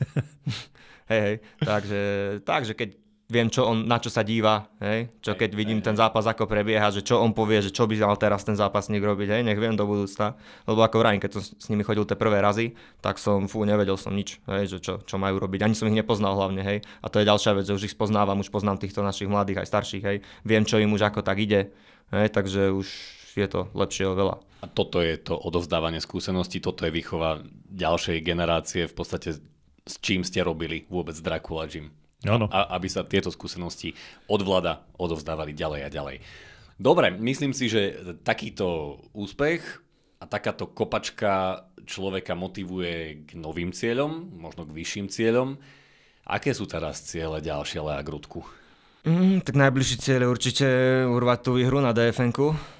hej, 1.13 1.21
hej. 1.25 1.35
Takže, 1.61 2.01
takže 2.45 2.73
keď 2.77 2.89
viem, 3.25 3.49
čo 3.49 3.65
on, 3.65 3.89
na 3.89 3.97
čo 3.97 4.13
sa 4.13 4.21
díva, 4.21 4.69
hej, 4.77 5.09
čo 5.17 5.33
keď 5.33 5.57
vidím 5.57 5.81
ten 5.81 5.97
zápas, 5.97 6.29
ako 6.29 6.45
prebieha, 6.45 6.93
že 6.93 7.01
čo 7.01 7.17
on 7.17 7.33
povie, 7.33 7.57
že 7.57 7.73
čo 7.73 7.89
by 7.89 7.97
mal 7.97 8.17
teraz 8.21 8.45
ten 8.45 8.53
zápasník 8.53 9.01
robiť, 9.01 9.27
hej, 9.33 9.41
nech 9.41 9.57
viem 9.57 9.73
do 9.73 9.89
budúcna. 9.89 10.37
Lebo 10.69 10.85
ako 10.85 11.01
vrajím, 11.01 11.21
keď 11.21 11.31
som 11.37 11.41
s 11.41 11.67
nimi 11.73 11.81
chodil 11.81 12.05
tie 12.05 12.13
prvé 12.13 12.37
razy, 12.37 12.77
tak 13.01 13.17
som, 13.17 13.49
fú, 13.49 13.65
nevedel 13.65 13.97
som 13.97 14.13
nič, 14.13 14.37
hej, 14.45 14.69
že 14.69 14.77
čo, 14.77 15.01
čo 15.01 15.15
majú 15.17 15.41
robiť. 15.41 15.65
Ani 15.65 15.73
som 15.73 15.89
ich 15.89 15.97
nepoznal 15.97 16.37
hlavne, 16.37 16.61
hej. 16.61 16.85
A 17.01 17.09
to 17.09 17.17
je 17.17 17.25
ďalšia 17.25 17.57
vec, 17.57 17.65
že 17.65 17.73
už 17.73 17.85
ich 17.89 17.95
spoznávam, 17.97 18.37
už 18.37 18.53
poznám 18.53 18.77
týchto 18.77 19.01
našich 19.01 19.25
mladých 19.25 19.65
aj 19.65 19.69
starších, 19.73 20.03
hej. 20.05 20.17
Viem, 20.45 20.63
čo 20.69 20.77
im 20.77 20.93
už 20.93 21.09
ako 21.09 21.25
tak 21.25 21.41
ide, 21.41 21.73
hej, 22.13 22.29
takže 22.29 22.69
už 22.69 22.87
je 23.35 23.47
to 23.49 23.67
lepšie 23.73 24.05
oveľa. 24.05 24.37
A 24.61 24.69
toto 24.69 25.01
je 25.01 25.17
to 25.17 25.33
odovzdávanie 25.33 25.99
skúseností, 25.99 26.61
toto 26.61 26.85
je 26.85 26.93
výchova 26.93 27.41
ďalšej 27.73 28.21
generácie, 28.21 28.85
v 28.85 28.95
podstate 28.95 29.35
s 29.85 29.95
čím 30.01 30.25
ste 30.25 30.41
robili 30.41 30.85
vôbec 30.89 31.13
Dracula 31.21 31.65
Gym. 31.69 32.04
Áno. 32.25 32.49
A, 32.49 32.75
aby 32.75 32.89
sa 32.89 33.05
tieto 33.05 33.29
skúsenosti 33.29 33.93
od 34.25 34.41
vlada 34.41 34.83
odovzdávali 34.97 35.53
ďalej 35.53 35.81
a 35.85 35.89
ďalej. 35.89 36.17
Dobre, 36.75 37.07
myslím 37.15 37.55
si, 37.55 37.71
že 37.71 38.03
takýto 38.25 38.99
úspech 39.15 39.63
a 40.19 40.27
takáto 40.27 40.67
kopačka 40.67 41.63
človeka 41.87 42.35
motivuje 42.35 43.23
k 43.23 43.39
novým 43.39 43.71
cieľom, 43.71 44.35
možno 44.35 44.67
k 44.67 44.75
vyšším 44.75 45.07
cieľom. 45.07 45.55
Aké 46.25 46.51
sú 46.51 46.65
teraz 46.65 47.05
ciele 47.05 47.39
ďalšie, 47.39 47.79
Lea 47.79 48.01
Grudku? 48.01 48.43
Mm, 49.05 49.45
tak 49.45 49.53
najbližší 49.53 50.01
cieľ 50.01 50.25
je 50.25 50.33
určite 50.33 50.67
urvať 51.05 51.39
tú 51.45 51.61
výhru 51.61 51.77
na 51.77 51.93
dfn 51.93 52.33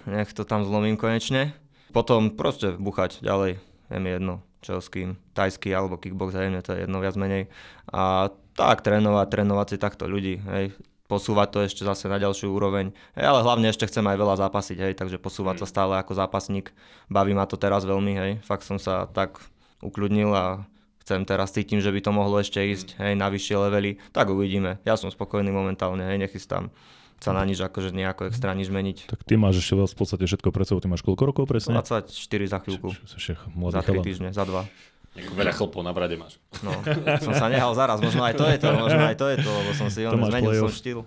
nech 0.10 0.34
to 0.34 0.42
tam 0.42 0.66
zlomím 0.66 0.98
konečne. 0.98 1.54
Potom 1.94 2.34
proste 2.34 2.74
buchať 2.74 3.22
ďalej, 3.22 3.62
je 3.94 3.98
mi 4.02 4.10
jedno, 4.10 4.42
čo 4.66 4.82
s 4.82 4.90
kým, 4.90 5.22
tajský 5.38 5.70
alebo 5.70 6.02
kickbox, 6.02 6.34
hej, 6.34 6.50
mne 6.50 6.66
to 6.66 6.74
je 6.74 6.84
jedno 6.84 6.98
viac 6.98 7.14
menej. 7.14 7.48
A 7.94 8.34
tak 8.56 8.82
trénovať, 8.82 9.28
trénovať 9.28 9.68
si 9.76 9.78
takto 9.78 10.08
ľudí, 10.08 10.40
hej, 10.40 10.72
posúvať 11.06 11.48
to 11.52 11.60
ešte 11.68 11.82
zase 11.86 12.10
na 12.10 12.18
ďalšiu 12.18 12.50
úroveň. 12.50 12.96
Hej, 13.14 13.26
ale 13.28 13.40
hlavne 13.46 13.68
ešte 13.70 13.86
chcem 13.86 14.02
aj 14.08 14.18
veľa 14.18 14.36
zápasiť, 14.42 14.78
hej, 14.80 14.94
takže 14.98 15.22
posúvať 15.22 15.62
sa 15.62 15.68
stále 15.70 16.00
ako 16.00 16.18
zápasník. 16.18 16.74
Baví 17.12 17.36
ma 17.36 17.46
to 17.46 17.60
teraz 17.60 17.86
veľmi, 17.86 18.14
hej, 18.16 18.32
fakt 18.42 18.66
som 18.66 18.82
sa 18.82 19.06
tak 19.12 19.38
ukľudnil 19.84 20.32
a 20.34 20.66
chcem 21.06 21.22
teraz 21.28 21.54
cítim, 21.54 21.84
že 21.84 21.94
by 21.94 22.02
to 22.02 22.12
mohlo 22.16 22.42
ešte 22.42 22.58
ísť 22.58 22.98
hej, 22.98 23.14
na 23.14 23.30
vyššie 23.30 23.56
levely, 23.60 24.02
tak 24.10 24.34
uvidíme. 24.34 24.82
Ja 24.88 24.98
som 24.98 25.14
spokojný 25.14 25.54
momentálne, 25.54 26.02
hej, 26.10 26.18
nechystám 26.18 26.74
sa 27.22 27.32
na 27.32 27.48
nič 27.48 27.64
akože 27.64 27.96
nejako 27.96 28.28
extra 28.28 28.52
nič 28.52 28.68
meniť. 28.68 29.08
Tak 29.08 29.24
ty 29.24 29.40
máš 29.40 29.64
ešte 29.64 29.80
v 29.80 29.96
podstate 29.96 30.28
všetko 30.28 30.52
pred 30.52 30.68
sebou. 30.68 30.84
Ty 30.84 30.92
máš 30.92 31.02
koľko 31.02 31.24
rokov 31.32 31.44
presne? 31.48 31.72
24 31.80 32.12
za 32.52 32.60
chvíľku, 32.60 32.92
za 32.92 33.82
3 33.82 33.88
chalan. 33.88 34.04
týždne, 34.04 34.30
za 34.36 34.44
2. 34.44 34.68
Veľa 35.16 35.56
chlpov 35.56 35.80
na 35.80 35.96
brade 35.96 36.20
máš. 36.20 36.36
No, 36.60 36.76
som 37.24 37.32
sa 37.32 37.48
nehal 37.48 37.72
zaraz, 37.72 38.04
možno 38.04 38.20
aj 38.20 38.36
to 38.36 38.46
je 38.52 38.58
to, 38.60 38.70
možno 38.76 39.00
aj 39.00 39.16
to 39.16 39.26
je 39.32 39.38
to, 39.40 39.48
lebo 39.48 39.72
som 39.72 39.88
si 39.88 40.04
on 40.04 40.20
máš 40.20 40.36
zmenil 40.36 40.52
som 40.68 40.72
štýl. 40.76 41.00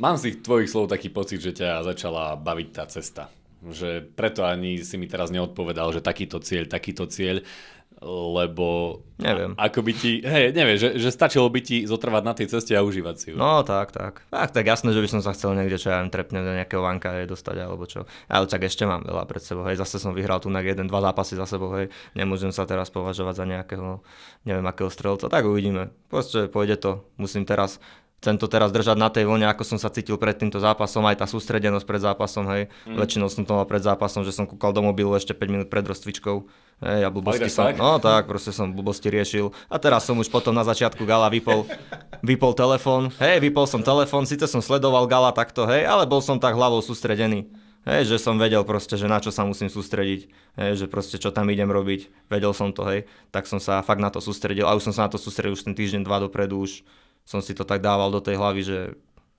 Mám 0.00 0.16
z 0.16 0.32
tých 0.32 0.36
tvojich 0.40 0.68
slov 0.72 0.88
taký 0.88 1.12
pocit, 1.12 1.44
že 1.44 1.52
ťa 1.52 1.84
začala 1.84 2.40
baviť 2.40 2.68
tá 2.72 2.88
cesta. 2.88 3.28
Že 3.60 4.16
preto 4.16 4.48
ani 4.48 4.80
si 4.80 4.96
mi 4.96 5.04
teraz 5.04 5.28
neodpovedal, 5.28 5.92
že 5.92 6.00
takýto 6.00 6.40
cieľ, 6.40 6.64
takýto 6.64 7.04
cieľ, 7.04 7.44
lebo 8.00 9.00
Neviem. 9.20 9.52
Ako 9.60 9.84
by 9.84 9.92
ti, 9.92 10.24
hej, 10.24 10.56
neviem, 10.56 10.80
že, 10.80 10.96
že 10.96 11.12
stačilo 11.12 11.44
by 11.52 11.60
ti 11.60 11.84
zotrvať 11.84 12.22
na 12.24 12.32
tej 12.32 12.48
ceste 12.48 12.72
a 12.72 12.80
užívať 12.80 13.14
si 13.20 13.26
ju. 13.32 13.36
No 13.36 13.60
tak, 13.60 13.92
tak. 13.92 14.24
Tak, 14.32 14.48
tak 14.56 14.64
jasné, 14.64 14.96
že 14.96 15.04
by 15.04 15.08
som 15.12 15.20
sa 15.20 15.36
chcel 15.36 15.52
niekde, 15.52 15.76
čo 15.76 15.92
ja 15.92 16.00
viem, 16.00 16.08
trepne 16.08 16.40
do 16.40 16.56
nejakého 16.56 16.80
vanka 16.80 17.12
hej, 17.20 17.28
dostať 17.28 17.56
alebo 17.60 17.84
čo. 17.84 18.08
Ale 18.32 18.48
tak 18.48 18.64
ešte 18.64 18.88
mám 18.88 19.04
veľa 19.04 19.28
pred 19.28 19.44
sebou, 19.44 19.68
hej, 19.68 19.76
zase 19.76 20.00
som 20.00 20.16
vyhral 20.16 20.40
tu 20.40 20.48
na 20.48 20.64
jeden, 20.64 20.88
dva 20.88 21.04
zápasy 21.04 21.36
za 21.36 21.44
sebou, 21.44 21.68
hej, 21.76 21.92
nemôžem 22.16 22.48
sa 22.48 22.64
teraz 22.64 22.88
považovať 22.88 23.34
za 23.36 23.44
nejakého, 23.44 24.00
neviem 24.48 24.64
akého 24.64 24.88
strelca, 24.88 25.28
tak 25.28 25.44
uvidíme. 25.44 25.92
Proste 26.08 26.48
pôjde 26.48 26.80
to, 26.80 27.04
musím 27.20 27.44
teraz 27.44 27.76
chcem 28.20 28.36
to 28.36 28.46
teraz 28.52 28.68
držať 28.68 29.00
na 29.00 29.08
tej 29.08 29.24
vlne, 29.24 29.48
ako 29.48 29.64
som 29.64 29.78
sa 29.80 29.88
cítil 29.88 30.20
pred 30.20 30.36
týmto 30.36 30.60
zápasom, 30.60 31.08
aj 31.08 31.24
tá 31.24 31.26
sústredenosť 31.26 31.88
pred 31.88 32.04
zápasom, 32.04 32.44
hej. 32.52 32.68
Mm. 32.84 33.00
Väčšinou 33.00 33.32
som 33.32 33.48
to 33.48 33.56
mal 33.56 33.64
pred 33.64 33.80
zápasom, 33.80 34.28
že 34.28 34.36
som 34.36 34.44
kúkal 34.44 34.76
do 34.76 34.84
mobilu 34.84 35.16
ešte 35.16 35.32
5 35.32 35.48
minút 35.48 35.68
pred 35.72 35.80
rozcvičkou. 35.80 36.44
Hej, 36.84 37.00
a 37.04 37.08
blbosti 37.12 37.48
som, 37.52 37.72
tak? 37.72 37.80
no 37.80 37.96
tak, 38.00 38.28
proste 38.28 38.52
som 38.52 38.72
blbosti 38.72 39.08
riešil. 39.08 39.52
A 39.72 39.76
teraz 39.80 40.04
som 40.04 40.16
už 40.16 40.28
potom 40.32 40.52
na 40.52 40.64
začiatku 40.64 41.04
gala 41.04 41.32
vypol, 41.32 41.64
vypol 42.20 42.52
telefón. 42.52 43.08
Hej, 43.16 43.40
vypol 43.40 43.64
som 43.64 43.80
telefón, 43.80 44.28
síce 44.28 44.44
som 44.44 44.60
sledoval 44.60 45.08
gala 45.08 45.32
takto, 45.32 45.64
hej, 45.64 45.88
ale 45.88 46.04
bol 46.04 46.20
som 46.20 46.36
tak 46.36 46.56
hlavou 46.56 46.84
sústredený. 46.84 47.48
Hej, 47.88 48.12
že 48.12 48.16
som 48.20 48.36
vedel 48.36 48.60
proste, 48.68 49.00
že 49.00 49.08
na 49.08 49.24
čo 49.24 49.32
sa 49.32 49.48
musím 49.48 49.72
sústrediť, 49.72 50.28
hej, 50.60 50.72
že 50.76 50.84
proste 50.84 51.16
čo 51.16 51.32
tam 51.32 51.48
idem 51.48 51.72
robiť, 51.72 52.28
vedel 52.28 52.52
som 52.52 52.76
to, 52.76 52.84
hej, 52.84 53.08
tak 53.32 53.48
som 53.48 53.56
sa 53.56 53.80
fakt 53.80 54.04
na 54.04 54.12
to 54.12 54.20
sústredil 54.20 54.68
a 54.68 54.76
už 54.76 54.84
som 54.84 54.92
sa 54.92 55.08
na 55.08 55.16
to 55.16 55.16
sústredil 55.16 55.56
už 55.56 55.64
ten 55.64 55.72
týždeň, 55.72 56.04
dva 56.04 56.20
dopredu, 56.20 56.60
už 56.60 56.84
som 57.24 57.40
si 57.44 57.54
to 57.54 57.62
tak 57.64 57.80
dával 57.84 58.10
do 58.10 58.20
tej 58.22 58.36
hlavy, 58.40 58.60
že 58.62 58.78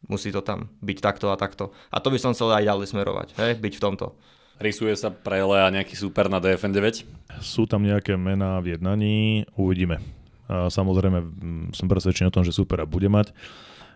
musí 0.10 0.34
to 0.34 0.42
tam 0.42 0.74
byť 0.82 0.98
takto 0.98 1.30
a 1.30 1.38
takto. 1.38 1.70
A 1.94 2.02
to 2.02 2.10
by 2.10 2.18
som 2.18 2.34
chcel 2.34 2.50
aj 2.50 2.66
ďalej 2.66 2.88
smerovať, 2.90 3.28
hej, 3.38 3.52
byť 3.62 3.74
v 3.78 3.84
tomto. 3.84 4.18
Rysuje 4.62 4.94
sa 4.94 5.10
pre 5.10 5.42
Lea 5.42 5.74
nejaký 5.74 5.98
super 5.98 6.30
na 6.30 6.38
DFN 6.38 6.70
9? 6.70 7.42
Sú 7.42 7.66
tam 7.66 7.82
nejaké 7.82 8.14
mená 8.14 8.62
v 8.62 8.78
jednaní, 8.78 9.50
uvidíme. 9.58 9.98
A 10.46 10.70
samozrejme 10.70 11.26
som 11.74 11.90
presvedčený 11.90 12.30
o 12.30 12.36
tom, 12.36 12.46
že 12.46 12.54
supera 12.54 12.86
bude 12.86 13.10
mať 13.10 13.34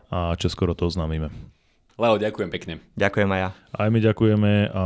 a 0.09 0.33
čoskoro 0.33 0.73
to 0.73 0.89
oznámime. 0.89 1.29
Leo, 1.95 2.17
ďakujem 2.17 2.49
pekne. 2.49 2.73
Ďakujem 2.97 3.29
aj 3.29 3.39
ja. 3.39 3.49
Aj 3.71 3.89
my 3.93 3.99
ďakujeme 4.01 4.51
a 4.73 4.85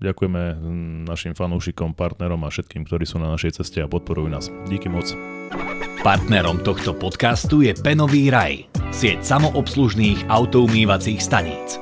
ďakujeme 0.00 0.42
našim 1.06 1.34
fanúšikom, 1.36 1.94
partnerom 1.94 2.42
a 2.46 2.50
všetkým, 2.50 2.86
ktorí 2.88 3.04
sú 3.04 3.20
na 3.20 3.30
našej 3.30 3.62
ceste 3.62 3.84
a 3.84 3.90
podporujú 3.90 4.32
nás. 4.32 4.48
Díky 4.70 4.88
moc. 4.88 5.12
Partnerom 6.02 6.66
tohto 6.66 6.98
podcastu 6.98 7.62
je 7.62 7.78
Penový 7.78 8.26
raj, 8.26 8.66
sieť 8.90 9.22
samoobslužných 9.22 10.26
autoumývacích 10.26 11.22
staníc. 11.22 11.78